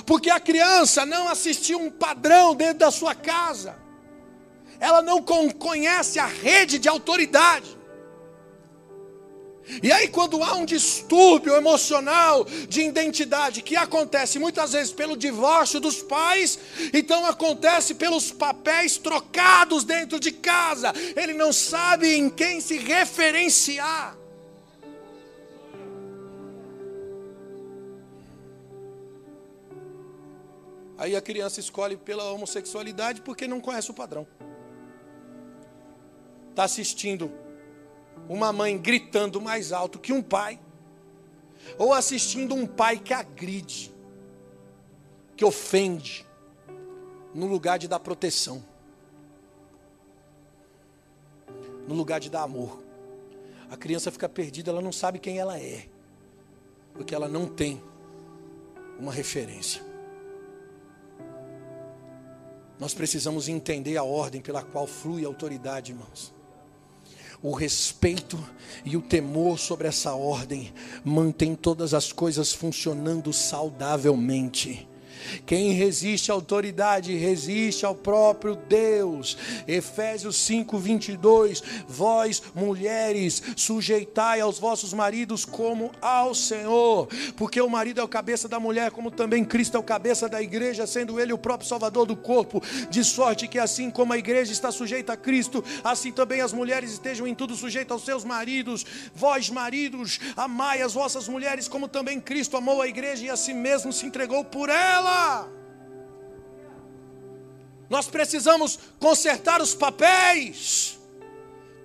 Porque 0.06 0.30
a 0.30 0.40
criança 0.40 1.06
não 1.06 1.30
assistiu 1.30 1.80
um 1.80 1.90
padrão 1.90 2.56
dentro 2.56 2.80
da 2.80 2.92
sua 2.92 3.16
casa, 3.16 3.78
ela 4.80 5.02
não 5.02 5.22
conhece 5.22 6.20
a 6.20 6.26
rede 6.26 6.78
de 6.78 6.90
autoridade. 6.90 7.76
E 9.82 9.92
aí, 9.92 10.08
quando 10.08 10.44
há 10.44 10.54
um 10.54 10.66
distúrbio 10.66 11.56
emocional 11.56 12.46
de 12.70 12.82
identidade, 12.82 13.64
que 13.64 13.76
acontece 13.76 14.38
muitas 14.38 14.74
vezes 14.74 14.94
pelo 14.94 15.18
divórcio 15.18 15.80
dos 15.80 16.04
pais, 16.04 16.60
então 16.94 17.26
acontece 17.26 17.96
pelos 17.96 18.32
papéis 18.32 18.98
trocados 18.98 19.84
dentro 19.84 20.20
de 20.20 20.32
casa, 20.32 20.94
ele 21.16 21.34
não 21.34 21.52
sabe 21.52 22.16
em 22.16 22.30
quem 22.30 22.62
se 22.62 22.78
referenciar. 22.78 24.16
Aí 30.98 31.16
a 31.16 31.22
criança 31.22 31.60
escolhe 31.60 31.98
pela 31.98 32.32
homossexualidade 32.32 33.22
porque 33.22 33.48
não 33.48 33.60
conhece 33.60 33.92
o 33.92 33.94
padrão. 33.94 34.26
Está 36.52 36.64
assistindo 36.64 37.32
uma 38.28 38.52
mãe 38.52 38.78
gritando 38.78 39.40
mais 39.40 39.72
alto 39.72 40.00
que 40.00 40.12
um 40.12 40.22
pai, 40.22 40.60
ou 41.78 41.94
assistindo 41.94 42.56
um 42.56 42.66
pai 42.66 42.98
que 42.98 43.14
agride, 43.14 43.94
que 45.36 45.44
ofende, 45.44 46.26
no 47.34 47.48
lugar 47.48 47.78
de 47.78 47.88
dar 47.88 48.00
proteção, 48.00 48.64
no 51.88 51.94
lugar 51.94 52.20
de 52.20 52.30
dar 52.30 52.44
amor. 52.44 52.82
A 53.70 53.76
criança 53.76 54.12
fica 54.12 54.30
perdida, 54.30 54.72
ela 54.72 54.82
não 54.82 54.92
sabe 54.92 55.20
quem 55.20 55.38
ela 55.38 55.60
é, 55.60 55.88
porque 56.94 57.14
ela 57.14 57.28
não 57.28 57.46
tem 57.46 57.82
uma 58.98 59.12
referência. 59.12 59.84
Nós 62.80 62.94
precisamos 62.94 63.48
entender 63.48 63.98
a 63.98 64.04
ordem 64.04 64.42
pela 64.42 64.62
qual 64.62 64.86
flui 64.86 65.26
a 65.26 65.28
autoridade, 65.28 65.92
irmãos 65.92 66.35
o 67.42 67.52
respeito 67.52 68.38
e 68.84 68.96
o 68.98 69.02
temor 69.02 69.60
sobre 69.60 69.88
essa 69.88 70.14
ordem 70.14 70.74
mantém 71.04 71.56
todas 71.56 71.94
as 71.94 72.12
coisas 72.12 72.54
funcionando 72.54 73.32
saudavelmente. 73.34 74.88
Quem 75.46 75.72
resiste 75.72 76.32
à 76.32 76.34
autoridade 76.34 77.16
resiste 77.16 77.86
ao 77.86 77.96
próprio 77.96 78.56
Deus. 78.56 79.38
Efésios 79.68 80.38
5, 80.38 80.78
22. 80.78 81.64
Vós, 81.88 82.42
mulheres, 82.54 83.42
sujeitai 83.56 84.42
aos 84.42 84.60
vossos 84.60 84.94
maridos 84.94 85.46
como 85.46 85.92
ao 86.02 86.34
Senhor, 86.34 87.08
porque 87.36 87.60
o 87.62 87.70
marido 87.70 88.02
é 88.02 88.04
o 88.04 88.08
cabeça 88.08 88.48
da 88.48 88.60
mulher, 88.60 88.92
como 88.92 89.12
também 89.12 89.44
Cristo 89.44 89.78
é 89.78 89.80
o 89.80 89.84
cabeça 89.84 90.28
da 90.28 90.42
igreja, 90.42 90.88
sendo 90.88 91.20
ele 91.20 91.34
o 91.34 91.38
próprio 91.38 91.68
Salvador 91.68 92.06
do 92.06 92.16
corpo, 92.16 92.62
de 92.90 93.04
sorte 93.04 93.48
que 93.48 93.60
assim 93.60 93.90
como 93.90 94.14
a 94.14 94.18
igreja 94.18 94.52
está 94.52 94.72
sujeita 94.72 95.14
a 95.14 95.18
Cristo, 95.18 95.64
assim 95.84 96.12
também 96.12 96.42
as 96.42 96.54
mulheres 96.54 96.92
estejam 96.92 97.28
em 97.28 97.36
tudo 97.36 97.56
sujeitas 97.56 97.92
aos 97.92 98.06
seus 98.06 98.24
maridos. 98.24 98.86
Vós, 99.14 99.50
maridos, 99.50 100.20
amai 100.36 100.82
as 100.82 100.94
vossas 100.94 101.28
mulheres, 101.28 101.68
como 101.68 101.88
também 101.88 102.20
Cristo 102.20 102.58
amou 102.58 102.82
a 102.82 102.88
igreja 102.88 103.26
e 103.26 103.30
a 103.30 103.38
si 103.38 103.54
mesmo 103.54 103.92
se 103.92 104.06
entregou 104.06 104.44
por 104.44 104.70
ela. 104.70 105.15
Nós 107.90 108.08
precisamos 108.08 108.80
consertar 109.00 109.62
os 109.62 109.76
papéis, 109.76 111.00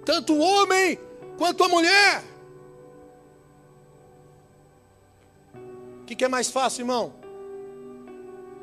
tanto 0.05 0.33
o 0.33 0.41
homem 0.41 0.99
quanto 1.37 1.63
a 1.63 1.69
mulher. 1.69 2.25
O 6.01 6.05
que, 6.05 6.17
que 6.17 6.25
é 6.25 6.29
mais 6.29 6.51
fácil, 6.51 6.83
irmão? 6.83 7.13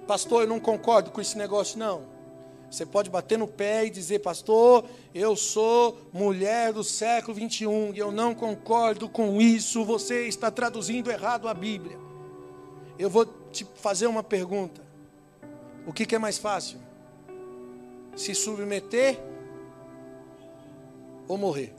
Pastor, 0.08 0.44
eu 0.44 0.48
não 0.48 0.60
concordo 0.60 1.12
com 1.12 1.22
esse 1.22 1.38
negócio, 1.38 1.78
não. 1.78 2.18
Você 2.70 2.86
pode 2.86 3.10
bater 3.10 3.38
no 3.38 3.48
pé 3.48 3.86
e 3.86 3.90
dizer, 3.90 4.20
pastor, 4.20 4.84
eu 5.14 5.36
sou 5.36 5.98
mulher 6.12 6.74
do 6.74 6.84
século 6.84 7.34
21 7.34 7.94
e 7.94 8.00
eu 8.00 8.12
não 8.12 8.36
concordo 8.36 9.08
com 9.08 9.42
isso, 9.42 9.86
você 9.86 10.28
está 10.28 10.52
traduzindo 10.52 11.10
errado 11.10 11.48
a 11.48 11.54
Bíblia. 11.54 12.07
Eu 13.00 13.10
vou 13.10 13.26
te 13.26 13.66
fazer 13.76 14.08
uma 14.08 14.24
pergunta: 14.24 14.82
o 15.86 15.94
que, 15.94 16.06
que 16.06 16.16
é 16.16 16.20
mais 16.20 16.38
fácil? 16.38 16.80
Se 18.16 18.34
submeter 18.34 19.20
ou 21.28 21.38
morrer? 21.38 21.74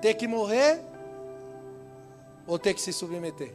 Ter 0.00 0.14
que 0.14 0.26
morrer 0.26 0.80
ou 2.46 2.58
ter 2.58 2.74
que 2.74 2.80
se 2.80 2.92
submeter? 2.92 3.54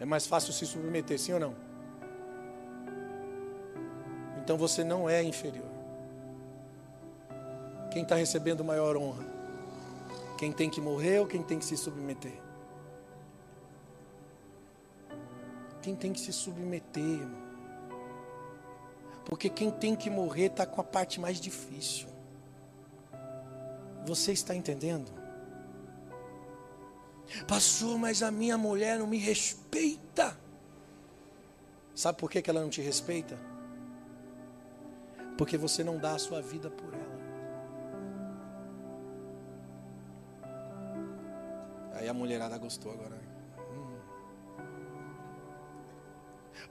É 0.00 0.04
mais 0.04 0.26
fácil 0.26 0.52
se 0.52 0.66
submeter, 0.66 1.18
sim 1.18 1.34
ou 1.34 1.38
não? 1.38 1.54
Então 4.42 4.56
você 4.56 4.82
não 4.82 5.08
é 5.08 5.22
inferior. 5.22 5.68
Quem 7.92 8.02
está 8.02 8.16
recebendo 8.16 8.64
maior 8.64 8.96
honra? 8.96 9.29
Quem 10.40 10.50
tem 10.50 10.70
que 10.70 10.80
morrer 10.80 11.18
ou 11.18 11.26
quem 11.26 11.42
tem 11.42 11.58
que 11.58 11.66
se 11.66 11.76
submeter? 11.76 12.40
Quem 15.82 15.94
tem 15.94 16.14
que 16.14 16.18
se 16.18 16.32
submeter, 16.32 17.02
irmão? 17.02 17.42
Porque 19.26 19.50
quem 19.50 19.70
tem 19.70 19.94
que 19.94 20.08
morrer 20.08 20.46
está 20.46 20.64
com 20.64 20.80
a 20.80 20.84
parte 20.84 21.20
mais 21.20 21.38
difícil. 21.38 22.08
Você 24.06 24.32
está 24.32 24.54
entendendo? 24.54 25.12
Pastor, 27.46 27.98
mas 27.98 28.22
a 28.22 28.30
minha 28.30 28.56
mulher 28.56 28.98
não 28.98 29.06
me 29.06 29.18
respeita. 29.18 30.40
Sabe 31.94 32.16
por 32.16 32.30
que, 32.30 32.42
ela 32.48 32.62
não 32.62 32.70
te 32.70 32.80
respeita? 32.80 33.38
Porque 35.36 35.58
você 35.58 35.84
não 35.84 35.98
dá 35.98 36.14
a 36.14 36.18
sua 36.18 36.40
vida 36.40 36.70
por 36.70 36.94
ela. 36.94 37.09
Aí 42.00 42.08
a 42.08 42.14
mulherada 42.14 42.56
gostou 42.56 42.92
agora. 42.92 43.20
Hum. 43.74 43.98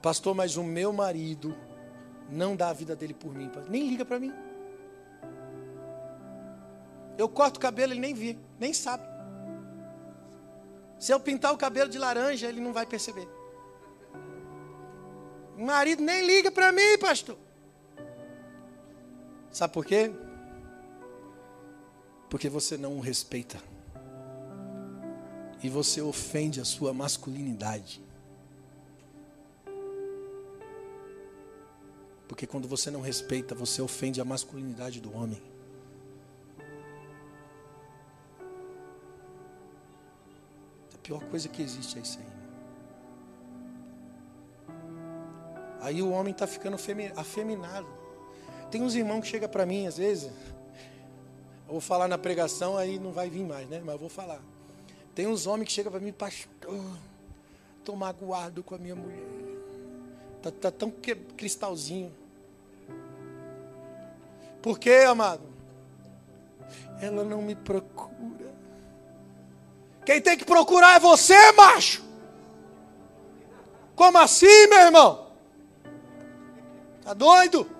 Pastor, 0.02 0.34
mas 0.34 0.56
o 0.56 0.64
meu 0.64 0.92
marido 0.92 1.56
não 2.28 2.56
dá 2.56 2.70
a 2.70 2.72
vida 2.72 2.96
dele 2.96 3.14
por 3.14 3.32
mim. 3.32 3.48
Nem 3.68 3.88
liga 3.88 4.04
para 4.04 4.18
mim. 4.18 4.34
Eu 7.16 7.28
corto 7.28 7.58
o 7.58 7.60
cabelo, 7.60 7.92
ele 7.92 8.00
nem 8.00 8.12
vê, 8.12 8.36
nem 8.58 8.72
sabe. 8.72 9.04
Se 10.98 11.12
eu 11.12 11.20
pintar 11.20 11.52
o 11.52 11.56
cabelo 11.56 11.88
de 11.88 11.96
laranja, 11.96 12.48
ele 12.48 12.60
não 12.60 12.72
vai 12.72 12.84
perceber. 12.84 13.28
O 15.56 15.64
marido 15.64 16.02
nem 16.02 16.26
liga 16.26 16.50
para 16.50 16.72
mim, 16.72 16.98
pastor. 16.98 17.38
Sabe 19.52 19.72
por 19.72 19.86
quê? 19.86 20.10
Porque 22.28 22.48
você 22.48 22.76
não 22.76 22.96
o 22.96 23.00
respeita. 23.00 23.69
E 25.62 25.68
você 25.68 26.00
ofende 26.00 26.60
a 26.60 26.64
sua 26.64 26.92
masculinidade. 26.92 28.00
Porque 32.28 32.46
quando 32.46 32.66
você 32.66 32.90
não 32.90 33.00
respeita, 33.00 33.54
você 33.54 33.82
ofende 33.82 34.20
a 34.20 34.24
masculinidade 34.24 35.00
do 35.00 35.14
homem. 35.14 35.42
pior 41.10 41.24
coisa 41.24 41.48
que 41.48 41.60
existe 41.60 41.98
é 41.98 42.02
isso 42.02 42.20
aí. 42.20 42.26
Aí 45.80 46.02
o 46.02 46.10
homem 46.10 46.30
está 46.30 46.46
ficando 46.46 46.76
afeminado. 47.16 47.88
Tem 48.70 48.80
uns 48.80 48.94
irmãos 48.94 49.22
que 49.22 49.26
chegam 49.26 49.48
para 49.48 49.66
mim 49.66 49.88
às 49.88 49.96
vezes. 49.96 50.30
Eu 51.66 51.72
vou 51.72 51.80
falar 51.80 52.06
na 52.06 52.16
pregação, 52.16 52.76
aí 52.76 52.96
não 53.00 53.10
vai 53.10 53.28
vir 53.28 53.44
mais, 53.44 53.68
né? 53.68 53.80
Mas 53.84 53.94
eu 53.94 53.98
vou 53.98 54.08
falar. 54.08 54.40
Tem 55.20 55.26
uns 55.26 55.46
homens 55.46 55.66
que 55.66 55.72
chegam 55.74 55.92
para 55.92 56.00
mim, 56.00 56.12
pastor, 56.12 56.98
estou 57.78 57.94
magoado 57.94 58.62
com 58.62 58.74
a 58.74 58.78
minha 58.78 58.96
mulher. 58.96 59.22
Está 60.38 60.50
tá 60.50 60.70
tão 60.70 60.90
que, 60.90 61.14
cristalzinho. 61.14 62.10
Por 64.62 64.78
quê, 64.78 65.04
amado? 65.06 65.42
Ela 67.02 67.22
não 67.22 67.42
me 67.42 67.54
procura. 67.54 68.50
Quem 70.06 70.22
tem 70.22 70.38
que 70.38 70.44
procurar 70.46 70.96
é 70.96 71.00
você, 71.00 71.52
macho. 71.52 72.02
Como 73.94 74.16
assim, 74.16 74.68
meu 74.68 74.80
irmão? 74.80 75.32
Tá 77.04 77.12
doido? 77.12 77.70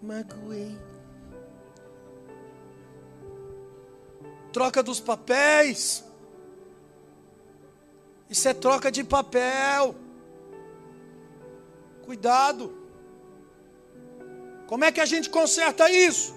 Magoei. 0.00 0.85
Troca 4.56 4.82
dos 4.82 5.00
papéis. 5.00 6.02
Isso 8.30 8.48
é 8.48 8.54
troca 8.54 8.90
de 8.90 9.04
papel. 9.04 9.94
Cuidado. 12.06 12.74
Como 14.66 14.82
é 14.82 14.90
que 14.90 15.02
a 15.02 15.04
gente 15.04 15.28
conserta 15.28 15.90
isso? 15.90 16.34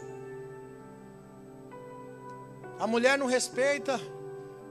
A 2.77 2.85
mulher 2.85 3.17
não 3.17 3.25
respeita, 3.25 3.97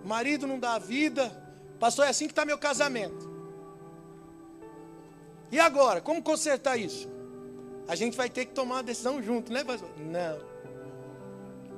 o 0.04 0.06
marido 0.06 0.46
não 0.46 0.58
dá 0.58 0.78
vida. 0.78 1.24
Pastor, 1.80 2.04
é 2.04 2.10
assim 2.10 2.26
que 2.26 2.32
está 2.32 2.44
meu 2.44 2.58
casamento. 2.58 3.26
E 5.50 5.58
agora, 5.58 6.02
como 6.02 6.22
consertar 6.22 6.76
isso? 6.76 7.08
A 7.88 7.94
gente 7.94 8.14
vai 8.14 8.28
ter 8.28 8.44
que 8.44 8.52
tomar 8.52 8.74
uma 8.74 8.82
decisão 8.82 9.22
junto, 9.22 9.50
né, 9.50 9.64
pastor? 9.64 9.88
Não. 9.96 10.47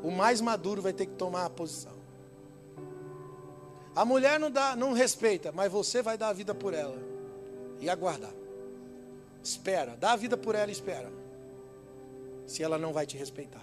O 0.02 0.10
mais 0.10 0.40
maduro 0.40 0.80
vai 0.80 0.92
ter 0.92 1.06
que 1.06 1.14
tomar 1.14 1.44
a 1.44 1.50
posição. 1.50 1.92
A 3.94 4.04
mulher 4.04 4.38
não 4.38 4.50
dá, 4.50 4.76
não 4.76 4.92
respeita, 4.92 5.52
mas 5.52 5.70
você 5.70 6.00
vai 6.00 6.16
dar 6.16 6.28
a 6.28 6.32
vida 6.32 6.54
por 6.54 6.72
ela 6.72 6.96
e 7.80 7.90
aguardar. 7.90 8.32
Espera, 9.42 9.96
dá 9.96 10.12
a 10.12 10.16
vida 10.16 10.36
por 10.36 10.54
ela 10.54 10.68
e 10.68 10.72
espera. 10.72 11.10
Se 12.46 12.62
ela 12.62 12.78
não 12.78 12.92
vai 12.92 13.06
te 13.06 13.16
respeitar. 13.16 13.62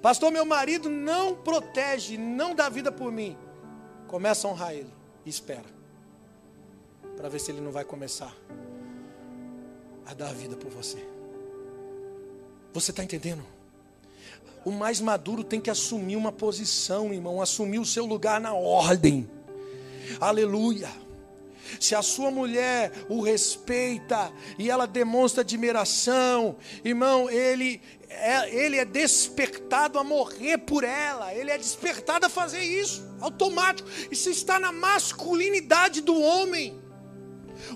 Pastor, 0.00 0.30
meu 0.30 0.44
marido 0.44 0.88
não 0.88 1.34
protege, 1.34 2.16
não 2.16 2.54
dá 2.54 2.68
vida 2.68 2.90
por 2.90 3.10
mim. 3.12 3.36
Começa 4.06 4.46
a 4.46 4.50
honrar 4.50 4.72
ele 4.72 4.92
e 5.24 5.30
espera. 5.30 5.68
Para 7.16 7.28
ver 7.28 7.38
se 7.38 7.50
ele 7.50 7.60
não 7.60 7.72
vai 7.72 7.84
começar 7.84 8.34
a 10.06 10.14
dar 10.14 10.32
vida 10.34 10.56
por 10.56 10.70
você. 10.70 11.06
Você 12.72 12.90
está 12.90 13.04
entendendo? 13.04 13.44
O 14.64 14.70
mais 14.70 15.00
maduro 15.00 15.42
tem 15.42 15.60
que 15.60 15.70
assumir 15.70 16.16
uma 16.16 16.30
posição, 16.30 17.12
irmão, 17.12 17.42
assumir 17.42 17.78
o 17.78 17.86
seu 17.86 18.06
lugar 18.06 18.40
na 18.40 18.54
ordem. 18.54 19.28
Aleluia. 20.20 20.88
Se 21.80 21.94
a 21.94 22.02
sua 22.02 22.30
mulher 22.30 22.92
o 23.08 23.20
respeita 23.20 24.32
e 24.58 24.70
ela 24.70 24.86
demonstra 24.86 25.40
admiração, 25.40 26.56
irmão, 26.84 27.30
ele 27.30 27.80
é, 28.08 28.54
ele 28.54 28.76
é 28.76 28.84
despertado 28.84 29.98
a 29.98 30.04
morrer 30.04 30.58
por 30.58 30.84
ela, 30.84 31.34
ele 31.34 31.50
é 31.50 31.56
despertado 31.56 32.26
a 32.26 32.28
fazer 32.28 32.62
isso, 32.62 33.02
automático. 33.20 33.88
Isso 34.10 34.28
está 34.28 34.58
na 34.58 34.70
masculinidade 34.70 36.00
do 36.02 36.20
homem. 36.20 36.80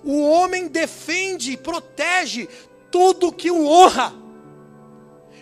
O 0.04 0.20
homem 0.20 0.68
defende, 0.68 1.56
protege 1.56 2.48
tudo 2.90 3.32
que 3.32 3.50
o 3.50 3.66
honra. 3.66 4.26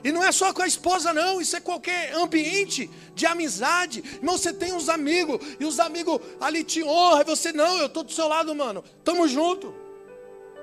E 0.04 0.12
não 0.12 0.22
é 0.22 0.30
só 0.30 0.52
com 0.52 0.60
a 0.60 0.66
esposa, 0.66 1.14
não. 1.14 1.40
Isso 1.40 1.56
é 1.56 1.60
qualquer 1.60 2.14
ambiente 2.14 2.90
de 3.14 3.24
amizade. 3.24 4.04
Irmão, 4.16 4.36
você 4.36 4.52
tem 4.52 4.74
uns 4.74 4.90
amigos. 4.90 5.40
E 5.58 5.64
os 5.64 5.80
amigos 5.80 6.20
ali 6.38 6.62
te 6.62 6.84
honram. 6.84 7.22
E 7.22 7.24
você, 7.24 7.52
não, 7.54 7.78
eu 7.78 7.86
estou 7.86 8.04
do 8.04 8.12
seu 8.12 8.28
lado, 8.28 8.54
mano. 8.54 8.84
Tamo 9.02 9.26
junto. 9.26 9.74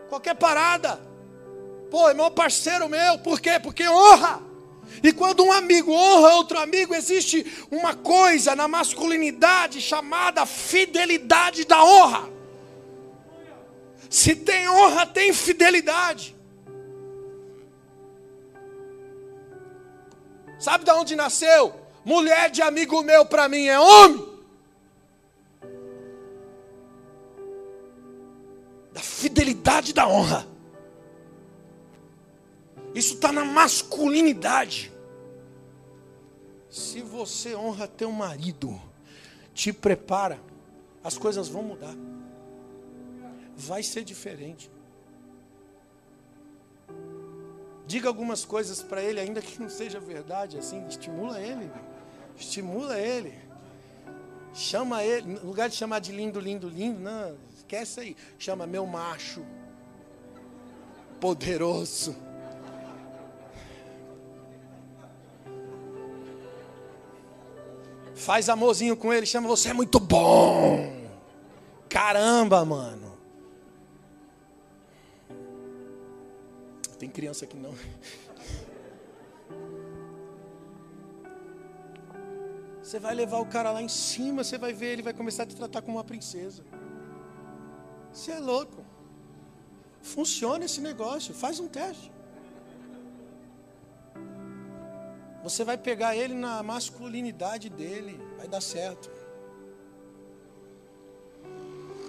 Qualquer 0.09 0.35
parada. 0.35 1.01
Pô, 1.89 2.07
irmão, 2.07 2.29
parceiro 2.29 2.87
meu. 2.87 3.17
Por 3.17 3.41
quê? 3.41 3.59
Porque 3.59 3.89
honra. 3.89 4.43
E 5.01 5.11
quando 5.11 5.43
um 5.43 5.51
amigo 5.51 5.91
honra 5.91 6.35
outro 6.35 6.59
amigo, 6.59 6.93
existe 6.93 7.45
uma 7.71 7.95
coisa 7.95 8.55
na 8.55 8.67
masculinidade 8.67 9.81
chamada 9.81 10.45
fidelidade 10.45 11.65
da 11.65 11.83
honra. 11.83 12.29
Se 14.07 14.35
tem 14.35 14.69
honra, 14.69 15.07
tem 15.07 15.33
fidelidade. 15.33 16.35
Sabe 20.61 20.85
de 20.85 20.91
onde 20.91 21.15
nasceu? 21.15 21.73
Mulher 22.05 22.51
de 22.51 22.61
amigo 22.61 23.01
meu 23.01 23.25
para 23.25 23.49
mim 23.49 23.65
é 23.65 23.79
homem. 23.79 24.29
Da 28.93 29.01
fidelidade 29.01 29.91
da 29.91 30.07
honra. 30.07 30.47
Isso 32.93 33.15
está 33.15 33.31
na 33.31 33.43
masculinidade. 33.43 34.93
Se 36.69 37.01
você 37.01 37.55
honra 37.55 37.87
teu 37.87 38.11
marido, 38.11 38.79
te 39.55 39.73
prepara, 39.73 40.39
as 41.03 41.17
coisas 41.17 41.47
vão 41.47 41.63
mudar. 41.63 41.95
Vai 43.57 43.81
ser 43.81 44.03
diferente. 44.03 44.69
Diga 47.85 48.07
algumas 48.07 48.45
coisas 48.45 48.81
para 48.81 49.01
ele, 49.01 49.19
ainda 49.19 49.41
que 49.41 49.61
não 49.61 49.69
seja 49.69 49.99
verdade, 49.99 50.57
assim, 50.57 50.85
estimula 50.87 51.39
ele. 51.39 51.69
Estimula 52.37 52.99
ele. 52.99 53.33
Chama 54.53 55.03
ele, 55.03 55.33
no 55.33 55.45
lugar 55.45 55.69
de 55.69 55.75
chamar 55.75 55.99
de 55.99 56.11
lindo, 56.11 56.39
lindo, 56.39 56.67
lindo, 56.67 56.99
não, 56.99 57.37
esquece 57.55 57.99
aí. 57.99 58.17
Chama 58.37 58.67
meu 58.67 58.85
macho. 58.85 59.45
Poderoso. 61.19 62.15
Faz 68.15 68.49
amorzinho 68.49 68.95
com 68.95 69.11
ele, 69.11 69.25
chama 69.25 69.47
você 69.47 69.69
é 69.69 69.73
muito 69.73 69.99
bom. 69.99 70.93
Caramba, 71.89 72.63
mano. 72.63 73.10
Tem 77.01 77.09
criança 77.09 77.45
aqui 77.45 77.57
não. 77.57 77.73
Você 82.79 82.99
vai 82.99 83.15
levar 83.15 83.39
o 83.39 83.45
cara 83.47 83.71
lá 83.71 83.81
em 83.81 83.87
cima, 83.87 84.43
você 84.43 84.55
vai 84.55 84.71
ver, 84.71 84.89
ele 84.93 85.01
vai 85.01 85.11
começar 85.11 85.41
a 85.41 85.45
te 85.47 85.55
tratar 85.55 85.81
como 85.81 85.97
uma 85.97 86.03
princesa. 86.03 86.63
Você 88.13 88.33
é 88.33 88.37
louco. 88.37 88.85
Funciona 90.03 90.65
esse 90.65 90.79
negócio, 90.79 91.33
faz 91.33 91.59
um 91.59 91.67
teste. 91.67 92.11
Você 95.41 95.63
vai 95.63 95.79
pegar 95.79 96.15
ele 96.15 96.35
na 96.35 96.61
masculinidade 96.61 97.67
dele, 97.67 98.21
vai 98.37 98.47
dar 98.47 98.61
certo. 98.61 99.09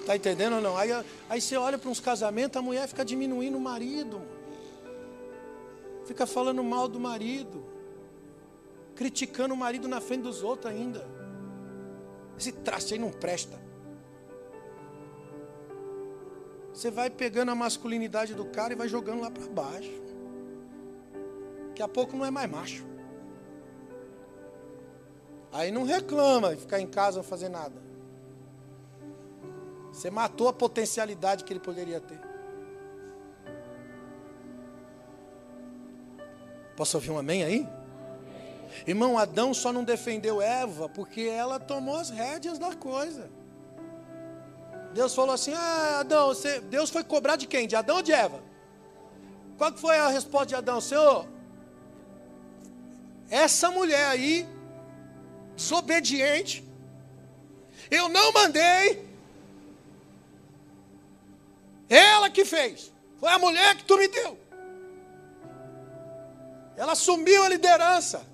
Tá 0.04 0.14
entendendo 0.14 0.56
ou 0.56 0.60
não? 0.60 0.76
Aí, 0.76 0.90
aí 1.30 1.40
você 1.40 1.56
olha 1.56 1.78
para 1.78 1.88
uns 1.88 1.98
casamentos, 1.98 2.58
a 2.58 2.62
mulher 2.62 2.86
fica 2.86 3.02
diminuindo 3.02 3.56
o 3.56 3.60
marido 3.60 4.41
fica 6.04 6.26
falando 6.26 6.62
mal 6.62 6.88
do 6.88 6.98
marido, 7.00 7.64
criticando 8.94 9.54
o 9.54 9.56
marido 9.56 9.88
na 9.88 10.00
frente 10.00 10.22
dos 10.22 10.42
outros 10.42 10.72
ainda. 10.72 11.06
Esse 12.38 12.52
traste 12.52 12.94
aí 12.94 13.00
não 13.00 13.10
presta. 13.10 13.60
Você 16.72 16.90
vai 16.90 17.10
pegando 17.10 17.50
a 17.50 17.54
masculinidade 17.54 18.34
do 18.34 18.46
cara 18.46 18.72
e 18.72 18.76
vai 18.76 18.88
jogando 18.88 19.20
lá 19.20 19.30
para 19.30 19.46
baixo. 19.46 19.92
Daqui 21.68 21.82
a 21.82 21.88
pouco 21.88 22.16
não 22.16 22.24
é 22.24 22.30
mais 22.30 22.50
macho. 22.50 22.84
Aí 25.52 25.70
não 25.70 25.84
reclama 25.84 26.54
de 26.54 26.62
ficar 26.62 26.80
em 26.80 26.86
casa 26.86 27.18
não 27.18 27.24
fazer 27.24 27.50
nada. 27.50 27.82
Você 29.92 30.10
matou 30.10 30.48
a 30.48 30.52
potencialidade 30.52 31.44
que 31.44 31.52
ele 31.52 31.60
poderia 31.60 32.00
ter. 32.00 32.31
Posso 36.76 36.96
ouvir 36.96 37.10
um 37.10 37.18
amém 37.18 37.44
aí? 37.44 37.68
Irmão, 38.86 39.18
Adão 39.18 39.52
só 39.52 39.72
não 39.72 39.84
defendeu 39.84 40.40
Eva 40.40 40.88
porque 40.88 41.22
ela 41.22 41.60
tomou 41.60 41.96
as 41.96 42.10
rédeas 42.10 42.58
da 42.58 42.74
coisa. 42.74 43.30
Deus 44.94 45.14
falou 45.14 45.34
assim: 45.34 45.52
Ah, 45.54 46.00
Adão, 46.00 46.28
você... 46.28 46.60
Deus 46.60 46.90
foi 46.90 47.04
cobrar 47.04 47.36
de 47.36 47.46
quem? 47.46 47.66
De 47.66 47.76
Adão 47.76 47.96
ou 47.96 48.02
de 48.02 48.12
Eva? 48.12 48.42
Qual 49.58 49.72
foi 49.76 49.96
a 49.96 50.08
resposta 50.08 50.46
de 50.46 50.54
Adão? 50.54 50.80
Senhor, 50.80 51.26
essa 53.30 53.70
mulher 53.70 54.06
aí, 54.08 54.46
desobediente, 55.56 56.64
eu 57.90 58.08
não 58.08 58.32
mandei, 58.32 59.06
ela 61.88 62.28
que 62.28 62.44
fez, 62.44 62.92
foi 63.18 63.30
a 63.30 63.38
mulher 63.38 63.76
que 63.76 63.84
tu 63.84 63.96
me 63.96 64.08
deu. 64.08 64.41
Ela 66.76 66.92
assumiu 66.92 67.44
a 67.44 67.48
liderança. 67.48 68.26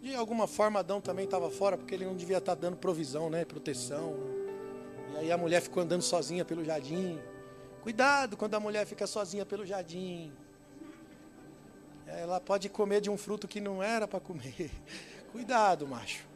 De 0.00 0.14
alguma 0.14 0.46
forma, 0.46 0.80
Adão 0.80 1.00
também 1.00 1.24
estava 1.24 1.50
fora, 1.50 1.76
porque 1.76 1.94
ele 1.94 2.04
não 2.04 2.14
devia 2.14 2.38
estar 2.38 2.54
dando 2.54 2.76
provisão, 2.76 3.28
né? 3.28 3.44
Proteção. 3.44 4.14
E 5.12 5.16
aí 5.18 5.32
a 5.32 5.36
mulher 5.38 5.60
ficou 5.60 5.82
andando 5.82 6.02
sozinha 6.02 6.44
pelo 6.44 6.64
jardim. 6.64 7.18
Cuidado 7.82 8.36
quando 8.36 8.54
a 8.54 8.60
mulher 8.60 8.86
fica 8.86 9.06
sozinha 9.06 9.44
pelo 9.44 9.66
jardim. 9.66 10.32
Ela 12.06 12.40
pode 12.40 12.68
comer 12.68 13.00
de 13.00 13.10
um 13.10 13.16
fruto 13.16 13.48
que 13.48 13.60
não 13.60 13.82
era 13.82 14.06
para 14.06 14.20
comer. 14.20 14.70
Cuidado, 15.32 15.86
macho. 15.86 16.27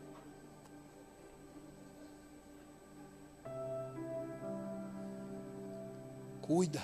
Cuida. 6.42 6.82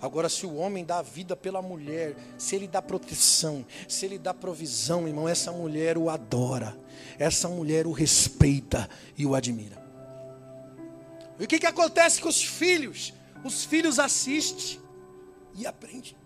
Agora, 0.00 0.28
se 0.28 0.46
o 0.46 0.54
homem 0.56 0.84
dá 0.84 0.98
a 0.98 1.02
vida 1.02 1.34
pela 1.34 1.62
mulher, 1.62 2.14
se 2.36 2.54
ele 2.54 2.68
dá 2.68 2.82
proteção, 2.82 3.64
se 3.88 4.04
ele 4.04 4.18
dá 4.18 4.34
provisão, 4.34 5.08
irmão, 5.08 5.28
essa 5.28 5.50
mulher 5.50 5.96
o 5.96 6.10
adora, 6.10 6.76
essa 7.18 7.48
mulher 7.48 7.86
o 7.86 7.92
respeita 7.92 8.88
e 9.16 9.24
o 9.24 9.34
admira. 9.34 9.82
E 11.38 11.44
o 11.44 11.48
que, 11.48 11.58
que 11.58 11.66
acontece 11.66 12.20
com 12.20 12.28
os 12.28 12.42
filhos? 12.42 13.12
Os 13.42 13.64
filhos 13.64 13.98
assistem 13.98 14.80
e 15.54 15.66
aprendem. 15.66 16.16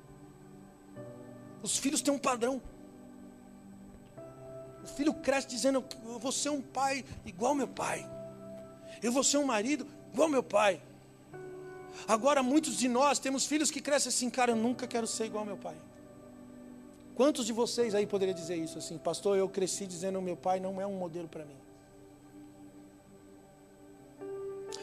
Os 1.62 1.77
filhos 1.77 2.02
têm 2.02 2.12
um 2.12 2.19
padrão. 2.19 2.60
O 4.82 4.86
filho 4.86 5.12
cresce 5.15 5.48
dizendo: 5.48 5.85
Eu 6.05 6.19
vou 6.19 6.32
ser 6.32 6.51
um 6.51 6.62
pai 6.62 7.05
igual 7.24 7.55
meu 7.55 7.69
pai. 7.69 8.09
Eu 9.02 9.12
vou 9.12 9.23
ser 9.24 9.39
um 9.39 9.44
marido 9.44 9.86
igual 10.12 10.28
meu 10.28 10.43
pai. 10.43 10.81
Agora, 12.07 12.43
muitos 12.43 12.77
de 12.77 12.89
nós 12.89 13.19
temos 13.19 13.47
filhos 13.47 13.70
que 13.70 13.81
crescem 13.81 14.11
assim, 14.11 14.31
cara, 14.31 14.53
eu 14.53 14.57
nunca 14.57 14.87
quero 14.87 15.07
ser 15.07 15.27
igual 15.27 15.43
ao 15.43 15.47
meu 15.47 15.57
pai. 15.57 15.77
Quantos 17.15 17.47
de 17.47 17.53
vocês 17.53 17.95
aí 17.95 18.07
poderiam 18.07 18.35
dizer 18.35 18.57
isso 18.57 18.79
assim, 18.79 18.97
pastor? 18.97 19.37
Eu 19.37 19.49
cresci 19.49 19.87
dizendo 19.87 20.23
meu 20.23 20.37
pai 20.37 20.61
não 20.61 20.81
é 20.81 20.87
um 20.87 20.95
modelo 20.95 21.29
para 21.29 21.45
mim. 21.45 21.57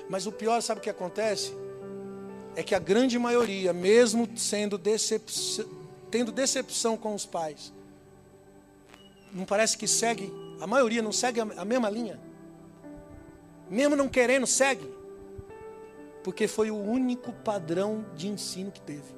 Mas 0.09 0.25
o 0.27 0.31
pior, 0.31 0.61
sabe 0.61 0.79
o 0.79 0.83
que 0.83 0.89
acontece? 0.89 1.53
É 2.55 2.61
que 2.61 2.75
a 2.75 2.79
grande 2.79 3.17
maioria, 3.17 3.71
mesmo 3.73 4.27
sendo 4.37 4.77
decep... 4.77 5.31
tendo 6.11 6.31
decepção 6.31 6.97
com 6.97 7.15
os 7.15 7.25
pais, 7.25 7.73
não 9.31 9.45
parece 9.45 9.77
que 9.77 9.87
segue, 9.87 10.31
a 10.59 10.67
maioria 10.67 11.01
não 11.01 11.11
segue 11.11 11.39
a 11.39 11.65
mesma 11.65 11.89
linha. 11.89 12.19
Mesmo 13.69 13.95
não 13.95 14.07
querendo, 14.07 14.45
segue 14.45 14.94
porque 16.25 16.47
foi 16.47 16.71
o 16.71 16.75
único 16.75 17.31
padrão 17.31 18.03
de 18.15 18.27
ensino 18.27 18.71
que 18.71 18.81
teve. 18.81 19.13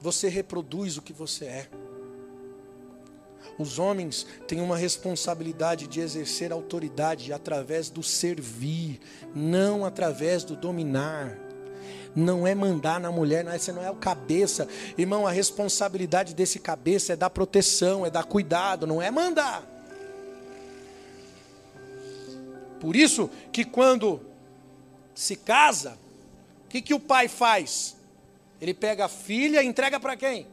Você 0.00 0.26
reproduz 0.26 0.96
o 0.96 1.02
que 1.02 1.12
você 1.12 1.44
é. 1.44 1.68
Os 3.58 3.78
homens 3.78 4.26
têm 4.48 4.62
uma 4.62 4.78
responsabilidade 4.78 5.86
de 5.86 6.00
exercer 6.00 6.52
autoridade 6.52 7.34
através 7.34 7.90
do 7.90 8.02
servir, 8.02 8.98
não 9.34 9.84
através 9.84 10.42
do 10.42 10.56
dominar. 10.56 11.38
Não 12.14 12.46
é 12.46 12.54
mandar 12.54 12.98
na 12.98 13.12
mulher, 13.12 13.44
não, 13.44 13.52
você 13.52 13.72
não 13.72 13.82
é 13.82 13.90
o 13.90 13.96
cabeça. 13.96 14.66
Irmão, 14.96 15.26
a 15.26 15.30
responsabilidade 15.30 16.34
desse 16.34 16.58
cabeça 16.60 17.12
é 17.12 17.16
dar 17.16 17.28
proteção, 17.28 18.06
é 18.06 18.10
dar 18.10 18.24
cuidado, 18.24 18.86
não 18.86 19.02
é 19.02 19.10
mandar. 19.10 19.75
Por 22.80 22.94
isso 22.96 23.30
que 23.52 23.64
quando 23.64 24.20
se 25.14 25.36
casa, 25.36 25.98
o 26.64 26.68
que, 26.68 26.82
que 26.82 26.94
o 26.94 27.00
pai 27.00 27.28
faz? 27.28 27.96
Ele 28.60 28.74
pega 28.74 29.06
a 29.06 29.08
filha 29.08 29.62
e 29.62 29.66
entrega 29.66 29.98
para 29.98 30.16
quem? 30.16 30.46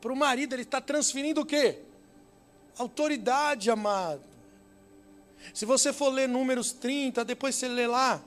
Para 0.00 0.12
o 0.12 0.16
marido, 0.16 0.54
ele 0.54 0.62
está 0.62 0.80
transferindo 0.80 1.40
o 1.40 1.46
quê? 1.46 1.78
Autoridade, 2.76 3.70
amado. 3.70 4.22
Se 5.52 5.64
você 5.64 5.92
for 5.92 6.08
ler 6.08 6.28
Números 6.28 6.72
30, 6.72 7.24
depois 7.24 7.54
você 7.54 7.68
lê 7.68 7.86
lá, 7.86 8.22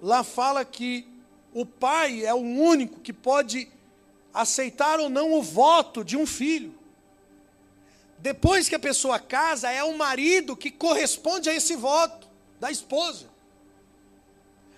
lá 0.00 0.22
fala 0.24 0.64
que 0.64 1.06
o 1.52 1.64
pai 1.64 2.24
é 2.24 2.34
o 2.34 2.38
único 2.38 3.00
que 3.00 3.12
pode 3.12 3.68
aceitar 4.32 4.98
ou 4.98 5.08
não 5.08 5.32
o 5.32 5.42
voto 5.42 6.04
de 6.04 6.16
um 6.16 6.26
filho. 6.26 6.74
Depois 8.24 8.70
que 8.70 8.74
a 8.74 8.78
pessoa 8.78 9.18
casa, 9.18 9.70
é 9.70 9.84
o 9.84 9.98
marido 9.98 10.56
que 10.56 10.70
corresponde 10.70 11.50
a 11.50 11.54
esse 11.54 11.76
voto 11.76 12.26
da 12.58 12.70
esposa. 12.70 13.26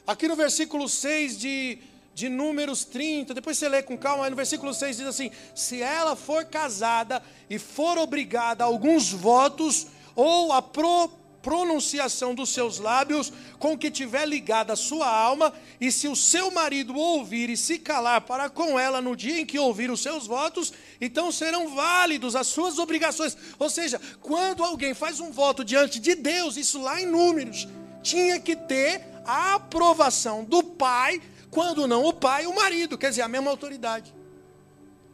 Aqui 0.05 0.27
no 0.27 0.35
versículo 0.35 0.89
6 0.89 1.39
de, 1.39 1.79
de 2.13 2.29
Números 2.29 2.85
30, 2.85 3.33
depois 3.35 3.57
você 3.57 3.69
lê 3.69 3.85
com 3.85 3.97
calma, 3.97 4.25
aí 4.25 4.31
no 4.31 4.35
versículo 4.35 4.75
6 4.75 4.97
diz 4.97 5.07
assim: 5.07 5.31
Se 5.55 5.81
ela 5.81 6.17
for 6.17 6.45
casada 6.47 7.23
e 7.49 7.57
for 7.57 7.97
obrigada 7.99 8.65
a 8.65 8.67
alguns 8.67 9.13
votos, 9.13 9.87
ou 10.17 10.53
a 10.53 10.61
pro, 10.61 11.09
pronunciação 11.47 12.35
dos 12.35 12.51
seus 12.51 12.81
lábios 12.81 13.33
com 13.61 13.79
que 13.79 13.89
tiver 13.89 14.27
ligada 14.27 14.73
a 14.73 14.77
sua 14.77 15.09
alma, 15.09 15.53
e 15.81 15.93
se 15.93 16.09
o 16.09 16.17
seu 16.17 16.51
marido 16.51 16.97
ouvir 16.97 17.49
e 17.49 17.57
se 17.57 17.79
calar 17.79 18.23
para 18.23 18.51
com 18.51 18.77
ela 18.77 19.01
no 19.01 19.15
dia 19.15 19.39
em 19.39 19.47
que 19.47 19.57
ouvir 19.57 19.89
os 19.89 20.03
seus 20.03 20.27
votos, 20.27 20.73
então 21.01 21.31
serão 21.31 21.73
válidos 21.73 22.35
as 22.35 22.49
suas 22.49 22.81
obrigações. 22.81 23.37
Ou 23.61 23.71
seja, 23.71 24.01
quando 24.21 24.65
alguém 24.65 24.93
faz 24.93 25.21
um 25.21 25.31
voto 25.31 25.65
diante 25.65 26.01
de 26.01 26.17
Deus, 26.17 26.57
isso 26.57 26.83
lá 26.83 27.01
em 27.01 27.07
números, 27.07 27.69
tinha 28.03 28.41
que 28.41 28.57
ter 28.57 29.07
a 29.25 29.55
aprovação 29.55 30.43
do 30.43 30.65
pai, 30.65 31.23
quando 31.49 31.87
não 31.87 32.05
o 32.05 32.13
pai, 32.13 32.45
o 32.47 32.57
marido, 32.57 32.99
quer 32.99 33.11
dizer, 33.11 33.23
a 33.23 33.29
mesma 33.29 33.53
autoridade. 33.53 34.13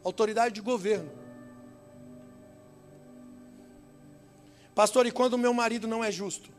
Autoridade 0.03 0.55
de 0.55 0.61
governo. 0.61 1.22
Pastor, 4.75 5.05
e 5.05 5.11
quando 5.11 5.33
o 5.33 5.37
meu 5.37 5.53
marido 5.53 5.87
não 5.87 6.03
é 6.03 6.11
justo? 6.11 6.49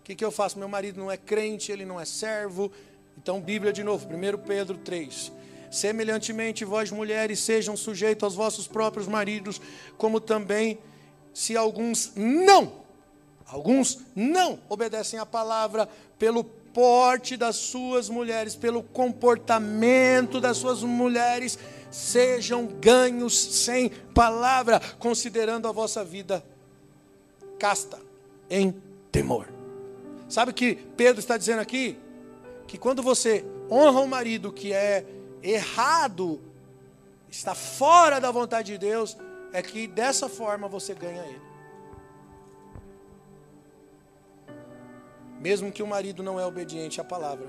O 0.00 0.04
que, 0.04 0.14
que 0.14 0.24
eu 0.24 0.30
faço? 0.30 0.58
Meu 0.58 0.68
marido 0.68 1.00
não 1.00 1.10
é 1.10 1.16
crente, 1.16 1.72
ele 1.72 1.84
não 1.84 1.98
é 1.98 2.04
servo. 2.04 2.70
Então, 3.16 3.40
Bíblia 3.40 3.72
de 3.72 3.82
novo, 3.82 4.06
1 4.06 4.38
Pedro 4.46 4.76
3. 4.78 5.32
Semelhantemente, 5.70 6.64
vós 6.64 6.90
mulheres 6.90 7.40
sejam 7.40 7.76
sujeitos 7.76 8.24
aos 8.24 8.34
vossos 8.34 8.66
próprios 8.66 9.06
maridos, 9.06 9.60
como 9.96 10.20
também 10.20 10.78
se 11.32 11.56
alguns 11.56 12.12
não, 12.14 12.72
alguns 13.46 14.00
não 14.14 14.58
obedecem 14.68 15.18
à 15.18 15.26
palavra 15.26 15.88
pelo 16.18 16.42
porte 16.44 17.36
das 17.36 17.56
suas 17.56 18.08
mulheres, 18.08 18.54
pelo 18.54 18.82
comportamento 18.82 20.40
das 20.40 20.56
suas 20.56 20.82
mulheres, 20.82 21.58
sejam 21.90 22.66
ganhos 22.66 23.36
sem 23.36 23.88
palavra, 23.88 24.80
considerando 24.98 25.68
a 25.68 25.72
vossa 25.72 26.04
vida 26.04 26.44
casta 27.58 27.98
em 28.48 28.72
temor. 29.10 29.48
Sabe 30.28 30.50
o 30.50 30.54
que 30.54 30.74
Pedro 30.96 31.20
está 31.20 31.36
dizendo 31.36 31.60
aqui? 31.60 31.98
Que 32.66 32.76
quando 32.76 33.02
você 33.02 33.44
honra 33.70 34.00
um 34.00 34.06
marido 34.06 34.52
que 34.52 34.72
é 34.72 35.04
errado, 35.42 36.40
está 37.30 37.54
fora 37.54 38.20
da 38.20 38.30
vontade 38.30 38.72
de 38.72 38.78
Deus, 38.78 39.16
é 39.52 39.62
que 39.62 39.86
dessa 39.86 40.28
forma 40.28 40.68
você 40.68 40.94
ganha 40.94 41.24
ele. 41.24 41.48
Mesmo 45.40 45.70
que 45.70 45.82
o 45.82 45.86
marido 45.86 46.22
não 46.22 46.38
é 46.38 46.44
obediente 46.44 47.00
à 47.00 47.04
palavra, 47.04 47.46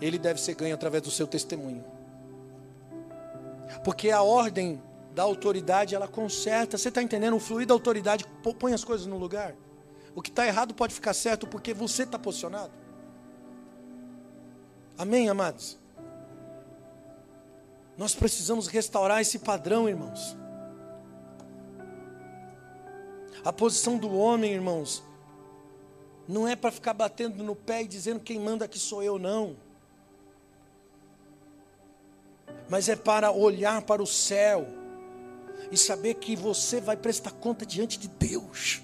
ele 0.00 0.18
deve 0.18 0.40
ser 0.40 0.54
ganho 0.54 0.74
através 0.74 1.02
do 1.02 1.10
seu 1.10 1.26
testemunho. 1.26 1.84
Porque 3.84 4.10
a 4.10 4.22
ordem 4.22 4.82
da 5.14 5.22
autoridade, 5.22 5.94
ela 5.94 6.08
conserta. 6.08 6.76
Você 6.76 6.88
está 6.88 7.00
entendendo? 7.00 7.36
O 7.36 7.40
fluir 7.40 7.66
da 7.66 7.72
autoridade 7.72 8.26
põe 8.58 8.74
as 8.74 8.82
coisas 8.82 9.06
no 9.06 9.16
lugar. 9.16 9.54
O 10.14 10.20
que 10.20 10.28
está 10.28 10.46
errado 10.46 10.74
pode 10.74 10.92
ficar 10.92 11.14
certo 11.14 11.46
porque 11.46 11.72
você 11.72 12.02
está 12.02 12.18
posicionado. 12.18 12.72
Amém, 14.98 15.28
amados? 15.28 15.78
Nós 17.96 18.14
precisamos 18.14 18.66
restaurar 18.66 19.20
esse 19.20 19.38
padrão, 19.38 19.88
irmãos. 19.88 20.36
A 23.44 23.52
posição 23.52 23.96
do 23.96 24.12
homem, 24.16 24.52
irmãos, 24.52 25.02
não 26.26 26.48
é 26.48 26.56
para 26.56 26.72
ficar 26.72 26.94
batendo 26.94 27.44
no 27.44 27.54
pé 27.54 27.82
e 27.82 27.86
dizendo 27.86 28.18
quem 28.18 28.40
manda 28.40 28.64
aqui 28.64 28.78
sou 28.80 29.02
eu, 29.02 29.18
não. 29.18 29.56
Mas 32.68 32.88
é 32.88 32.96
para 32.96 33.30
olhar 33.30 33.82
para 33.82 34.02
o 34.02 34.06
céu 34.06 34.83
e 35.70 35.76
saber 35.76 36.14
que 36.14 36.36
você 36.36 36.80
vai 36.80 36.96
prestar 36.96 37.30
conta 37.32 37.64
diante 37.64 37.98
de 37.98 38.08
Deus. 38.08 38.82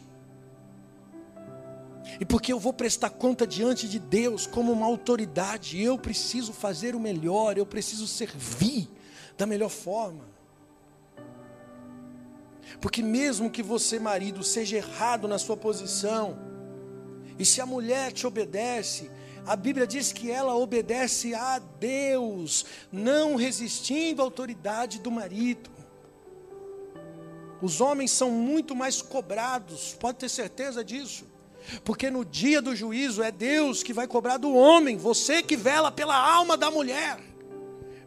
E 2.19 2.25
porque 2.25 2.53
eu 2.53 2.59
vou 2.59 2.73
prestar 2.73 3.11
conta 3.11 3.47
diante 3.47 3.89
de 3.89 3.99
Deus 3.99 4.47
como 4.47 4.73
uma 4.73 4.87
autoridade, 4.87 5.81
eu 5.81 5.99
preciso 5.99 6.53
fazer 6.53 6.95
o 6.95 7.01
melhor, 7.01 7.57
eu 7.57 7.65
preciso 7.65 8.07
servir 8.07 8.89
da 9.39 9.47
melhor 9.47 9.71
forma. 9.71 10.25
Porque 12.81 13.03
mesmo 13.03 13.51
que 13.51 13.63
você, 13.63 13.99
marido, 13.99 14.43
seja 14.43 14.77
errado 14.77 15.27
na 15.27 15.39
sua 15.39 15.57
posição, 15.57 16.39
e 17.39 17.45
se 17.45 17.61
a 17.61 17.67
mulher 17.67 18.13
te 18.13 18.27
obedece, 18.27 19.11
a 19.47 19.57
Bíblia 19.57 19.87
diz 19.87 20.13
que 20.13 20.31
ela 20.31 20.55
obedece 20.55 21.35
a 21.35 21.59
Deus, 21.59 22.67
não 22.93 23.35
resistindo 23.35 24.21
à 24.21 24.25
autoridade 24.25 24.99
do 25.01 25.11
marido. 25.11 25.71
Os 27.63 27.81
homens 27.81 28.11
são 28.11 28.31
muito 28.31 28.75
mais 28.75 29.03
cobrados, 29.03 29.97
pode 29.99 30.19
ter 30.19 30.29
certeza 30.29 30.83
disso. 30.83 31.25
Porque 31.85 32.11
no 32.11 32.25
dia 32.25 32.63
do 32.63 32.75
juízo 32.75 33.23
é 33.23 33.31
Deus 33.31 33.83
que 33.83 33.93
vai 33.93 34.07
cobrar 34.07 34.39
do 34.39 34.55
homem, 34.55 34.97
você 34.97 35.43
que 35.43 35.57
vela 35.57 35.91
pela 35.91 36.17
alma 36.17 36.57
da 36.57 36.71
mulher, 36.71 37.21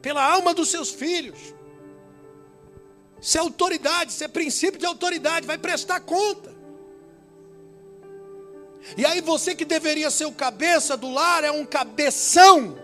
pela 0.01 0.23
alma 0.23 0.53
dos 0.53 0.69
seus 0.69 0.89
filhos. 0.89 1.37
Isso 3.21 3.37
é 3.37 3.41
autoridade, 3.41 4.11
isso 4.11 4.23
é 4.23 4.27
princípio 4.27 4.79
de 4.79 4.85
autoridade, 4.85 5.47
vai 5.47 5.57
prestar 5.57 5.99
conta. 6.01 6.53
E 8.97 9.05
aí 9.05 9.21
você 9.21 9.55
que 9.55 9.63
deveria 9.63 10.11
ser 10.11 10.25
o 10.25 10.31
cabeça 10.31 10.97
do 10.97 11.09
lar 11.09 11.43
é 11.43 11.51
um 11.51 11.65
cabeção. 11.65 12.77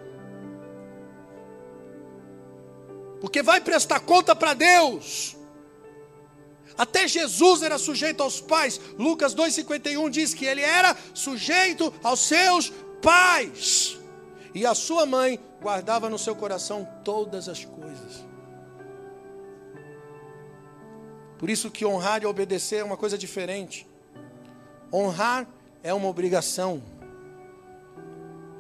Porque 3.19 3.43
vai 3.43 3.59
prestar 3.59 3.99
conta 3.99 4.33
para 4.33 4.53
Deus. 4.53 5.35
Até 6.79 7.09
Jesus 7.09 7.61
era 7.61 7.77
sujeito 7.77 8.23
aos 8.23 8.39
pais. 8.39 8.79
Lucas 8.97 9.35
2,51 9.35 10.09
diz 10.09 10.33
que 10.33 10.45
ele 10.45 10.61
era 10.61 10.95
sujeito 11.13 11.93
aos 12.01 12.21
seus 12.21 12.71
pais. 13.01 13.99
E 14.55 14.65
a 14.65 14.73
sua 14.73 15.05
mãe 15.05 15.37
guardava 15.61 16.09
no 16.09 16.17
seu 16.17 16.33
coração 16.33 16.87
todas 17.03 17.49
as 17.49 17.65
coisas. 17.65 18.23
Por 21.37 21.49
isso 21.49 21.69
que 21.69 21.85
honrar 21.85 22.23
e 22.23 22.25
obedecer 22.25 22.77
é 22.77 22.83
uma 22.83 22.95
coisa 22.95 23.17
diferente. 23.17 23.85
Honrar 24.91 25.45
é 25.83 25.93
uma 25.93 26.07
obrigação. 26.07 26.81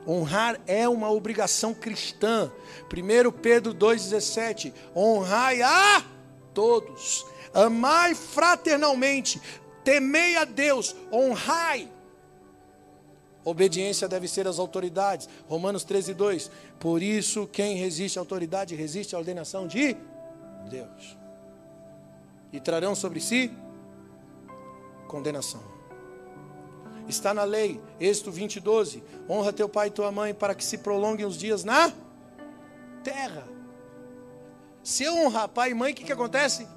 Honrar 0.05 0.59
é 0.67 0.89
uma 0.89 1.09
obrigação 1.09 1.73
cristã. 1.73 2.51
1 2.93 3.31
Pedro 3.31 3.73
2,17: 3.73 4.73
Honrai 4.93 5.61
a 5.61 6.03
todos, 6.53 7.25
amai 7.53 8.15
fraternalmente, 8.15 9.41
temei 9.83 10.35
a 10.35 10.45
Deus, 10.45 10.95
honrai. 11.11 11.89
Obediência 13.43 14.07
deve 14.07 14.27
ser 14.27 14.47
às 14.47 14.59
autoridades. 14.59 15.27
Romanos 15.47 15.83
13, 15.83 16.13
2. 16.13 16.51
Por 16.79 17.01
isso, 17.01 17.47
quem 17.47 17.77
resiste 17.77 18.19
à 18.19 18.21
autoridade 18.21 18.75
resiste 18.75 19.15
à 19.15 19.17
ordenação 19.19 19.65
de 19.65 19.95
Deus. 20.69 21.17
E 22.51 22.59
trarão 22.59 22.93
sobre 22.93 23.19
si 23.19 23.51
condenação. 25.07 25.63
Está 27.07 27.33
na 27.33 27.43
lei, 27.43 27.81
Êxodo 27.99 28.31
20, 28.31 28.59
12. 28.59 29.03
Honra 29.27 29.51
teu 29.51 29.67
pai 29.67 29.87
e 29.87 29.91
tua 29.91 30.11
mãe 30.11 30.33
para 30.33 30.53
que 30.53 30.63
se 30.63 30.77
prolonguem 30.77 31.25
os 31.25 31.37
dias 31.37 31.63
na 31.63 31.91
terra. 33.03 33.47
Se 34.83 35.03
eu 35.03 35.15
honrar 35.15 35.47
pai 35.49 35.71
e 35.71 35.73
mãe, 35.73 35.91
o 35.91 35.95
que, 35.95 36.03
que 36.03 36.11
acontece? 36.11 36.67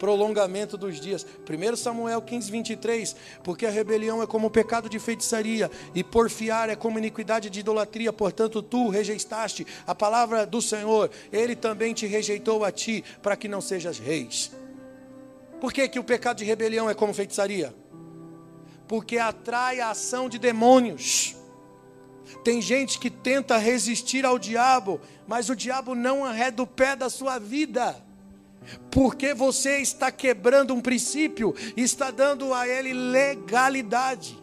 Prolongamento 0.00 0.76
dos 0.76 1.00
dias. 1.00 1.24
1 1.48 1.76
Samuel 1.76 2.20
15, 2.20 2.50
23. 2.50 3.14
Porque 3.44 3.64
a 3.64 3.70
rebelião 3.70 4.20
é 4.20 4.26
como 4.26 4.48
o 4.48 4.50
pecado 4.50 4.88
de 4.88 4.98
feitiçaria, 4.98 5.70
e 5.94 6.02
porfiar 6.02 6.68
é 6.68 6.74
como 6.74 6.98
iniquidade 6.98 7.48
de 7.48 7.60
idolatria. 7.60 8.12
Portanto, 8.12 8.60
tu 8.60 8.88
rejeitaste 8.88 9.64
a 9.86 9.94
palavra 9.94 10.44
do 10.44 10.60
Senhor, 10.60 11.08
ele 11.30 11.54
também 11.54 11.94
te 11.94 12.06
rejeitou 12.06 12.64
a 12.64 12.72
ti, 12.72 13.04
para 13.22 13.36
que 13.36 13.46
não 13.46 13.60
sejas 13.60 14.00
reis. 14.00 14.50
Por 15.60 15.72
que, 15.72 15.86
que 15.88 15.98
o 16.00 16.04
pecado 16.04 16.38
de 16.38 16.44
rebelião 16.44 16.90
é 16.90 16.94
como 16.94 17.14
feitiçaria? 17.14 17.72
porque 18.90 19.18
atrai 19.18 19.78
a 19.78 19.90
ação 19.90 20.28
de 20.28 20.36
demônios. 20.36 21.36
Tem 22.42 22.60
gente 22.60 22.98
que 22.98 23.08
tenta 23.08 23.56
resistir 23.56 24.26
ao 24.26 24.36
diabo, 24.36 25.00
mas 25.28 25.48
o 25.48 25.54
diabo 25.54 25.94
não 25.94 26.24
arreda 26.24 26.60
o 26.60 26.66
pé 26.66 26.96
da 26.96 27.08
sua 27.08 27.38
vida. 27.38 27.94
Porque 28.90 29.34
você 29.34 29.78
está 29.78 30.10
quebrando 30.10 30.74
um 30.74 30.80
princípio 30.80 31.54
está 31.76 32.10
dando 32.10 32.52
a 32.52 32.68
ele 32.68 32.92
legalidade. 32.92 34.38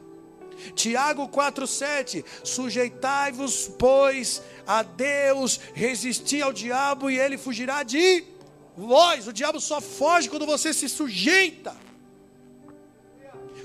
Tiago 0.76 1.28
4,7: 1.28 2.26
Sujeitai-vos, 2.44 3.70
pois, 3.78 4.42
a 4.66 4.84
Deus, 4.84 5.60
resisti 5.74 6.42
ao 6.42 6.52
diabo 6.52 7.10
e 7.10 7.18
ele 7.18 7.38
fugirá 7.38 7.84
de 7.84 8.24
vós. 8.76 9.28
O 9.28 9.34
diabo 9.34 9.60
só 9.60 9.80
foge 9.80 10.30
quando 10.30 10.46
você 10.46 10.74
se 10.74 10.90
sujeita, 10.90 11.76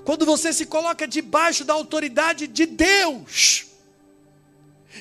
quando 0.05 0.27
você 0.27 0.53
se 0.53 0.67
coloca 0.67 1.09
debaixo 1.09 1.65
da 1.65 1.73
autoridade 1.73 2.47
de 2.47 2.67
Deus. 2.67 3.72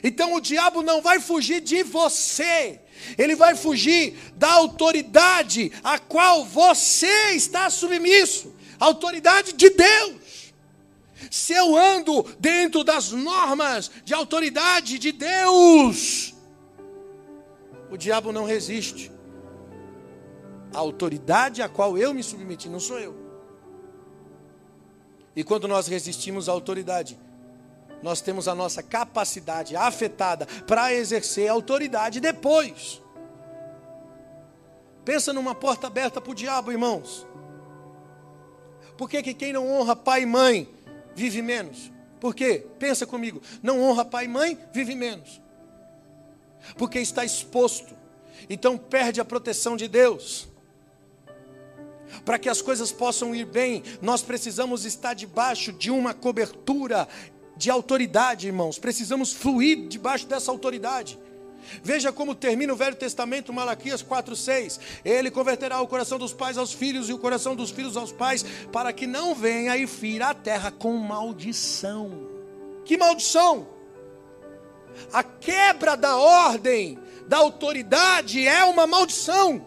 Então 0.04 0.34
o 0.34 0.42
diabo 0.42 0.82
não 0.82 1.02
vai 1.02 1.20
fugir 1.20 1.62
de 1.62 1.84
você, 1.84 2.80
ele 3.18 3.36
vai 3.36 3.56
fugir 3.56 4.18
da 4.36 4.52
autoridade 4.54 5.72
a 5.84 6.00
qual 6.00 6.46
você 6.46 7.32
está 7.32 7.70
submisso 7.70 8.62
autoridade 8.82 9.54
de 9.54 9.70
Deus. 9.70 10.54
Se 11.30 11.54
eu 11.54 11.78
ando 11.78 12.24
dentro 12.40 12.84
das 12.84 13.12
normas 13.12 13.92
de 14.04 14.14
autoridade 14.14 14.98
de 14.98 15.12
Deus, 15.12 16.34
o 17.92 17.96
diabo 17.96 18.32
não 18.32 18.44
resiste. 18.44 19.12
A 20.74 20.80
autoridade 20.80 21.62
a 21.62 21.70
qual 21.70 21.98
eu 21.98 22.14
me 22.14 22.24
submeti, 22.24 22.68
não 22.68 22.80
sou 22.80 23.00
eu. 23.00 23.16
E 25.36 25.44
quando 25.44 25.68
nós 25.68 25.88
resistimos 25.88 26.50
à 26.50 26.52
autoridade, 26.52 27.18
nós 28.02 28.22
temos 28.22 28.48
a 28.48 28.56
nossa 28.56 28.82
capacidade 28.82 29.76
afetada 29.76 30.46
para 30.68 30.94
exercer 30.94 31.50
autoridade 31.50 32.20
depois. 32.20 33.02
Pensa 35.04 35.34
numa 35.34 35.56
porta 35.56 35.88
aberta 35.88 36.22
para 36.22 36.32
o 36.32 36.36
diabo, 36.36 36.72
irmãos. 36.72 37.28
Por 38.98 39.10
que, 39.10 39.22
que 39.24 39.34
quem 39.34 39.54
não 39.54 39.70
honra 39.70 39.96
pai 39.96 40.24
e 40.24 40.26
mãe 40.26 40.70
vive 41.16 41.42
menos? 41.42 41.92
Por 42.20 42.36
quê? 42.36 42.68
Pensa 42.78 43.06
comigo. 43.06 43.42
Não 43.64 43.82
honra 43.82 44.06
pai 44.06 44.26
e 44.26 44.28
mãe, 44.28 44.58
vive 44.72 44.94
menos. 44.94 45.42
Porque 46.78 47.00
está 47.00 47.26
exposto. 47.26 47.96
Então 48.48 48.78
perde 48.78 49.20
a 49.20 49.26
proteção 49.26 49.76
de 49.76 49.88
Deus. 49.88 50.48
Para 52.24 52.38
que 52.38 52.50
as 52.50 52.62
coisas 52.62 52.92
possam 52.92 53.34
ir 53.34 53.46
bem, 53.46 53.82
nós 54.02 54.22
precisamos 54.22 54.86
estar 54.86 55.14
debaixo 55.14 55.72
de 55.72 55.90
uma 55.90 56.14
cobertura 56.14 57.08
de 57.62 57.70
autoridade, 57.70 58.48
irmãos. 58.48 58.80
Precisamos 58.80 59.32
fluir 59.34 59.88
debaixo 59.88 60.26
dessa 60.26 60.50
autoridade. 60.50 61.20
Veja 61.84 62.12
como 62.12 62.34
termina 62.34 62.74
o 62.74 62.76
Velho 62.76 62.96
Testamento, 62.96 63.54
Malaquias 63.54 64.02
4:6. 64.02 64.80
Ele 65.06 65.30
converterá 65.30 65.80
o 65.80 65.88
coração 65.88 66.18
dos 66.18 66.34
pais 66.34 66.58
aos 66.58 66.74
filhos 66.74 67.08
e 67.08 67.14
o 67.14 67.20
coração 67.20 67.56
dos 67.56 67.70
filhos 67.70 67.96
aos 67.96 68.12
pais, 68.12 68.44
para 68.72 68.92
que 68.92 69.06
não 69.06 69.36
venha 69.36 69.78
e 69.78 69.86
fira 69.86 70.30
a 70.30 70.34
terra 70.34 70.72
com 70.72 70.98
maldição. 70.98 72.28
Que 72.84 72.98
maldição? 72.98 73.68
A 75.14 75.22
quebra 75.22 75.96
da 75.96 76.18
ordem, 76.18 76.98
da 77.28 77.38
autoridade 77.38 78.48
é 78.48 78.66
uma 78.66 78.88
maldição. 78.88 79.64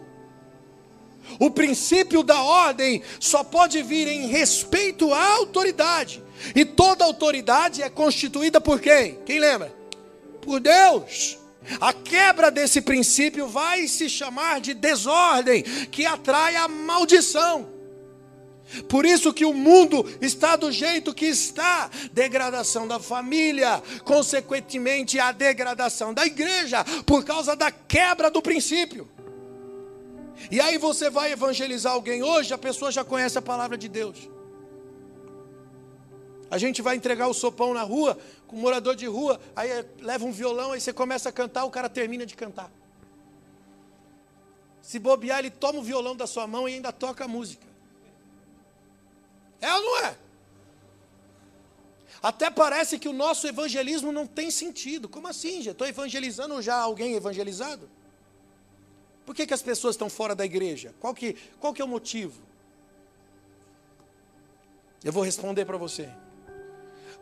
O 1.39 1.49
princípio 1.49 2.23
da 2.23 2.41
ordem 2.41 3.01
só 3.21 3.41
pode 3.41 3.81
vir 3.81 4.05
em 4.09 4.27
respeito 4.27 5.13
à 5.13 5.35
autoridade. 5.35 6.24
E 6.55 6.65
toda 6.65 7.05
autoridade 7.05 7.81
é 7.81 7.89
constituída 7.89 8.59
por 8.59 8.79
quem? 8.79 9.19
Quem 9.25 9.39
lembra? 9.39 9.73
Por 10.41 10.59
Deus. 10.59 11.37
A 11.81 11.91
quebra 11.91 12.51
desse 12.51 12.81
princípio 12.81 13.47
vai 13.47 13.87
se 13.87 14.09
chamar 14.09 14.61
de 14.61 14.73
desordem, 14.73 15.63
que 15.63 16.05
atrai 16.05 16.55
a 16.55 16.67
maldição. 16.67 17.73
Por 18.89 19.05
isso 19.05 19.33
que 19.33 19.45
o 19.45 19.53
mundo 19.53 20.05
está 20.21 20.55
do 20.55 20.71
jeito 20.71 21.13
que 21.13 21.25
está, 21.25 21.89
degradação 22.11 22.87
da 22.87 22.99
família, 22.99 23.81
consequentemente 24.03 25.19
a 25.19 25.31
degradação 25.31 26.13
da 26.13 26.25
igreja, 26.25 26.83
por 27.05 27.23
causa 27.23 27.55
da 27.55 27.71
quebra 27.71 28.29
do 28.29 28.41
princípio. 28.41 29.07
E 30.51 30.59
aí 30.59 30.77
você 30.77 31.09
vai 31.09 31.31
evangelizar 31.31 31.93
alguém 31.93 32.23
hoje, 32.23 32.53
a 32.53 32.57
pessoa 32.57 32.91
já 32.91 33.03
conhece 33.03 33.37
a 33.37 33.41
palavra 33.41 33.77
de 33.77 33.87
Deus. 33.87 34.34
A 36.49 36.57
gente 36.57 36.81
vai 36.81 36.95
entregar 36.95 37.27
o 37.27 37.33
sopão 37.33 37.73
na 37.73 37.81
rua, 37.81 38.17
com 38.47 38.55
um 38.55 38.59
morador 38.59 38.95
de 38.95 39.05
rua, 39.07 39.39
aí 39.55 39.69
leva 39.99 40.25
um 40.25 40.31
violão, 40.31 40.71
aí 40.71 40.79
você 40.79 40.93
começa 40.93 41.29
a 41.29 41.31
cantar, 41.31 41.65
o 41.65 41.71
cara 41.71 41.89
termina 41.89 42.25
de 42.25 42.35
cantar. 42.35 42.71
Se 44.81 44.99
bobear, 44.99 45.39
ele 45.39 45.49
toma 45.49 45.79
o 45.79 45.83
violão 45.83 46.15
da 46.15 46.27
sua 46.27 46.45
mão 46.45 46.69
e 46.69 46.75
ainda 46.75 46.91
toca 46.91 47.25
a 47.25 47.27
música. 47.27 47.65
É 49.59 49.73
ou 49.73 49.81
não 49.81 50.05
é? 50.05 50.17
Até 52.21 52.49
parece 52.51 52.99
que 52.99 53.07
o 53.07 53.13
nosso 53.13 53.47
evangelismo 53.47 54.11
não 54.11 54.27
tem 54.27 54.51
sentido. 54.51 55.09
Como 55.09 55.27
assim, 55.27 55.61
já 55.61 55.71
estou 55.71 55.87
evangelizando 55.87 56.61
já 56.61 56.75
alguém 56.75 57.13
evangelizado? 57.13 57.89
Por 59.25 59.33
que, 59.33 59.47
que 59.47 59.53
as 59.53 59.61
pessoas 59.61 59.95
estão 59.95 60.09
fora 60.09 60.35
da 60.35 60.45
igreja? 60.45 60.93
Qual 60.99 61.15
que, 61.15 61.33
qual 61.59 61.73
que 61.73 61.81
é 61.81 61.85
o 61.85 61.87
motivo? 61.87 62.39
Eu 65.03 65.11
vou 65.11 65.23
responder 65.23 65.65
para 65.65 65.77
você. 65.77 66.09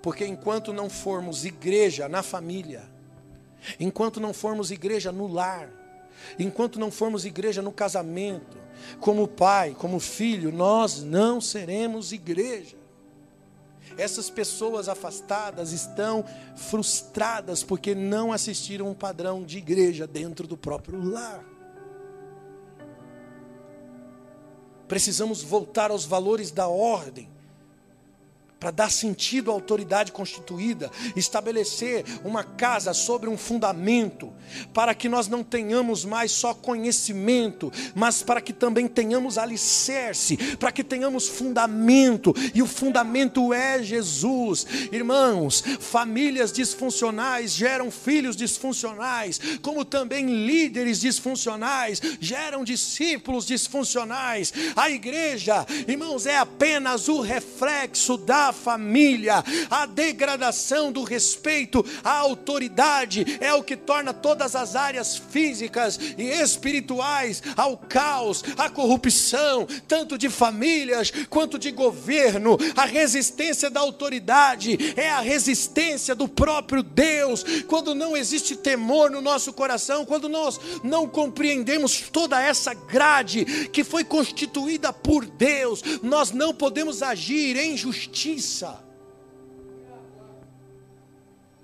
Porque 0.04 0.26
enquanto 0.28 0.74
não 0.74 0.90
formos 0.90 1.46
igreja 1.46 2.10
na 2.10 2.22
família, 2.22 2.84
enquanto 3.80 4.20
não 4.20 4.34
formos 4.34 4.70
igreja 4.70 5.14
no 5.14 5.28
lar, 5.28 5.70
enquanto 6.38 6.78
não 6.78 6.92
formos 6.92 7.24
igreja 7.24 7.62
no 7.62 7.72
casamento, 7.72 8.58
como 9.00 9.26
pai, 9.30 9.74
como 9.80 10.02
filho, 10.02 10.52
nós 10.52 11.02
não 11.02 11.40
seremos 11.40 12.12
igreja. 12.12 12.76
Essas 13.98 14.30
pessoas 14.30 14.90
afastadas 14.90 15.72
estão 15.72 16.26
frustradas 16.58 17.64
porque 17.64 17.96
não 17.96 18.34
assistiram 18.34 18.90
um 18.90 18.94
padrão 18.94 19.42
de 19.42 19.58
igreja 19.58 20.06
dentro 20.06 20.46
do 20.46 20.58
próprio 20.58 21.02
lar. 21.02 21.46
Precisamos 24.86 25.42
voltar 25.42 25.92
aos 25.92 26.04
valores 26.04 26.52
da 26.52 26.68
ordem 26.68 27.32
para 28.64 28.72
dar 28.72 28.90
sentido 28.90 29.52
à 29.52 29.54
autoridade 29.54 30.14
constituída, 30.14 30.90
estabelecer 31.18 32.06
uma 32.24 32.46
casa 32.46 32.94
sobre 32.94 33.30
um 33.30 33.38
fundamento, 33.38 34.32
para 34.74 34.96
que 34.96 35.10
nós 35.10 35.28
não 35.28 35.44
tenhamos 35.44 36.06
mais 36.06 36.32
só 36.32 36.54
conhecimento, 36.54 37.70
mas 37.94 38.24
para 38.24 38.40
que 38.40 38.54
também 38.54 38.88
tenhamos 38.88 39.38
alicerce, 39.38 40.38
para 40.56 40.72
que 40.72 40.82
tenhamos 40.82 41.28
fundamento, 41.28 42.34
e 42.56 42.62
o 42.62 42.66
fundamento 42.66 43.54
é 43.54 43.84
Jesus. 43.84 44.66
Irmãos, 44.94 45.62
famílias 45.82 46.54
disfuncionais 46.54 47.52
geram 47.52 47.92
filhos 47.92 48.38
disfuncionais, 48.38 49.42
como 49.62 49.84
também 49.84 50.46
líderes 50.46 51.02
disfuncionais 51.02 52.02
geram 52.22 52.64
discípulos 52.64 53.46
disfuncionais. 53.46 54.54
A 54.74 54.90
igreja, 54.90 55.66
irmãos, 55.86 56.26
é 56.26 56.38
apenas 56.38 57.10
o 57.10 57.20
reflexo 57.20 58.16
da 58.16 58.53
família. 58.54 59.44
A 59.70 59.86
degradação 59.86 60.92
do 60.92 61.04
respeito 61.04 61.86
à 62.04 62.12
autoridade 62.20 63.38
é 63.42 63.54
o 63.54 63.64
que 63.64 63.76
torna 63.76 64.14
todas 64.14 64.56
as 64.56 64.76
áreas 64.76 65.18
físicas 65.18 66.00
e 66.18 66.24
espirituais 66.24 67.42
ao 67.58 67.78
caos, 67.78 68.44
à 68.58 68.70
corrupção, 68.70 69.68
tanto 69.88 70.18
de 70.18 70.30
famílias 70.30 71.12
quanto 71.30 71.58
de 71.58 71.72
governo. 71.72 72.58
A 72.76 72.86
resistência 72.86 73.70
da 73.70 73.80
autoridade 73.80 74.94
é 74.96 75.10
a 75.10 75.20
resistência 75.20 76.14
do 76.16 76.28
próprio 76.28 76.84
Deus. 76.84 77.44
Quando 77.68 77.96
não 77.96 78.16
existe 78.16 78.56
temor 78.56 79.10
no 79.10 79.22
nosso 79.22 79.52
coração, 79.52 80.06
quando 80.06 80.30
nós 80.30 80.60
não 80.84 81.08
compreendemos 81.08 82.02
toda 82.12 82.42
essa 82.42 82.74
grade 82.74 83.46
que 83.72 83.84
foi 83.84 84.04
constituída 84.04 84.94
por 84.94 85.26
Deus, 85.26 85.82
nós 86.02 86.32
não 86.32 86.54
podemos 86.54 87.02
agir 87.02 87.58
em 87.58 87.76
justiça 87.76 88.43
justiça. 88.44 88.84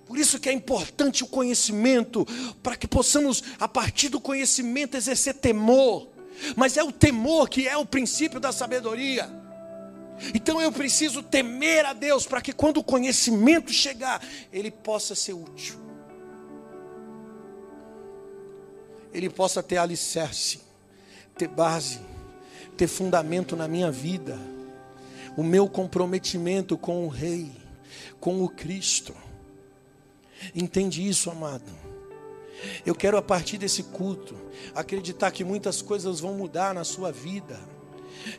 Por 0.06 0.18
isso 0.18 0.40
que 0.40 0.50
é 0.50 0.54
importante 0.54 1.24
o 1.24 1.28
conhecimento, 1.28 2.26
para 2.64 2.76
que 2.76 2.88
possamos, 2.88 3.44
a 3.60 3.68
partir 3.68 4.10
do 4.10 4.20
conhecimento, 4.20 4.98
exercer 4.98 5.36
temor. 5.36 6.08
Mas 6.56 6.78
é 6.78 6.84
o 6.84 6.92
temor 6.92 7.48
que 7.50 7.68
é 7.68 7.78
o 7.78 7.86
princípio 7.86 8.40
da 8.40 8.52
sabedoria. 8.52 9.30
Então 10.34 10.60
eu 10.60 10.72
preciso 10.72 11.22
temer 11.22 11.86
a 11.86 11.94
Deus 11.94 12.26
para 12.26 12.42
que 12.42 12.52
quando 12.52 12.78
o 12.78 12.84
conhecimento 12.84 13.72
chegar, 13.72 14.26
ele 14.52 14.72
possa 14.72 15.14
ser 15.14 15.34
útil. 15.34 15.78
Ele 19.14 19.30
possa 19.30 19.62
ter 19.62 19.78
alicerce, 19.78 20.60
ter 21.38 21.48
base, 21.48 22.00
ter 22.76 22.88
fundamento 22.88 23.56
na 23.56 23.68
minha 23.68 23.92
vida 23.92 24.40
o 25.40 25.44
meu 25.44 25.70
comprometimento 25.70 26.78
com 26.78 27.06
o 27.06 27.08
Rei, 27.08 27.50
com 28.20 28.44
o 28.44 28.50
Cristo. 28.50 29.16
Entende 30.54 31.08
isso, 31.08 31.32
amado? 31.32 31.72
Eu 32.86 32.94
quero, 32.94 33.16
a 33.16 33.22
partir 33.22 33.58
desse 33.58 33.84
culto, 33.84 34.36
acreditar 34.76 35.32
que 35.32 35.46
muitas 35.46 35.82
coisas 35.82 36.20
vão 36.20 36.34
mudar 36.34 36.74
na 36.74 36.84
sua 36.84 37.10
vida. 37.10 37.58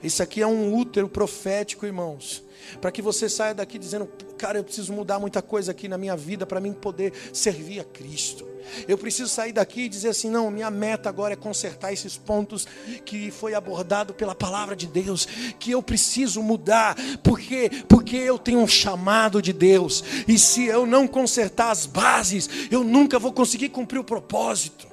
Isso 0.02 0.22
aqui 0.22 0.42
é 0.42 0.46
um 0.46 0.74
útero 0.76 1.08
profético, 1.08 1.86
irmãos. 1.86 2.44
Para 2.80 2.90
que 2.90 3.02
você 3.02 3.28
saia 3.28 3.54
daqui 3.54 3.78
dizendo, 3.78 4.06
cara, 4.36 4.58
eu 4.58 4.64
preciso 4.64 4.92
mudar 4.92 5.18
muita 5.18 5.42
coisa 5.42 5.72
aqui 5.72 5.88
na 5.88 5.98
minha 5.98 6.16
vida 6.16 6.46
para 6.46 6.60
mim 6.60 6.72
poder 6.72 7.12
servir 7.32 7.80
a 7.80 7.84
Cristo. 7.84 8.50
Eu 8.86 8.96
preciso 8.98 9.28
sair 9.28 9.52
daqui 9.52 9.82
e 9.82 9.88
dizer 9.88 10.10
assim: 10.10 10.30
não, 10.30 10.50
minha 10.50 10.70
meta 10.70 11.08
agora 11.08 11.32
é 11.32 11.36
consertar 11.36 11.92
esses 11.92 12.16
pontos 12.16 12.66
que 13.04 13.30
foi 13.30 13.54
abordado 13.54 14.14
pela 14.14 14.34
palavra 14.34 14.76
de 14.76 14.86
Deus, 14.86 15.26
que 15.58 15.70
eu 15.70 15.82
preciso 15.82 16.42
mudar, 16.42 16.96
porque 17.22 17.70
porque 17.88 18.16
eu 18.16 18.38
tenho 18.38 18.60
um 18.60 18.68
chamado 18.68 19.42
de 19.42 19.52
Deus, 19.52 20.04
e 20.26 20.38
se 20.38 20.66
eu 20.66 20.86
não 20.86 21.06
consertar 21.06 21.70
as 21.70 21.86
bases, 21.86 22.48
eu 22.70 22.84
nunca 22.84 23.18
vou 23.18 23.32
conseguir 23.32 23.70
cumprir 23.70 23.98
o 23.98 24.04
propósito. 24.04 24.88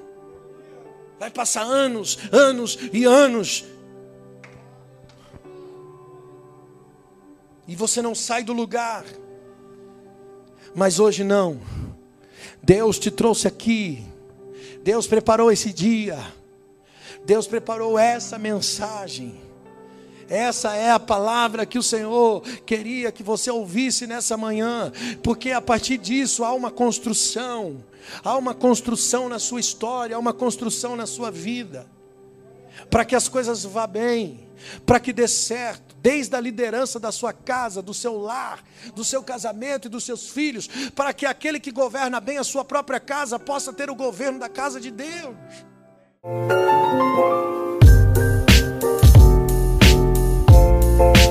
Vai 1.18 1.30
passar 1.30 1.62
anos, 1.62 2.18
anos 2.30 2.78
e 2.92 3.04
anos, 3.04 3.64
e 7.68 7.76
você 7.76 8.00
não 8.00 8.14
sai 8.14 8.42
do 8.42 8.54
lugar. 8.54 9.04
Mas 10.74 10.98
hoje 10.98 11.22
não. 11.22 11.60
Deus 12.62 12.98
te 12.98 13.10
trouxe 13.10 13.46
aqui. 13.46 14.02
Deus 14.82 15.06
preparou 15.06 15.52
esse 15.52 15.70
dia. 15.70 16.18
Deus 17.26 17.46
preparou 17.46 17.98
essa 17.98 18.38
mensagem. 18.38 19.38
Essa 20.30 20.74
é 20.74 20.90
a 20.90 21.00
palavra 21.00 21.66
que 21.66 21.78
o 21.78 21.82
Senhor 21.82 22.42
queria 22.66 23.12
que 23.12 23.22
você 23.22 23.50
ouvisse 23.50 24.06
nessa 24.06 24.36
manhã, 24.36 24.92
porque 25.22 25.52
a 25.52 25.60
partir 25.60 25.96
disso 25.96 26.44
há 26.44 26.52
uma 26.52 26.70
construção, 26.70 27.82
há 28.22 28.36
uma 28.36 28.54
construção 28.54 29.28
na 29.28 29.38
sua 29.38 29.58
história, 29.58 30.16
há 30.16 30.18
uma 30.18 30.34
construção 30.34 30.96
na 30.96 31.06
sua 31.06 31.30
vida, 31.30 31.86
para 32.90 33.04
que 33.04 33.14
as 33.14 33.28
coisas 33.28 33.64
vá 33.64 33.86
bem, 33.86 34.48
para 34.86 34.98
que 34.98 35.12
dê 35.12 35.28
certo, 35.28 35.96
desde 36.00 36.34
a 36.34 36.40
liderança 36.40 36.98
da 36.98 37.12
sua 37.12 37.32
casa, 37.32 37.82
do 37.82 37.92
seu 37.92 38.18
lar, 38.18 38.62
do 38.94 39.04
seu 39.04 39.22
casamento 39.22 39.86
e 39.86 39.90
dos 39.90 40.04
seus 40.04 40.30
filhos, 40.30 40.68
para 40.94 41.12
que 41.12 41.26
aquele 41.26 41.60
que 41.60 41.70
governa 41.70 42.20
bem 42.20 42.38
a 42.38 42.44
sua 42.44 42.64
própria 42.64 43.00
casa 43.00 43.38
possa 43.38 43.72
ter 43.72 43.90
o 43.90 43.94
governo 43.94 44.38
da 44.38 44.48
casa 44.48 44.80
de 44.80 44.90
Deus. 44.90 45.36
Música 50.98 51.27